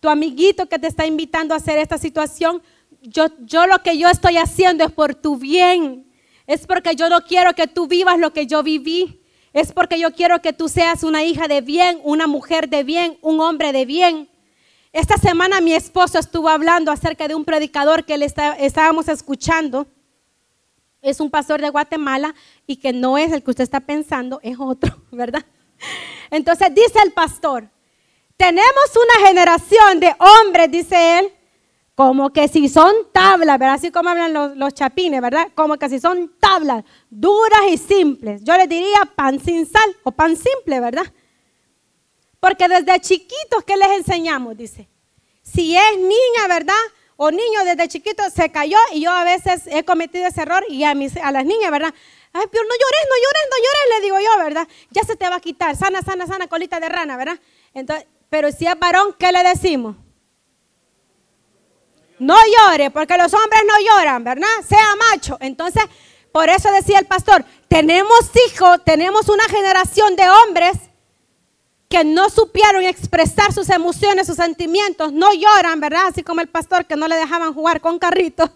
tu 0.02 0.08
amiguito 0.08 0.66
que 0.66 0.80
te 0.80 0.88
está 0.88 1.06
invitando 1.06 1.54
a 1.54 1.58
hacer 1.58 1.78
esta 1.78 1.96
situación, 1.96 2.60
yo, 3.02 3.26
yo 3.38 3.68
lo 3.68 3.84
que 3.84 3.96
yo 3.96 4.08
estoy 4.08 4.36
haciendo 4.36 4.82
es 4.82 4.90
por 4.90 5.14
tu 5.14 5.36
bien. 5.36 6.12
Es 6.48 6.66
porque 6.66 6.96
yo 6.96 7.08
no 7.08 7.20
quiero 7.20 7.54
que 7.54 7.68
tú 7.68 7.86
vivas 7.86 8.18
lo 8.18 8.32
que 8.32 8.48
yo 8.48 8.64
viví. 8.64 9.22
Es 9.52 9.70
porque 9.70 10.00
yo 10.00 10.12
quiero 10.12 10.42
que 10.42 10.52
tú 10.52 10.68
seas 10.68 11.04
una 11.04 11.22
hija 11.22 11.46
de 11.46 11.60
bien, 11.60 12.00
una 12.02 12.26
mujer 12.26 12.68
de 12.68 12.82
bien, 12.82 13.16
un 13.22 13.40
hombre 13.40 13.70
de 13.70 13.86
bien. 13.86 14.28
Esta 14.92 15.18
semana 15.18 15.60
mi 15.60 15.72
esposo 15.72 16.18
estuvo 16.18 16.48
hablando 16.48 16.90
acerca 16.90 17.28
de 17.28 17.36
un 17.36 17.44
predicador 17.44 18.04
que 18.04 18.18
le 18.18 18.26
estábamos 18.26 19.06
escuchando. 19.06 19.86
Es 21.00 21.20
un 21.20 21.30
pastor 21.30 21.60
de 21.60 21.70
Guatemala 21.70 22.34
y 22.66 22.74
que 22.74 22.92
no 22.92 23.18
es 23.18 23.30
el 23.30 23.44
que 23.44 23.50
usted 23.50 23.62
está 23.62 23.78
pensando, 23.78 24.40
es 24.42 24.56
otro, 24.58 25.00
¿verdad? 25.12 25.46
Entonces 26.28 26.74
dice 26.74 26.98
el 27.04 27.12
pastor, 27.12 27.70
tenemos 28.36 28.90
una 28.96 29.26
generación 29.28 30.00
de 30.00 30.14
hombres, 30.18 30.70
dice 30.70 31.18
él, 31.18 31.32
como 31.94 32.32
que 32.32 32.48
si 32.48 32.68
son 32.68 32.92
tablas, 33.12 33.58
¿verdad? 33.58 33.74
Así 33.74 33.90
como 33.90 34.08
hablan 34.08 34.58
los, 34.58 34.74
chapines, 34.74 35.20
¿verdad? 35.20 35.48
Como 35.54 35.76
que 35.76 35.88
si 35.88 36.00
son 36.00 36.34
tablas, 36.40 36.84
duras 37.10 37.60
y 37.70 37.76
simples. 37.76 38.42
Yo 38.42 38.56
les 38.56 38.68
diría 38.68 39.02
pan 39.14 39.38
sin 39.38 39.66
sal 39.66 39.96
o 40.02 40.10
pan 40.10 40.36
simple, 40.36 40.80
¿verdad? 40.80 41.04
Porque 42.40 42.66
desde 42.66 42.98
chiquitos, 43.00 43.62
¿qué 43.66 43.76
les 43.76 43.88
enseñamos? 43.90 44.56
Dice, 44.56 44.88
si 45.42 45.76
es 45.76 45.98
niña, 45.98 46.48
¿verdad? 46.48 46.74
O 47.16 47.30
niño 47.30 47.64
desde 47.64 47.88
chiquito 47.88 48.22
se 48.34 48.50
cayó 48.50 48.78
y 48.92 49.02
yo 49.02 49.10
a 49.10 49.22
veces 49.22 49.66
he 49.66 49.84
cometido 49.84 50.26
ese 50.26 50.42
error 50.42 50.64
y 50.68 50.82
a, 50.84 50.94
mis, 50.94 51.16
a 51.18 51.30
las 51.30 51.44
niñas, 51.44 51.70
¿verdad? 51.70 51.94
Ay, 52.32 52.46
pero 52.50 52.64
no 52.64 52.70
llores, 52.70 53.08
no 53.10 53.16
llores, 53.16 53.42
no 53.50 53.56
llores, 53.58 53.94
le 53.94 54.04
digo 54.04 54.18
yo, 54.18 54.44
¿verdad? 54.44 54.68
Ya 54.90 55.02
se 55.02 55.14
te 55.14 55.28
va 55.28 55.36
a 55.36 55.40
quitar, 55.40 55.76
sana, 55.76 56.00
sana, 56.02 56.26
sana, 56.26 56.48
colita 56.48 56.80
de 56.80 56.88
rana, 56.88 57.16
¿verdad? 57.18 57.38
Entonces, 57.74 58.06
pero 58.32 58.50
si 58.50 58.66
es 58.66 58.78
varón, 58.78 59.14
¿qué 59.18 59.30
le 59.30 59.42
decimos? 59.42 59.94
No 62.18 62.34
llore, 62.34 62.90
porque 62.90 63.18
los 63.18 63.34
hombres 63.34 63.60
no 63.68 63.74
lloran, 63.78 64.24
¿verdad? 64.24 64.48
Sea 64.66 64.96
macho. 64.96 65.36
Entonces, 65.38 65.82
por 66.32 66.48
eso 66.48 66.72
decía 66.72 66.98
el 66.98 67.04
pastor, 67.04 67.44
tenemos 67.68 68.30
hijos, 68.48 68.82
tenemos 68.86 69.28
una 69.28 69.44
generación 69.50 70.16
de 70.16 70.30
hombres 70.30 70.78
que 71.90 72.04
no 72.04 72.30
supieron 72.30 72.84
expresar 72.84 73.52
sus 73.52 73.68
emociones, 73.68 74.28
sus 74.28 74.36
sentimientos, 74.36 75.12
no 75.12 75.34
lloran, 75.34 75.78
¿verdad? 75.78 76.06
Así 76.06 76.22
como 76.22 76.40
el 76.40 76.48
pastor 76.48 76.86
que 76.86 76.96
no 76.96 77.08
le 77.08 77.16
dejaban 77.16 77.52
jugar 77.52 77.82
con 77.82 77.98
carrito. 77.98 78.50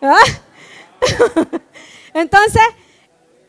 Entonces, 2.14 2.62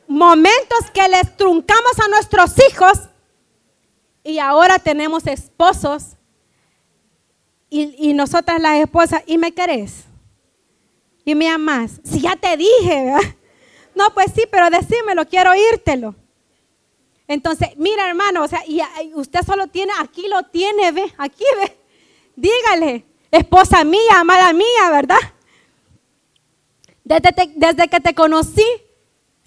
momentos 0.09 0.91
que 0.93 1.07
les 1.07 1.37
truncamos 1.37 1.97
a 2.03 2.09
nuestros 2.09 2.51
hijos 2.69 3.06
y 4.27 4.39
ahora 4.39 4.77
tenemos 4.77 5.25
esposos 5.25 6.17
y, 7.69 8.13
nosotras 8.13 8.61
las 8.61 8.75
esposas, 8.75 9.23
¿y 9.25 9.37
me 9.37 9.53
querés? 9.53 10.05
¿Y 11.25 11.35
me 11.35 11.49
amas? 11.49 11.99
Si 12.03 12.21
ya 12.21 12.35
te 12.35 12.55
dije, 12.55 13.03
¿verdad? 13.03 13.35
No, 13.93 14.13
pues 14.13 14.31
sí, 14.33 14.43
pero 14.49 14.69
decímelo, 14.69 15.25
quiero 15.27 15.51
oírtelo. 15.51 16.15
Entonces, 17.27 17.69
mira 17.75 18.07
hermano, 18.07 18.43
o 18.43 18.47
sea, 18.47 18.63
y, 18.65 18.81
usted 19.15 19.41
solo 19.45 19.67
tiene, 19.67 19.91
aquí 19.99 20.27
lo 20.29 20.43
tiene, 20.43 20.91
ve, 20.91 21.13
aquí 21.17 21.43
ve. 21.61 21.77
Dígale, 22.35 23.05
esposa 23.31 23.83
mía, 23.83 24.19
amada 24.19 24.53
mía, 24.53 24.89
¿verdad? 24.91 25.19
Desde, 27.03 27.33
desde 27.55 27.87
que 27.87 27.99
te 27.99 28.13
conocí, 28.13 28.65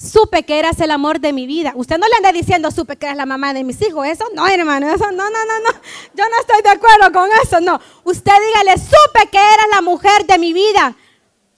supe 0.01 0.45
que 0.45 0.59
eras 0.59 0.81
el 0.81 0.91
amor 0.91 1.21
de 1.21 1.33
mi 1.33 1.47
vida. 1.47 1.73
Usted 1.77 1.99
no 1.99 2.09
le 2.09 2.17
anda 2.17 2.33
diciendo, 2.33 2.71
supe 2.71 2.97
que 2.97 3.07
eras 3.07 3.19
la 3.19 3.27
mamá 3.27 3.53
de 3.53 3.65
mis 3.65 3.81
hijos. 3.83 4.07
Eso 4.07 4.25
no, 4.35 4.47
hermano, 4.49 4.91
eso 4.91 5.11
no, 5.11 5.31
no, 5.31 5.45
no, 5.45 5.61
no. 5.61 5.71
Yo 6.15 6.25
no 6.25 6.41
estoy 6.41 6.63
de 6.63 6.71
acuerdo 6.71 7.13
con 7.13 7.29
eso, 7.43 7.61
no. 7.61 7.81
Usted 8.05 8.33
dígale, 8.49 8.79
supe 8.79 9.29
que 9.31 9.39
eras 9.39 9.67
la 9.73 9.83
mujer 9.83 10.27
de 10.27 10.39
mi 10.39 10.53
vida. 10.53 10.97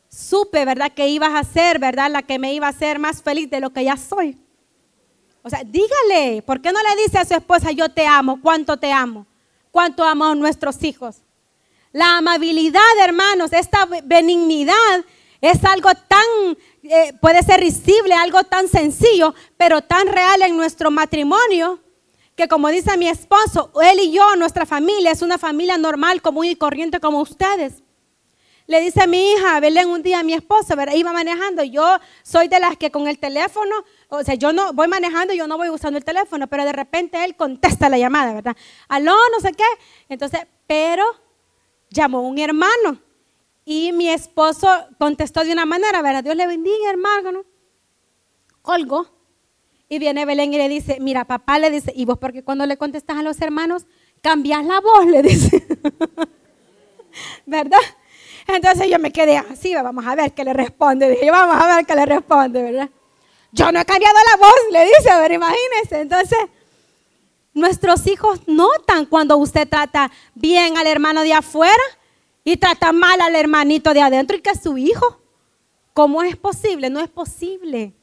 Supe, 0.09 0.65
¿verdad? 0.65 0.93
Que 0.93 1.09
ibas 1.09 1.33
a 1.35 1.45
ser, 1.45 1.79
¿verdad? 1.79 2.11
La 2.11 2.23
que 2.23 2.39
me 2.39 2.53
iba 2.53 2.67
a 2.67 2.71
hacer 2.71 2.99
más 2.99 3.23
feliz 3.23 3.49
de 3.49 3.61
lo 3.61 3.71
que 3.71 3.85
ya 3.85 3.97
soy. 3.97 4.37
O 5.43 5.51
sea, 5.51 5.63
dígale, 5.65 6.43
¿por 6.43 6.61
qué 6.61 6.73
no 6.73 6.81
le 6.83 7.03
dice 7.03 7.19
a 7.19 7.25
su 7.25 7.35
esposa, 7.35 7.73
yo 7.73 7.89
te 7.89 8.07
amo, 8.07 8.41
cuánto 8.41 8.77
te 8.77 8.93
amo, 8.93 9.27
cuánto 9.71 10.05
amo 10.05 10.27
a 10.27 10.35
nuestros 10.35 10.83
hijos? 10.85 11.17
La 11.93 12.19
amabilidad, 12.19 12.81
hermanos, 13.03 13.53
esta 13.53 13.89
benignidad 14.05 15.05
es 15.41 15.65
algo 15.65 15.91
tan, 16.07 16.57
eh, 16.95 17.15
puede 17.23 17.43
ser 17.43 17.59
risible, 17.59 18.13
algo 18.13 18.45
tan 18.45 18.69
sencillo, 18.69 19.35
pero 19.57 19.81
tan 19.81 20.09
real 20.09 20.43
en 20.43 20.59
nuestro 20.59 20.91
matrimonio, 20.91 21.81
que 22.37 22.49
como 22.49 22.69
dice 22.69 22.99
mi 22.99 23.09
esposo, 23.09 23.73
él 23.83 23.99
y 23.99 24.13
yo, 24.13 24.37
nuestra 24.37 24.67
familia 24.67 25.11
es 25.11 25.23
una 25.23 25.39
familia 25.39 25.79
normal, 25.79 26.21
común 26.21 26.45
y 26.45 26.55
corriente 26.55 27.01
como 27.01 27.23
ustedes. 27.23 27.83
Le 28.67 28.83
dice 28.83 29.03
a 29.03 29.07
mi 29.07 29.33
hija, 29.33 29.59
Belén, 29.61 29.89
un 29.89 30.03
día 30.03 30.19
a 30.19 30.23
mi 30.23 30.35
esposa, 30.35 30.77
iba 30.95 31.15
manejando. 31.15 31.65
Yo 31.65 31.99
soy 32.23 32.49
de 32.49 32.61
las 32.61 32.77
que 32.77 32.91
con 32.91 33.09
el 33.09 33.19
teléfono, 33.19 33.75
o 34.09 34.23
sea, 34.23 34.35
yo 34.35 34.53
no 34.53 34.75
voy 34.75 34.87
manejando, 34.87 35.33
yo 35.33 35.47
no 35.47 35.57
voy 35.57 35.71
usando 35.71 35.97
el 35.97 36.05
teléfono, 36.05 36.47
pero 36.47 36.67
de 36.67 36.73
repente 36.73 37.25
él 37.25 37.37
contesta 37.37 37.89
la 37.89 37.97
llamada, 37.97 38.35
¿verdad? 38.35 38.57
Aló, 38.89 39.17
no 39.35 39.41
sé 39.41 39.55
qué. 39.55 39.65
Entonces, 40.11 40.43
pero 40.67 41.07
llamó 41.89 42.21
un 42.21 42.39
hermano 42.39 42.99
y 43.65 43.93
mi 43.93 44.09
esposo 44.09 44.69
contestó 44.99 45.45
de 45.45 45.53
una 45.53 45.67
manera, 45.67 46.03
¿verdad? 46.03 46.25
Dios 46.25 46.37
le 46.37 46.47
bendiga, 46.47 46.91
hermano. 46.91 47.45
Colgó. 48.61 49.07
Y 49.89 49.99
viene 49.99 50.25
Belén 50.25 50.53
y 50.55 50.59
le 50.59 50.69
dice, 50.69 50.99
mira, 51.01 51.25
papá 51.27 51.59
le 51.59 51.71
dice, 51.71 51.93
¿y 51.95 52.05
vos 52.05 52.19
porque 52.19 52.43
cuando 52.43 52.67
le 52.67 52.77
contestas 52.77 53.19
a 53.19 53.23
los 53.23 53.41
hermanos, 53.41 53.87
cambias 54.21 54.65
la 54.65 54.81
voz? 54.81 55.07
Le 55.07 55.23
dice. 55.23 55.67
¿Verdad? 57.47 57.79
Entonces 58.49 58.89
yo 58.91 58.99
me 58.99 59.13
quedé 59.13 59.37
así, 59.37 59.75
vamos 59.75 60.07
a 60.07 60.15
ver 60.15 60.33
qué 60.33 60.45
le 60.45 60.53
responde. 60.53 61.11
Dije, 61.11 61.31
vamos 61.31 61.57
a 61.57 61.77
ver 61.77 61.87
qué 61.87 61.95
le 61.95 62.07
responde, 62.07 62.63
¿verdad? 62.63 62.91
Yo 63.53 63.71
no 63.71 63.81
he 63.81 63.85
cambiado 63.85 64.17
la 64.31 64.37
voz, 64.39 64.55
le 64.73 64.85
dice, 64.87 65.11
a 65.11 65.19
ver, 65.19 65.33
imagínense. 65.33 66.01
Entonces, 66.01 66.39
nuestros 67.53 68.07
hijos 68.07 68.41
notan 68.47 69.05
cuando 69.07 69.37
usted 69.37 69.69
trata 69.69 70.11
bien 70.35 70.79
al 70.79 70.87
hermano 70.87 71.23
de 71.23 71.35
afuera 71.35 71.83
y 72.45 72.57
trata 72.57 72.93
mal 72.93 73.21
al 73.21 73.35
hermanito 73.37 73.95
de 73.95 74.03
adentro 74.03 74.37
y 74.37 74.41
que 74.41 74.51
es 74.51 74.63
su 74.63 74.79
hijo. 74.79 75.21
¿Cómo 75.95 76.23
es 76.23 76.37
posible? 76.37 76.91
No 76.91 77.01
es 77.01 77.11
posible 77.11 77.95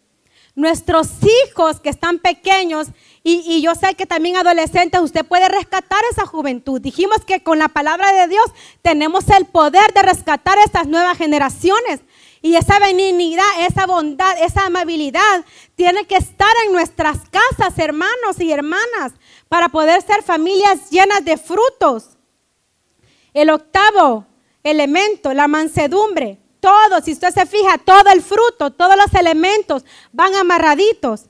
nuestros 0.59 1.07
hijos 1.23 1.79
que 1.79 1.89
están 1.89 2.19
pequeños 2.19 2.87
y, 3.23 3.61
yo 3.61 3.75
sé 3.75 3.95
que 3.95 4.05
también 4.05 4.37
adolescentes, 4.37 4.99
usted 5.01 5.25
puede 5.25 5.47
rescatar 5.47 6.01
esa 6.11 6.25
juventud. 6.25 6.81
Dijimos 6.81 7.23
que 7.25 7.43
con 7.43 7.59
la 7.59 7.67
palabra 7.69 8.11
de 8.11 8.27
Dios 8.27 8.45
tenemos 8.81 9.29
el 9.29 9.45
poder 9.45 9.93
de 9.93 10.01
rescatar 10.01 10.57
estas 10.65 10.87
nuevas 10.87 11.17
generaciones. 11.17 12.01
Y 12.41 12.55
esa 12.55 12.79
benignidad, 12.79 13.45
esa 13.67 13.85
bondad, 13.85 14.33
esa 14.41 14.65
amabilidad 14.65 15.45
tiene 15.75 16.05
que 16.05 16.15
estar 16.15 16.51
en 16.65 16.71
nuestras 16.71 17.17
casas, 17.29 17.77
hermanos 17.77 18.39
y 18.39 18.51
hermanas, 18.51 19.13
para 19.49 19.69
poder 19.69 20.01
ser 20.01 20.23
familias 20.23 20.89
llenas 20.89 21.23
de 21.23 21.37
frutos. 21.37 22.17
El 23.33 23.49
octavo 23.49 24.25
elemento, 24.63 25.33
la 25.33 25.47
mansedumbre. 25.47 26.39
Todo, 26.59 27.01
si 27.01 27.13
usted 27.13 27.33
se 27.33 27.45
fija, 27.45 27.77
todo 27.77 28.11
el 28.13 28.21
fruto, 28.21 28.71
todos 28.71 28.95
los 28.97 29.13
elementos 29.13 29.85
van 30.11 30.35
amarraditos. 30.35 31.25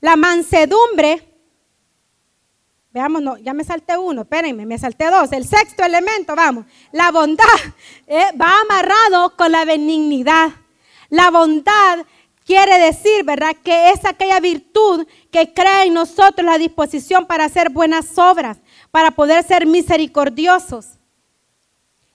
La 0.00 0.16
mansedumbre, 0.16 1.28
veamos, 2.90 3.22
no, 3.22 3.38
ya 3.38 3.54
me 3.54 3.62
salté 3.62 3.96
uno, 3.96 4.22
espérenme, 4.22 4.66
me 4.66 4.78
salté 4.78 5.10
dos. 5.10 5.30
El 5.32 5.46
sexto 5.46 5.84
elemento, 5.84 6.34
vamos, 6.34 6.66
la 6.90 7.12
bondad 7.12 7.44
eh, 8.06 8.26
va 8.40 8.60
amarrado 8.60 9.36
con 9.36 9.52
la 9.52 9.64
benignidad. 9.64 10.50
La 11.08 11.30
bondad 11.30 12.04
quiere 12.44 12.78
decir, 12.78 13.24
¿verdad? 13.24 13.54
Que 13.62 13.90
es 13.90 14.04
aquella 14.04 14.40
virtud 14.40 15.06
que 15.30 15.52
crea 15.52 15.84
en 15.84 15.94
nosotros 15.94 16.44
la 16.44 16.58
disposición 16.58 17.26
para 17.26 17.44
hacer 17.44 17.70
buenas 17.70 18.18
obras, 18.18 18.58
para 18.90 19.12
poder 19.12 19.44
ser 19.44 19.66
misericordiosos. 19.66 20.98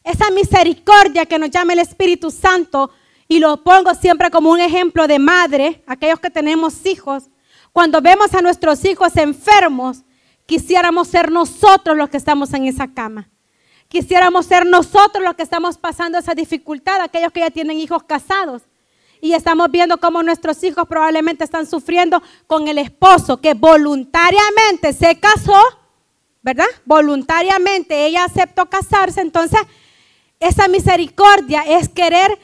Esa 0.08 0.32
misericordia 0.32 1.26
que 1.26 1.38
nos 1.38 1.52
llama 1.52 1.74
el 1.74 1.80
Espíritu 1.80 2.32
Santo, 2.32 2.92
y 3.28 3.40
lo 3.40 3.62
pongo 3.62 3.94
siempre 3.94 4.32
como 4.32 4.50
un 4.50 4.62
ejemplo 4.62 5.06
de 5.06 5.20
madre, 5.20 5.84
aquellos 5.86 6.22
que 6.22 6.30
tenemos 6.30 6.86
hijos, 6.86 7.26
cuando 7.74 8.00
vemos 8.00 8.34
a 8.34 8.42
nuestros 8.42 8.86
hijos 8.86 9.18
enfermos, 9.18 10.04
quisiéramos 10.46 11.10
ser 11.10 11.30
nosotros 11.30 11.98
los 11.98 12.08
que 12.08 12.16
estamos 12.16 12.54
en 12.54 12.68
esa 12.68 12.88
cama. 12.88 13.28
Quisiéramos 13.90 14.46
ser 14.46 14.66
nosotros 14.66 15.26
los 15.26 15.36
que 15.36 15.44
estamos 15.44 15.78
pasando 15.78 16.18
esa 16.18 16.34
dificultad, 16.34 17.02
aquellos 17.02 17.34
que 17.34 17.42
ya 17.42 17.52
tienen 17.52 17.78
hijos 17.78 18.04
casados. 18.04 18.62
Y 19.20 19.34
estamos 19.34 19.70
viendo 19.72 19.98
cómo 19.98 20.24
nuestros 20.24 20.64
hijos 20.64 20.88
probablemente 20.88 21.44
están 21.44 21.66
sufriendo 21.66 22.24
con 22.48 22.70
el 22.70 22.78
esposo 22.78 23.42
que 23.42 23.56
voluntariamente 23.56 24.94
se 24.94 25.20
casó, 25.20 25.62
¿verdad? 26.42 26.68
Voluntariamente 26.86 28.06
ella 28.06 28.24
aceptó 28.24 28.70
casarse, 28.70 29.20
entonces 29.20 29.60
esa 30.40 30.68
misericordia 30.68 31.64
es 31.64 31.90
querer, 31.90 32.38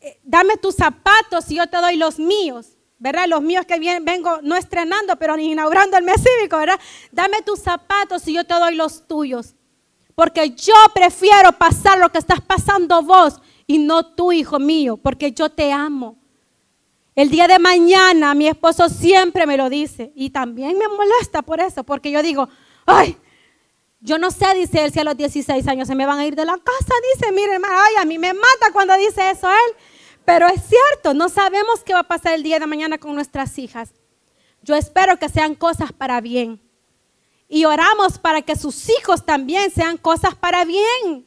eh, 0.00 0.18
dame 0.22 0.56
tus 0.56 0.76
zapatos 0.76 1.50
y 1.50 1.56
yo 1.56 1.66
te 1.66 1.76
doy 1.78 1.96
los 1.96 2.18
míos. 2.18 2.78
¿verdad? 2.98 3.28
Los 3.28 3.42
míos 3.42 3.64
que 3.64 3.78
vengo 4.00 4.40
no 4.42 4.56
estrenando, 4.56 5.16
pero 5.16 5.38
inaugurando 5.38 5.96
el 5.96 6.04
mes 6.04 6.20
cívico, 6.22 6.56
¿verdad? 6.56 6.80
Dame 7.12 7.42
tus 7.42 7.60
zapatos 7.60 8.26
y 8.26 8.34
yo 8.34 8.44
te 8.44 8.54
doy 8.54 8.74
los 8.74 9.06
tuyos. 9.06 9.54
Porque 10.14 10.50
yo 10.50 10.74
prefiero 10.92 11.52
pasar 11.52 11.98
lo 11.98 12.10
que 12.10 12.18
estás 12.18 12.40
pasando 12.40 13.02
vos 13.02 13.40
y 13.66 13.78
no 13.78 14.04
tú, 14.04 14.32
hijo 14.32 14.58
mío, 14.58 14.96
porque 14.96 15.30
yo 15.30 15.48
te 15.48 15.70
amo. 15.70 16.16
El 17.14 17.30
día 17.30 17.46
de 17.46 17.58
mañana 17.58 18.34
mi 18.34 18.48
esposo 18.48 18.88
siempre 18.88 19.46
me 19.46 19.56
lo 19.56 19.68
dice 19.68 20.12
y 20.14 20.30
también 20.30 20.76
me 20.76 20.88
molesta 20.88 21.42
por 21.42 21.60
eso, 21.60 21.84
porque 21.84 22.10
yo 22.10 22.22
digo, 22.22 22.48
ay, 22.86 23.16
yo 24.00 24.18
no 24.18 24.30
sé, 24.30 24.54
dice 24.54 24.84
él, 24.84 24.92
si 24.92 25.00
a 25.00 25.04
los 25.04 25.16
16 25.16 25.66
años 25.66 25.88
se 25.88 25.94
me 25.94 26.06
van 26.06 26.18
a 26.18 26.26
ir 26.26 26.36
de 26.36 26.44
la 26.44 26.56
casa. 26.56 26.94
Dice, 27.14 27.32
mire, 27.32 27.54
hermano, 27.54 27.74
ay, 27.76 27.94
a 28.00 28.04
mí 28.04 28.18
me 28.18 28.32
mata 28.32 28.72
cuando 28.72 28.96
dice 28.96 29.30
eso 29.30 29.50
él. 29.50 29.76
Pero 30.24 30.46
es 30.46 30.62
cierto, 30.62 31.14
no 31.14 31.28
sabemos 31.28 31.82
qué 31.84 31.94
va 31.94 32.00
a 32.00 32.08
pasar 32.08 32.34
el 32.34 32.42
día 32.42 32.58
de 32.58 32.66
mañana 32.66 32.98
con 32.98 33.14
nuestras 33.14 33.58
hijas. 33.58 33.92
Yo 34.62 34.76
espero 34.76 35.18
que 35.18 35.28
sean 35.28 35.54
cosas 35.54 35.92
para 35.92 36.20
bien. 36.20 36.60
Y 37.48 37.64
oramos 37.64 38.18
para 38.18 38.42
que 38.42 38.54
sus 38.54 38.88
hijos 38.90 39.24
también 39.24 39.70
sean 39.70 39.96
cosas 39.96 40.34
para 40.34 40.64
bien. 40.64 41.26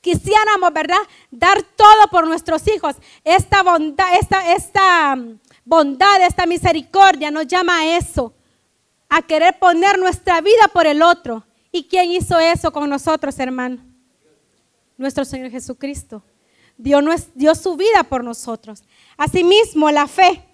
Quisiéramos, 0.00 0.72
¿verdad? 0.72 1.00
Dar 1.30 1.62
todo 1.62 2.08
por 2.10 2.26
nuestros 2.26 2.66
hijos. 2.68 2.96
Esta 3.22 3.62
bondad, 3.62 4.14
esta, 4.18 4.54
esta 4.54 5.16
bondad, 5.64 6.22
esta 6.22 6.46
misericordia 6.46 7.30
nos 7.30 7.46
llama 7.46 7.80
a 7.80 7.96
eso 7.96 8.32
a 9.08 9.22
querer 9.22 9.58
poner 9.58 9.98
nuestra 9.98 10.40
vida 10.40 10.68
por 10.72 10.86
el 10.86 11.02
otro. 11.02 11.44
¿Y 11.72 11.84
quién 11.84 12.10
hizo 12.10 12.38
eso 12.38 12.72
con 12.72 12.88
nosotros, 12.88 13.38
hermano? 13.38 13.78
Nuestro 14.96 15.24
Señor 15.24 15.50
Jesucristo. 15.50 16.22
Dio, 16.76 17.00
dio 17.34 17.54
su 17.54 17.76
vida 17.76 18.04
por 18.04 18.22
nosotros. 18.22 18.84
Asimismo, 19.16 19.90
la 19.90 20.06
fe. 20.06 20.44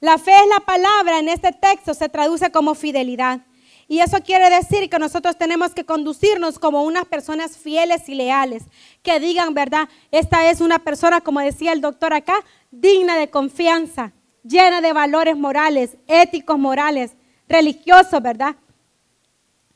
La 0.00 0.16
fe 0.16 0.32
es 0.32 0.48
la 0.48 0.60
palabra 0.60 1.18
en 1.18 1.28
este 1.28 1.52
texto, 1.52 1.92
se 1.92 2.08
traduce 2.08 2.50
como 2.50 2.74
fidelidad. 2.74 3.40
Y 3.86 3.98
eso 4.00 4.18
quiere 4.24 4.48
decir 4.48 4.88
que 4.88 4.98
nosotros 4.98 5.36
tenemos 5.36 5.74
que 5.74 5.84
conducirnos 5.84 6.58
como 6.58 6.84
unas 6.84 7.04
personas 7.06 7.56
fieles 7.56 8.08
y 8.08 8.14
leales, 8.14 8.62
que 9.02 9.18
digan, 9.18 9.52
¿verdad? 9.52 9.88
Esta 10.12 10.48
es 10.48 10.60
una 10.60 10.78
persona, 10.78 11.20
como 11.20 11.40
decía 11.40 11.72
el 11.72 11.80
doctor 11.80 12.14
acá, 12.14 12.36
digna 12.70 13.16
de 13.16 13.30
confianza, 13.30 14.12
llena 14.44 14.80
de 14.80 14.92
valores 14.92 15.36
morales, 15.36 15.96
éticos 16.06 16.58
morales, 16.58 17.16
religioso, 17.50 18.20
¿verdad? 18.20 18.56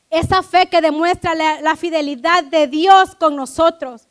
Esa 0.09 0.41
fe 0.41 0.67
que 0.67 0.81
demuestra 0.81 1.35
la, 1.35 1.75
fidelidad 1.75 2.43
de 2.45 2.67
Dios 2.67 3.15
con 3.15 3.35
nosotros. 3.35 4.07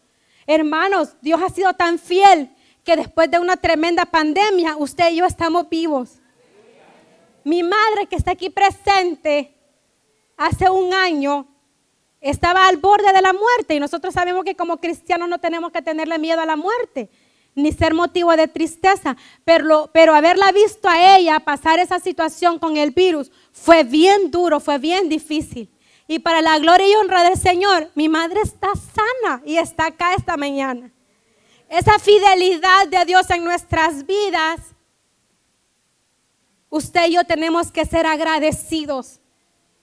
Hermanos, 0.46 1.16
Dios 1.22 1.40
ha 1.42 1.48
sido 1.48 1.72
tan 1.74 1.98
fiel 1.98 2.54
que 2.84 2.96
después 2.96 3.30
de 3.30 3.38
una 3.38 3.56
tremenda 3.56 4.04
pandemia, 4.04 4.76
usted 4.76 5.10
y 5.10 5.16
yo 5.16 5.24
estamos 5.24 5.68
vivos. 5.70 6.20
Mi 7.42 7.62
madre 7.62 8.06
que 8.08 8.16
está 8.16 8.32
aquí 8.32 8.50
presente 8.50 9.54
hace 10.36 10.68
un 10.68 10.92
año 10.92 11.48
estaba 12.20 12.66
al 12.68 12.76
borde 12.76 13.12
de 13.12 13.22
la 13.22 13.32
muerte 13.32 13.74
y 13.74 13.80
nosotros 13.80 14.14
sabemos 14.14 14.44
que 14.44 14.56
como 14.56 14.78
cristianos 14.78 15.28
no 15.28 15.38
tenemos 15.38 15.72
que 15.72 15.82
tenerle 15.82 16.18
miedo 16.18 16.40
a 16.40 16.46
la 16.46 16.56
muerte 16.56 17.10
ni 17.54 17.72
ser 17.72 17.94
motivo 17.94 18.36
de 18.36 18.48
tristeza, 18.48 19.16
pero, 19.44 19.90
pero 19.92 20.14
haberla 20.14 20.50
visto 20.52 20.88
a 20.88 21.16
ella 21.16 21.40
pasar 21.40 21.78
esa 21.78 22.00
situación 22.00 22.58
con 22.58 22.76
el 22.76 22.90
virus 22.90 23.30
fue 23.52 23.84
bien 23.84 24.30
duro, 24.30 24.60
fue 24.60 24.78
bien 24.78 25.08
difícil. 25.08 25.70
Y 26.06 26.18
para 26.18 26.42
la 26.42 26.58
gloria 26.58 26.86
y 26.86 26.94
honra 26.96 27.22
del 27.22 27.38
Señor, 27.38 27.90
mi 27.94 28.08
madre 28.08 28.40
está 28.42 28.68
sana 28.74 29.42
y 29.44 29.56
está 29.56 29.86
acá 29.86 30.14
esta 30.14 30.36
mañana. 30.36 30.92
Esa 31.68 31.98
fidelidad 31.98 32.88
de 32.88 33.04
Dios 33.06 33.30
en 33.30 33.42
nuestras 33.42 34.04
vidas, 34.04 34.60
usted 36.68 37.08
y 37.08 37.14
yo 37.14 37.24
tenemos 37.24 37.72
que 37.72 37.86
ser 37.86 38.06
agradecidos. 38.06 39.20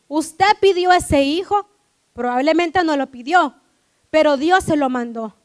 Usted 0.08 0.46
pidió 0.60 0.92
ese 0.92 1.24
hijo, 1.24 1.68
probablemente 2.14 2.84
no 2.84 2.96
lo 2.98 3.08
pidió, 3.08 3.56
pero 4.10 4.38
Dios 4.38 4.64
se 4.66 4.76
lo 4.76 4.90
mandó. 4.90 5.36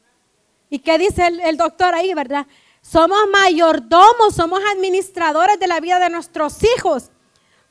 ¿Y 0.69 0.79
qué 0.79 0.97
dice 0.97 1.27
el, 1.27 1.57
doctor 1.57 1.95
ahí, 1.95 2.13
verdad? 2.13 2.45
Somos 2.81 3.17
mayordomos, 3.31 4.35
somos 4.35 4.59
administradores 4.73 5.59
de 5.59 5.67
la 5.67 5.79
vida 5.79 5.99
de 5.99 6.09
nuestros 6.09 6.57
hijos. 6.75 7.11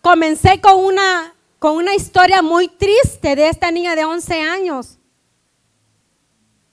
Comencé 0.01 0.61
con 0.61 0.85
una, 0.85 1.35
con 1.59 1.77
una 1.77 1.95
historia 1.95 2.43
muy 2.43 2.69
triste 2.69 3.37
de 3.37 3.49
esta 3.49 3.71
niña 3.71 3.97
de 3.97 4.05
11 4.05 4.43
años. 4.43 4.99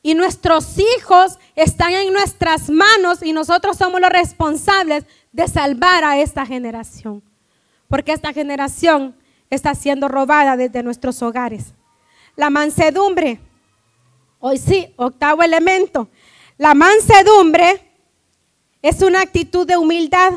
Y 0.02 0.16
nuestros 0.16 0.78
hijos 0.78 1.40
están 1.56 1.94
en 1.94 2.12
nuestras 2.12 2.70
manos 2.70 3.24
y 3.24 3.32
nosotros 3.32 3.78
somos 3.78 4.02
los 4.02 4.10
responsables 4.10 5.06
de 5.32 5.48
salvar 5.48 6.04
a 6.04 6.20
esta 6.20 6.46
generación. 6.46 7.24
Porque 7.88 8.12
esta 8.12 8.34
generación 8.34 9.16
está 9.50 9.76
siendo 9.76 10.08
robada 10.08 10.58
desde 10.58 10.84
nuestros 10.84 11.22
hogares. 11.22 11.74
La 12.36 12.50
mansedumbre, 12.50 13.40
hoy 14.46 14.58
sí, 14.58 14.94
octavo 14.98 15.42
elemento. 15.42 16.10
La 16.58 16.74
mansedumbre 16.74 17.80
es 18.82 19.02
una 19.02 19.22
actitud 19.22 19.66
de 19.66 19.78
humildad. 19.78 20.34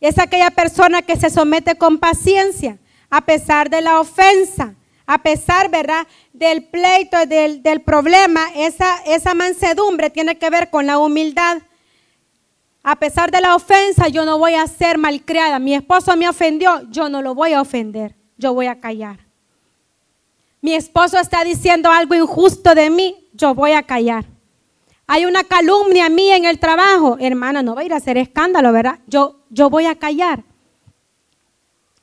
Es 0.00 0.18
aquella 0.18 0.50
persona 0.50 1.02
que 1.02 1.14
se 1.14 1.30
somete 1.30 1.76
con 1.76 1.98
paciencia 1.98 2.78
a 3.10 3.20
pesar 3.20 3.70
de 3.70 3.80
la 3.80 4.00
ofensa, 4.00 4.74
a 5.06 5.22
pesar, 5.22 5.70
¿verdad?, 5.70 6.04
del 6.32 6.64
pleito, 6.64 7.24
del, 7.26 7.62
del 7.62 7.80
problema. 7.82 8.40
Esa, 8.56 8.96
esa 9.06 9.34
mansedumbre 9.34 10.10
tiene 10.10 10.36
que 10.36 10.50
ver 10.50 10.68
con 10.68 10.86
la 10.86 10.98
humildad. 10.98 11.58
A 12.82 12.96
pesar 12.96 13.30
de 13.30 13.40
la 13.40 13.54
ofensa, 13.54 14.08
yo 14.08 14.24
no 14.24 14.36
voy 14.38 14.54
a 14.54 14.66
ser 14.66 14.98
malcriada. 14.98 15.60
Mi 15.60 15.76
esposo 15.76 16.16
me 16.16 16.28
ofendió, 16.28 16.90
yo 16.90 17.08
no 17.08 17.22
lo 17.22 17.36
voy 17.36 17.52
a 17.52 17.60
ofender, 17.60 18.16
yo 18.36 18.52
voy 18.52 18.66
a 18.66 18.80
callar. 18.80 19.21
Mi 20.62 20.74
esposo 20.74 21.18
está 21.18 21.42
diciendo 21.42 21.90
algo 21.90 22.14
injusto 22.14 22.74
de 22.74 22.88
mí, 22.88 23.28
yo 23.32 23.52
voy 23.52 23.72
a 23.72 23.82
callar. 23.82 24.24
Hay 25.08 25.24
una 25.24 25.42
calumnia 25.42 26.06
a 26.06 26.08
mí 26.08 26.30
en 26.30 26.44
el 26.44 26.60
trabajo, 26.60 27.16
hermana, 27.18 27.62
no 27.62 27.74
va 27.74 27.80
a 27.80 27.84
ir 27.84 27.92
a 27.92 27.96
hacer 27.96 28.16
escándalo, 28.16 28.72
¿verdad? 28.72 29.00
Yo, 29.08 29.40
yo 29.50 29.68
voy 29.68 29.86
a 29.86 29.96
callar. 29.96 30.44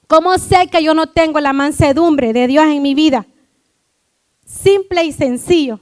¿Cómo 0.07 0.37
sé 0.37 0.67
que 0.67 0.83
yo 0.83 0.93
no 0.93 1.07
tengo 1.07 1.39
la 1.39 1.53
mansedumbre 1.53 2.33
de 2.33 2.47
Dios 2.47 2.65
en 2.65 2.81
mi 2.81 2.95
vida? 2.95 3.25
Simple 4.45 5.05
y 5.05 5.13
sencillo. 5.13 5.79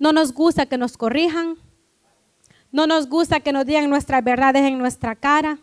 No 0.00 0.12
nos 0.12 0.32
gusta 0.32 0.66
que 0.66 0.76
nos 0.76 0.96
corrijan, 0.96 1.56
no 2.72 2.88
nos 2.88 3.08
gusta 3.08 3.38
que 3.38 3.52
nos 3.52 3.64
digan 3.64 3.88
nuestras 3.88 4.24
verdades 4.24 4.64
en 4.64 4.78
nuestra 4.78 5.14
cara. 5.14 5.58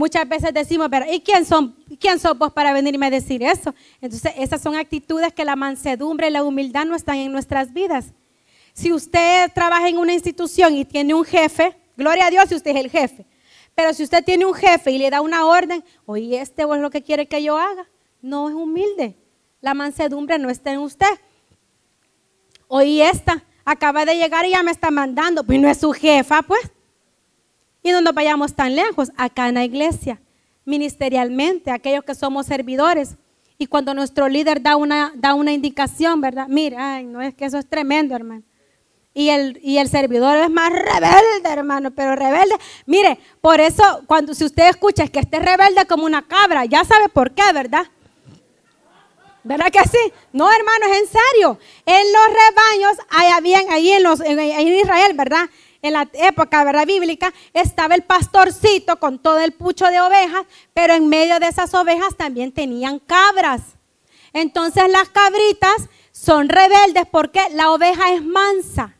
Muchas 0.00 0.26
veces 0.26 0.54
decimos, 0.54 0.88
¿y 1.12 1.20
quién 1.20 1.44
son, 1.44 1.76
quién 2.00 2.18
son 2.18 2.38
vos 2.38 2.54
para 2.54 2.72
venirme 2.72 3.04
a 3.04 3.10
decir 3.10 3.42
eso? 3.42 3.74
Entonces, 4.00 4.32
esas 4.38 4.62
son 4.62 4.74
actitudes 4.74 5.30
que 5.34 5.44
la 5.44 5.56
mansedumbre 5.56 6.28
y 6.28 6.30
la 6.30 6.42
humildad 6.42 6.86
no 6.86 6.96
están 6.96 7.16
en 7.16 7.30
nuestras 7.30 7.74
vidas. 7.74 8.14
Si 8.72 8.94
usted 8.94 9.52
trabaja 9.52 9.90
en 9.90 9.98
una 9.98 10.14
institución 10.14 10.74
y 10.74 10.86
tiene 10.86 11.12
un 11.12 11.22
jefe, 11.22 11.76
gloria 11.98 12.28
a 12.28 12.30
Dios 12.30 12.48
si 12.48 12.54
usted 12.54 12.70
es 12.70 12.82
el 12.82 12.90
jefe. 12.90 13.26
Pero 13.74 13.92
si 13.92 14.02
usted 14.02 14.24
tiene 14.24 14.46
un 14.46 14.54
jefe 14.54 14.90
y 14.90 14.96
le 14.96 15.10
da 15.10 15.20
una 15.20 15.44
orden, 15.44 15.84
oye, 16.06 16.40
este 16.40 16.62
es 16.62 16.80
lo 16.80 16.88
que 16.88 17.02
quiere 17.02 17.28
que 17.28 17.42
yo 17.42 17.58
haga, 17.58 17.86
no 18.22 18.48
es 18.48 18.54
humilde. 18.54 19.18
La 19.60 19.74
mansedumbre 19.74 20.38
no 20.38 20.48
está 20.48 20.72
en 20.72 20.78
usted. 20.78 21.12
Oye, 22.68 23.06
esta, 23.06 23.44
acaba 23.66 24.06
de 24.06 24.16
llegar 24.16 24.46
y 24.46 24.52
ya 24.52 24.62
me 24.62 24.70
está 24.70 24.90
mandando. 24.90 25.44
Pues 25.44 25.60
no 25.60 25.68
es 25.68 25.76
su 25.76 25.92
jefa, 25.92 26.40
pues. 26.40 26.70
Y 27.82 27.90
no 27.90 28.00
nos 28.00 28.14
vayamos 28.14 28.54
tan 28.54 28.76
lejos, 28.76 29.10
acá 29.16 29.48
en 29.48 29.54
la 29.54 29.64
iglesia, 29.64 30.20
ministerialmente, 30.64 31.70
aquellos 31.70 32.04
que 32.04 32.14
somos 32.14 32.46
servidores. 32.46 33.16
Y 33.58 33.66
cuando 33.66 33.94
nuestro 33.94 34.28
líder 34.28 34.62
da 34.62 34.76
una, 34.76 35.12
da 35.16 35.34
una 35.34 35.52
indicación, 35.52 36.20
¿verdad? 36.20 36.46
Mira, 36.48 36.94
ay, 36.94 37.04
no 37.04 37.20
es 37.20 37.34
que 37.34 37.44
eso 37.44 37.58
es 37.58 37.66
tremendo, 37.66 38.14
hermano. 38.14 38.42
Y 39.12 39.30
el, 39.30 39.58
y 39.62 39.78
el 39.78 39.88
servidor 39.88 40.36
es 40.38 40.50
más 40.50 40.70
rebelde, 40.70 41.48
hermano, 41.48 41.90
pero 41.90 42.14
rebelde. 42.14 42.54
Mire, 42.86 43.18
por 43.40 43.60
eso, 43.60 43.82
cuando 44.06 44.34
si 44.34 44.44
usted 44.44 44.68
escucha 44.68 45.08
que 45.08 45.18
esté 45.18 45.40
rebelde 45.40 45.84
como 45.86 46.04
una 46.04 46.22
cabra, 46.22 46.64
ya 46.64 46.84
sabe 46.84 47.08
por 47.08 47.32
qué, 47.32 47.42
¿verdad? 47.52 47.86
¿Verdad 49.42 49.70
que 49.72 49.80
sí? 49.88 50.12
No, 50.32 50.48
hermanos, 50.52 50.96
en 50.96 51.06
serio. 51.06 51.58
En 51.86 52.12
los 52.12 52.26
rebaños, 52.28 53.06
allá 53.10 53.40
bien, 53.40 53.66
ahí 53.70 53.90
en, 53.90 54.02
los, 54.02 54.20
en, 54.20 54.38
Israel, 54.68 55.12
¿verdad? 55.14 55.48
En 55.82 55.94
la 55.94 56.08
época 56.12 56.84
bíblica, 56.84 57.32
estaba 57.54 57.94
el 57.94 58.02
pastorcito 58.02 58.98
con 58.98 59.18
todo 59.18 59.38
el 59.40 59.52
pucho 59.52 59.86
de 59.86 60.00
ovejas, 60.00 60.44
pero 60.74 60.92
en 60.94 61.08
medio 61.08 61.40
de 61.40 61.48
esas 61.48 61.72
ovejas 61.72 62.16
también 62.16 62.52
tenían 62.52 62.98
cabras. 62.98 63.62
Entonces 64.32 64.90
las 64.90 65.08
cabritas 65.08 65.88
son 66.12 66.48
rebeldes 66.48 67.04
porque 67.10 67.40
la 67.52 67.70
oveja 67.70 68.12
es 68.12 68.22
mansa. 68.22 68.94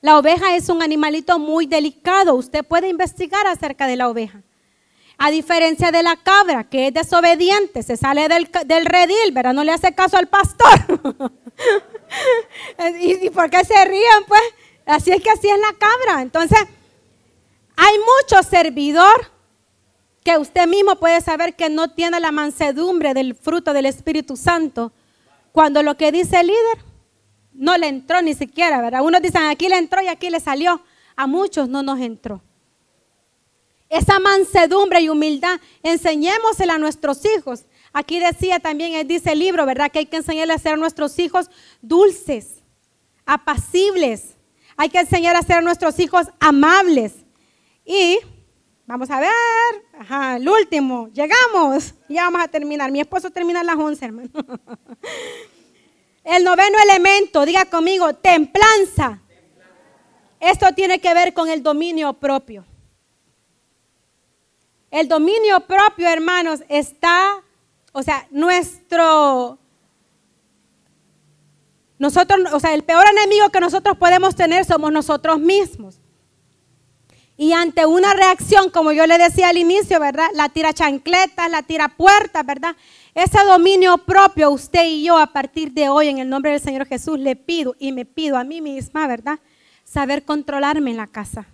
La 0.00 0.18
oveja 0.18 0.56
es 0.56 0.70
un 0.70 0.82
animalito 0.82 1.38
muy 1.38 1.66
delicado. 1.66 2.34
Usted 2.34 2.64
puede 2.64 2.88
investigar 2.88 3.46
acerca 3.46 3.86
de 3.86 3.96
la 3.96 4.08
oveja. 4.08 4.42
A 5.18 5.30
diferencia 5.30 5.92
de 5.92 6.02
la 6.02 6.16
cabra, 6.16 6.64
que 6.64 6.86
es 6.86 6.94
desobediente, 6.94 7.82
se 7.82 7.98
sale 7.98 8.26
del, 8.26 8.86
redil, 8.86 9.32
¿verdad? 9.32 9.52
No 9.52 9.64
le 9.64 9.72
hace 9.72 9.94
caso 9.94 10.16
al 10.16 10.28
pastor. 10.28 10.70
¿Y, 13.00 13.26
¿Y 13.26 13.28
por 13.28 13.50
qué 13.50 13.62
se 13.62 13.84
ríen? 13.84 14.24
Pues 14.26 14.40
así 14.90 15.10
es 15.10 15.22
que 15.22 15.30
así 15.30 15.48
es 15.48 15.58
la 15.58 15.72
cabra. 15.78 16.22
Entonces, 16.22 16.58
hay 17.76 17.94
mucho 17.98 18.42
servidor 18.42 19.30
que 20.22 20.36
usted 20.36 20.66
mismo 20.66 20.96
puede 20.96 21.20
saber 21.20 21.56
que 21.56 21.70
no 21.70 21.90
tiene 21.90 22.20
la 22.20 22.32
mansedumbre 22.32 23.14
del 23.14 23.34
fruto 23.34 23.72
del 23.72 23.86
Espíritu 23.86 24.36
Santo, 24.36 24.92
cuando 25.52 25.82
lo 25.82 25.96
que 25.96 26.12
dice 26.12 26.40
el 26.40 26.48
líder 26.48 26.84
no 27.52 27.76
le 27.76 27.88
entró 27.88 28.22
ni 28.22 28.34
siquiera, 28.34 28.80
¿verdad? 28.80 29.02
Unos 29.02 29.22
dicen 29.22 29.42
aquí 29.44 29.68
le 29.68 29.78
entró 29.78 30.02
y 30.02 30.08
aquí 30.08 30.30
le 30.30 30.40
salió. 30.40 30.82
A 31.16 31.26
muchos 31.26 31.68
no 31.68 31.82
nos 31.82 32.00
entró 32.00 32.40
esa 33.90 34.20
mansedumbre 34.20 35.00
y 35.00 35.08
humildad, 35.08 35.60
enseñémosela 35.82 36.74
a 36.74 36.78
nuestros 36.78 37.22
hijos. 37.24 37.64
Aquí 37.92 38.20
decía 38.20 38.60
también, 38.60 39.06
dice 39.06 39.32
el 39.32 39.40
libro, 39.40 39.66
¿verdad? 39.66 39.90
Que 39.90 39.98
hay 39.98 40.06
que 40.06 40.16
enseñarle 40.16 40.54
a 40.54 40.58
ser 40.58 40.74
a 40.74 40.76
nuestros 40.76 41.18
hijos 41.18 41.50
dulces, 41.82 42.62
apacibles. 43.26 44.36
Hay 44.80 44.88
que 44.88 44.98
enseñar 44.98 45.36
a 45.36 45.42
ser 45.42 45.56
a 45.56 45.60
nuestros 45.60 45.98
hijos 45.98 46.28
amables. 46.38 47.12
Y 47.84 48.18
vamos 48.86 49.10
a 49.10 49.20
ver, 49.20 49.30
ajá, 49.98 50.36
el 50.36 50.48
último, 50.48 51.08
llegamos. 51.08 51.92
Ya 52.08 52.22
vamos 52.22 52.40
a 52.40 52.48
terminar. 52.48 52.90
Mi 52.90 52.98
esposo 52.98 53.28
termina 53.28 53.60
a 53.60 53.64
las 53.64 53.76
11, 53.76 54.04
hermano. 54.06 54.30
El 56.24 56.44
noveno 56.44 56.78
elemento, 56.82 57.44
diga 57.44 57.66
conmigo, 57.66 58.14
templanza. 58.14 59.20
Esto 60.40 60.72
tiene 60.74 60.98
que 60.98 61.12
ver 61.12 61.34
con 61.34 61.50
el 61.50 61.62
dominio 61.62 62.14
propio. 62.14 62.64
El 64.90 65.08
dominio 65.08 65.60
propio, 65.60 66.08
hermanos, 66.08 66.62
está, 66.70 67.42
o 67.92 68.02
sea, 68.02 68.26
nuestro, 68.30 69.58
nosotros, 72.00 72.40
o 72.54 72.58
sea, 72.58 72.72
el 72.72 72.82
peor 72.82 73.04
enemigo 73.06 73.50
que 73.50 73.60
nosotros 73.60 73.98
podemos 73.98 74.34
tener 74.34 74.64
somos 74.64 74.90
nosotros 74.90 75.38
mismos. 75.38 76.00
Y 77.36 77.52
ante 77.52 77.84
una 77.84 78.14
reacción, 78.14 78.70
como 78.70 78.92
yo 78.92 79.06
le 79.06 79.18
decía 79.18 79.50
al 79.50 79.58
inicio, 79.58 80.00
¿verdad? 80.00 80.28
La 80.32 80.48
tira 80.48 80.72
chancletas, 80.72 81.50
la 81.50 81.62
tira 81.62 81.88
puertas, 81.88 82.44
¿verdad? 82.46 82.74
Ese 83.14 83.44
dominio 83.44 83.98
propio, 83.98 84.50
usted 84.50 84.86
y 84.86 85.04
yo, 85.04 85.18
a 85.18 85.26
partir 85.26 85.72
de 85.72 85.90
hoy, 85.90 86.08
en 86.08 86.18
el 86.18 86.30
nombre 86.30 86.52
del 86.52 86.60
Señor 86.62 86.86
Jesús, 86.86 87.18
le 87.18 87.36
pido 87.36 87.76
y 87.78 87.92
me 87.92 88.06
pido 88.06 88.38
a 88.38 88.44
mí 88.44 88.62
misma, 88.62 89.06
¿verdad? 89.06 89.38
Saber 89.84 90.24
controlarme 90.24 90.92
en 90.92 90.96
la 90.96 91.06
casa. 91.06 91.44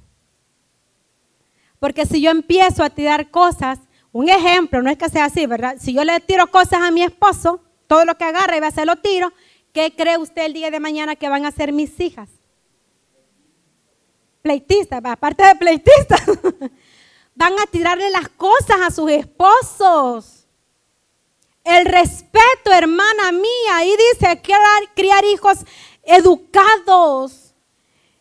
Porque 1.80 2.06
si 2.06 2.20
yo 2.20 2.30
empiezo 2.30 2.84
a 2.84 2.90
tirar 2.90 3.32
cosas, 3.32 3.80
un 4.12 4.28
ejemplo, 4.28 4.80
no 4.80 4.90
es 4.90 4.96
que 4.96 5.08
sea 5.08 5.24
así, 5.24 5.44
¿verdad? 5.46 5.74
Si 5.80 5.92
yo 5.92 6.04
le 6.04 6.20
tiro 6.20 6.46
cosas 6.52 6.82
a 6.82 6.92
mi 6.92 7.02
esposo, 7.02 7.60
todo 7.88 8.04
lo 8.04 8.16
que 8.16 8.24
agarra 8.24 8.56
y 8.56 8.60
va 8.60 8.66
a 8.66 8.68
hacer 8.68 8.86
lo 8.86 8.96
tiro, 8.96 9.32
¿qué 9.76 9.94
cree 9.94 10.16
usted 10.16 10.46
el 10.46 10.54
día 10.54 10.70
de 10.70 10.80
mañana 10.80 11.16
que 11.16 11.28
van 11.28 11.44
a 11.44 11.52
ser 11.52 11.70
mis 11.70 12.00
hijas? 12.00 12.30
Pleitistas, 14.40 15.02
aparte 15.04 15.44
de 15.44 15.54
pleitistas, 15.54 16.22
van 17.34 17.58
a 17.58 17.66
tirarle 17.66 18.08
las 18.08 18.30
cosas 18.30 18.78
a 18.80 18.90
sus 18.90 19.10
esposos. 19.10 20.46
El 21.62 21.84
respeto, 21.84 22.72
hermana 22.72 23.32
mía, 23.32 23.76
ahí 23.76 23.94
dice 24.12 24.40
criar, 24.40 24.62
criar 24.94 25.22
hijos 25.26 25.58
educados, 26.04 27.52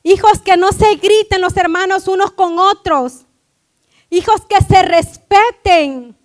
hijos 0.04 0.42
que 0.42 0.58
no 0.58 0.74
se 0.74 0.96
griten 0.96 1.40
los 1.40 1.56
hermanos 1.56 2.10
unos 2.10 2.32
con 2.32 2.60
otros, 2.60 3.22
Hijos 4.12 4.42
que 4.48 4.64
se 4.64 4.84
respeten. 4.84 6.16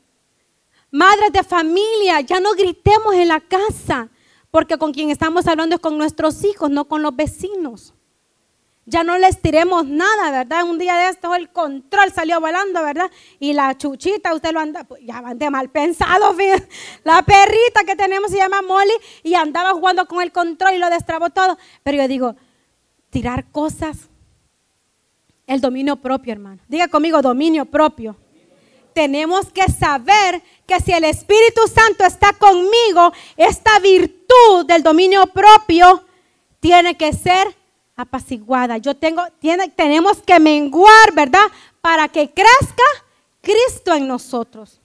Madres 0.90 1.32
de 1.32 1.42
familia, 1.42 2.20
ya 2.20 2.38
no 2.38 2.52
gritemos 2.52 3.14
en 3.14 3.28
la 3.28 3.40
casa, 3.40 4.10
porque 4.50 4.78
con 4.78 4.92
quien 4.92 5.10
estamos 5.10 5.46
hablando 5.46 5.76
es 5.76 5.80
con 5.80 5.96
nuestros 5.98 6.44
hijos, 6.44 6.70
no 6.70 6.86
con 6.86 7.02
los 7.02 7.14
vecinos. 7.14 7.94
Ya 8.86 9.04
no 9.04 9.16
les 9.18 9.40
tiremos 9.40 9.86
nada, 9.86 10.30
¿verdad? 10.32 10.64
Un 10.64 10.78
día 10.78 10.96
de 10.96 11.10
esto 11.10 11.32
el 11.34 11.50
control 11.50 12.10
salió 12.12 12.40
volando, 12.40 12.82
¿verdad? 12.82 13.10
Y 13.38 13.52
la 13.52 13.76
chuchita, 13.78 14.34
usted 14.34 14.52
lo 14.52 14.58
anda, 14.58 14.84
pues, 14.84 15.02
ya 15.04 15.20
van 15.20 15.38
de 15.38 15.48
mal 15.50 15.70
pensado, 15.70 16.34
la 17.04 17.22
perrita 17.22 17.84
que 17.86 17.94
tenemos 17.94 18.30
se 18.32 18.38
llama 18.38 18.62
Molly 18.62 18.94
y 19.22 19.34
andaba 19.34 19.72
jugando 19.72 20.06
con 20.06 20.22
el 20.22 20.32
control 20.32 20.74
y 20.74 20.78
lo 20.78 20.90
destrabó 20.90 21.30
todo. 21.30 21.56
Pero 21.84 21.98
yo 21.98 22.08
digo, 22.08 22.36
tirar 23.10 23.50
cosas 23.52 24.08
el 25.46 25.60
dominio 25.60 25.96
propio, 25.96 26.32
hermano. 26.32 26.60
Diga 26.66 26.88
conmigo, 26.88 27.22
dominio 27.22 27.66
propio. 27.66 28.16
Tenemos 28.92 29.52
que 29.52 29.70
saber 29.70 30.42
que 30.66 30.80
si 30.80 30.92
el 30.92 31.04
Espíritu 31.04 31.60
Santo 31.72 32.04
está 32.04 32.32
conmigo, 32.32 33.12
esta 33.36 33.78
virtud 33.78 34.19
del 34.66 34.82
dominio 34.82 35.26
propio 35.26 36.04
tiene 36.60 36.96
que 36.96 37.12
ser 37.12 37.56
apaciguada. 37.96 38.78
Yo 38.78 38.94
tengo, 38.94 39.22
tenemos 39.76 40.18
que 40.22 40.38
menguar, 40.40 41.12
¿verdad? 41.14 41.46
Para 41.80 42.08
que 42.08 42.30
crezca 42.30 42.82
Cristo 43.40 43.94
en 43.94 44.06
nosotros. 44.06 44.80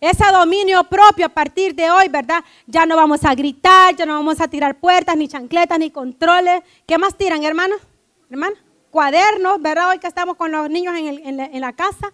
Ese 0.00 0.24
dominio 0.30 0.84
propio 0.84 1.26
a 1.26 1.30
partir 1.30 1.74
de 1.74 1.90
hoy, 1.90 2.08
¿verdad? 2.08 2.44
Ya 2.66 2.84
no 2.84 2.96
vamos 2.96 3.24
a 3.24 3.34
gritar, 3.34 3.96
ya 3.96 4.04
no 4.04 4.14
vamos 4.14 4.40
a 4.40 4.48
tirar 4.48 4.78
puertas, 4.78 5.16
ni 5.16 5.26
chancletas, 5.26 5.78
ni 5.78 5.90
controles. 5.90 6.62
¿Qué 6.86 6.98
más 6.98 7.16
tiran, 7.16 7.42
hermano? 7.44 7.76
Hermano, 8.30 8.56
cuadernos, 8.90 9.60
¿verdad? 9.60 9.90
Hoy 9.90 9.98
que 9.98 10.06
estamos 10.06 10.36
con 10.36 10.52
los 10.52 10.68
niños 10.68 10.94
en, 10.96 11.40
en 11.40 11.60
la 11.60 11.72
casa. 11.72 12.12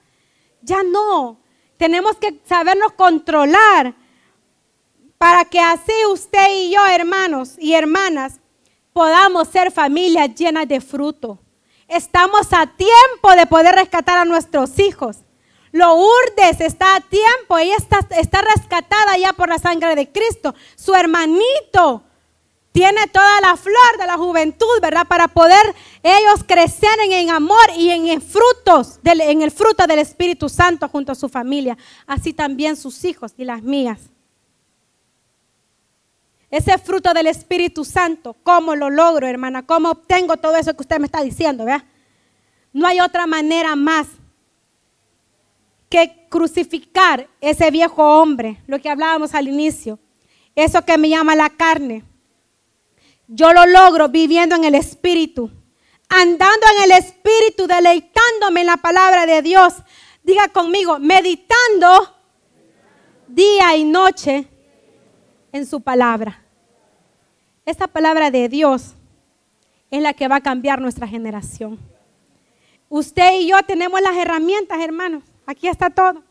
Ya 0.62 0.83
no. 0.85 1.39
Tenemos 1.77 2.16
que 2.16 2.41
sabernos 2.47 2.93
controlar 2.93 3.95
para 5.23 5.45
que 5.45 5.61
así 5.61 5.93
usted 6.12 6.49
y 6.51 6.73
yo, 6.73 6.85
hermanos 6.85 7.55
y 7.57 7.75
hermanas, 7.75 8.41
podamos 8.93 9.47
ser 9.47 9.70
familias 9.70 10.35
llenas 10.35 10.66
de 10.66 10.81
fruto. 10.81 11.39
Estamos 11.87 12.49
a 12.53 12.66
tiempo 12.66 13.31
de 13.37 13.47
poder 13.47 13.73
rescatar 13.77 14.18
a 14.18 14.25
nuestros 14.25 14.81
hijos. 14.81 15.18
Lourdes 15.70 16.61
está 16.61 16.97
a 16.97 17.01
tiempo, 17.03 17.57
ella 17.57 17.77
está, 17.79 18.01
está 18.18 18.43
rescatada 18.43 19.16
ya 19.16 19.33
por 19.33 19.49
la 19.49 19.61
sangre 19.61 19.95
de 19.95 20.11
Cristo. 20.11 20.57
Su 20.75 20.93
hermanito 20.93 22.03
tiene 22.73 23.07
toda 23.07 23.41
la 23.43 23.57
flor 23.57 23.99
de 24.01 24.07
la 24.09 24.16
juventud, 24.16 24.81
¿verdad? 24.83 25.07
Para 25.07 25.29
poder 25.29 25.73
ellos 26.03 26.43
crecer 26.45 26.99
en, 27.09 27.31
amor 27.31 27.70
y 27.77 27.91
en, 27.91 28.20
frutos, 28.20 28.99
en 29.05 29.41
el 29.41 29.53
fruto 29.53 29.87
del 29.87 30.01
Espíritu 30.01 30.49
Santo 30.49 30.89
junto 30.89 31.12
a 31.12 31.14
su 31.14 31.29
familia. 31.29 31.79
Así 32.09 32.33
también 32.33 32.77
sus 32.77 33.05
hijos 33.05 33.35
y 33.37 33.45
las 33.45 33.62
mías. 33.62 34.11
Ese 36.53 36.76
fruto 36.76 37.14
del 37.14 37.28
Espíritu 37.28 37.82
Santo, 37.82 38.36
¿cómo 38.42 38.76
lo 38.76 38.90
logro, 38.90 39.26
hermana? 39.26 39.64
¿Cómo 39.64 39.88
obtengo 39.88 40.36
todo 40.36 40.55
eso 40.57 40.74
que 40.74 40.82
usted 40.82 40.98
me 40.98 41.07
está 41.07 41.22
diciendo, 41.22 41.64
¿verdad? 41.64 41.82
No 42.74 42.86
hay 42.86 43.00
otra 43.00 43.26
manera 43.26 43.74
más 43.74 44.07
que 45.88 46.26
crucificar 46.28 47.26
ese 47.40 47.70
viejo 47.70 48.03
hombre, 48.20 48.62
lo 48.66 48.78
que 48.78 48.90
hablábamos 48.90 49.34
al 49.34 49.48
inicio, 49.48 49.98
eso 50.55 50.84
que 50.84 50.98
me 50.98 51.09
llama 51.09 51.34
la 51.34 51.48
carne. 51.48 52.05
Yo 53.28 53.55
lo 53.55 53.64
logro 53.64 54.11
viviendo 54.11 54.55
en 54.55 54.64
el 54.64 54.74
Espíritu, 54.74 55.50
andando 56.11 56.66
en 56.76 56.82
el 56.84 56.98
Espíritu, 56.98 57.66
deleitándome 57.66 58.61
en 58.61 58.66
la 58.66 58.76
palabra 58.76 59.24
de 59.24 59.40
Dios. 59.40 59.72
Diga 60.22 60.48
conmigo, 60.48 60.98
meditando 60.98 62.14
día 63.26 63.74
y 63.74 63.84
noche 63.84 64.46
en 65.50 65.64
su 65.64 65.80
palabra. 65.80 66.41
Esta 67.64 67.86
palabra 67.86 68.30
de 68.30 68.48
Dios 68.48 68.94
es 69.90 70.02
la 70.02 70.14
que 70.14 70.28
va 70.28 70.36
a 70.36 70.40
cambiar 70.40 70.80
nuestra 70.80 71.06
generación. 71.06 71.78
Usted 72.88 73.40
y 73.40 73.48
yo 73.48 73.62
tenemos 73.62 74.00
las 74.00 74.16
herramientas, 74.16 74.80
hermanos. 74.80 75.22
Aquí 75.46 75.68
está 75.68 75.90
todo. 75.90 76.22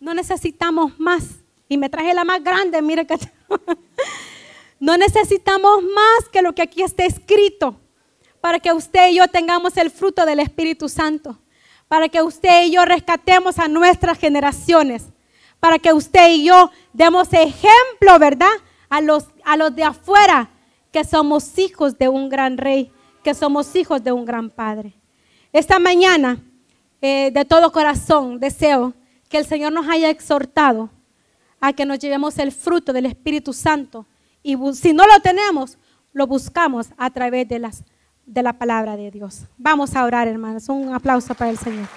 No 0.00 0.14
necesitamos 0.14 0.98
más. 0.98 1.24
Y 1.68 1.76
me 1.76 1.88
traje 1.88 2.14
la 2.14 2.24
más 2.24 2.42
grande, 2.42 2.80
mire 2.82 3.06
que... 3.06 3.16
no 4.80 4.96
necesitamos 4.96 5.82
más 5.82 6.28
que 6.32 6.42
lo 6.42 6.54
que 6.54 6.62
aquí 6.62 6.82
está 6.82 7.04
escrito 7.04 7.78
para 8.42 8.58
que 8.58 8.72
usted 8.72 9.10
y 9.10 9.14
yo 9.14 9.28
tengamos 9.28 9.76
el 9.76 9.90
fruto 9.90 10.26
del 10.26 10.40
Espíritu 10.40 10.88
Santo, 10.88 11.38
para 11.86 12.08
que 12.08 12.20
usted 12.20 12.64
y 12.64 12.72
yo 12.72 12.84
rescatemos 12.84 13.60
a 13.60 13.68
nuestras 13.68 14.18
generaciones, 14.18 15.04
para 15.60 15.78
que 15.78 15.92
usted 15.92 16.28
y 16.30 16.46
yo 16.46 16.72
demos 16.92 17.32
ejemplo, 17.32 18.18
¿verdad? 18.18 18.50
A 18.88 19.00
los, 19.00 19.26
a 19.44 19.56
los 19.56 19.74
de 19.76 19.84
afuera, 19.84 20.50
que 20.92 21.04
somos 21.04 21.58
hijos 21.58 21.98
de 21.98 22.08
un 22.08 22.28
gran 22.28 22.58
rey, 22.58 22.92
que 23.24 23.34
somos 23.34 23.74
hijos 23.74 24.04
de 24.04 24.12
un 24.12 24.24
gran 24.24 24.50
padre. 24.50 24.94
Esta 25.52 25.78
mañana 25.78 26.38
eh, 27.00 27.30
de 27.32 27.44
todo 27.44 27.72
corazón 27.72 28.38
deseo 28.38 28.94
que 29.28 29.38
el 29.38 29.46
Señor 29.46 29.72
nos 29.72 29.88
haya 29.88 30.10
exhortado 30.10 30.90
a 31.60 31.72
que 31.72 31.86
nos 31.86 31.98
llevemos 31.98 32.38
el 32.38 32.52
fruto 32.52 32.92
del 32.92 33.06
Espíritu 33.06 33.52
Santo. 33.52 34.06
Y 34.42 34.56
si 34.74 34.92
no 34.92 35.06
lo 35.06 35.20
tenemos, 35.20 35.78
lo 36.12 36.26
buscamos 36.26 36.88
a 36.98 37.10
través 37.10 37.48
de, 37.48 37.58
las, 37.58 37.84
de 38.26 38.42
la 38.42 38.52
palabra 38.52 38.96
de 38.96 39.10
Dios. 39.10 39.46
Vamos 39.56 39.94
a 39.96 40.04
orar, 40.04 40.28
hermanos. 40.28 40.68
Un 40.68 40.92
aplauso 40.92 41.34
para 41.34 41.50
el 41.50 41.58
Señor. 41.58 41.88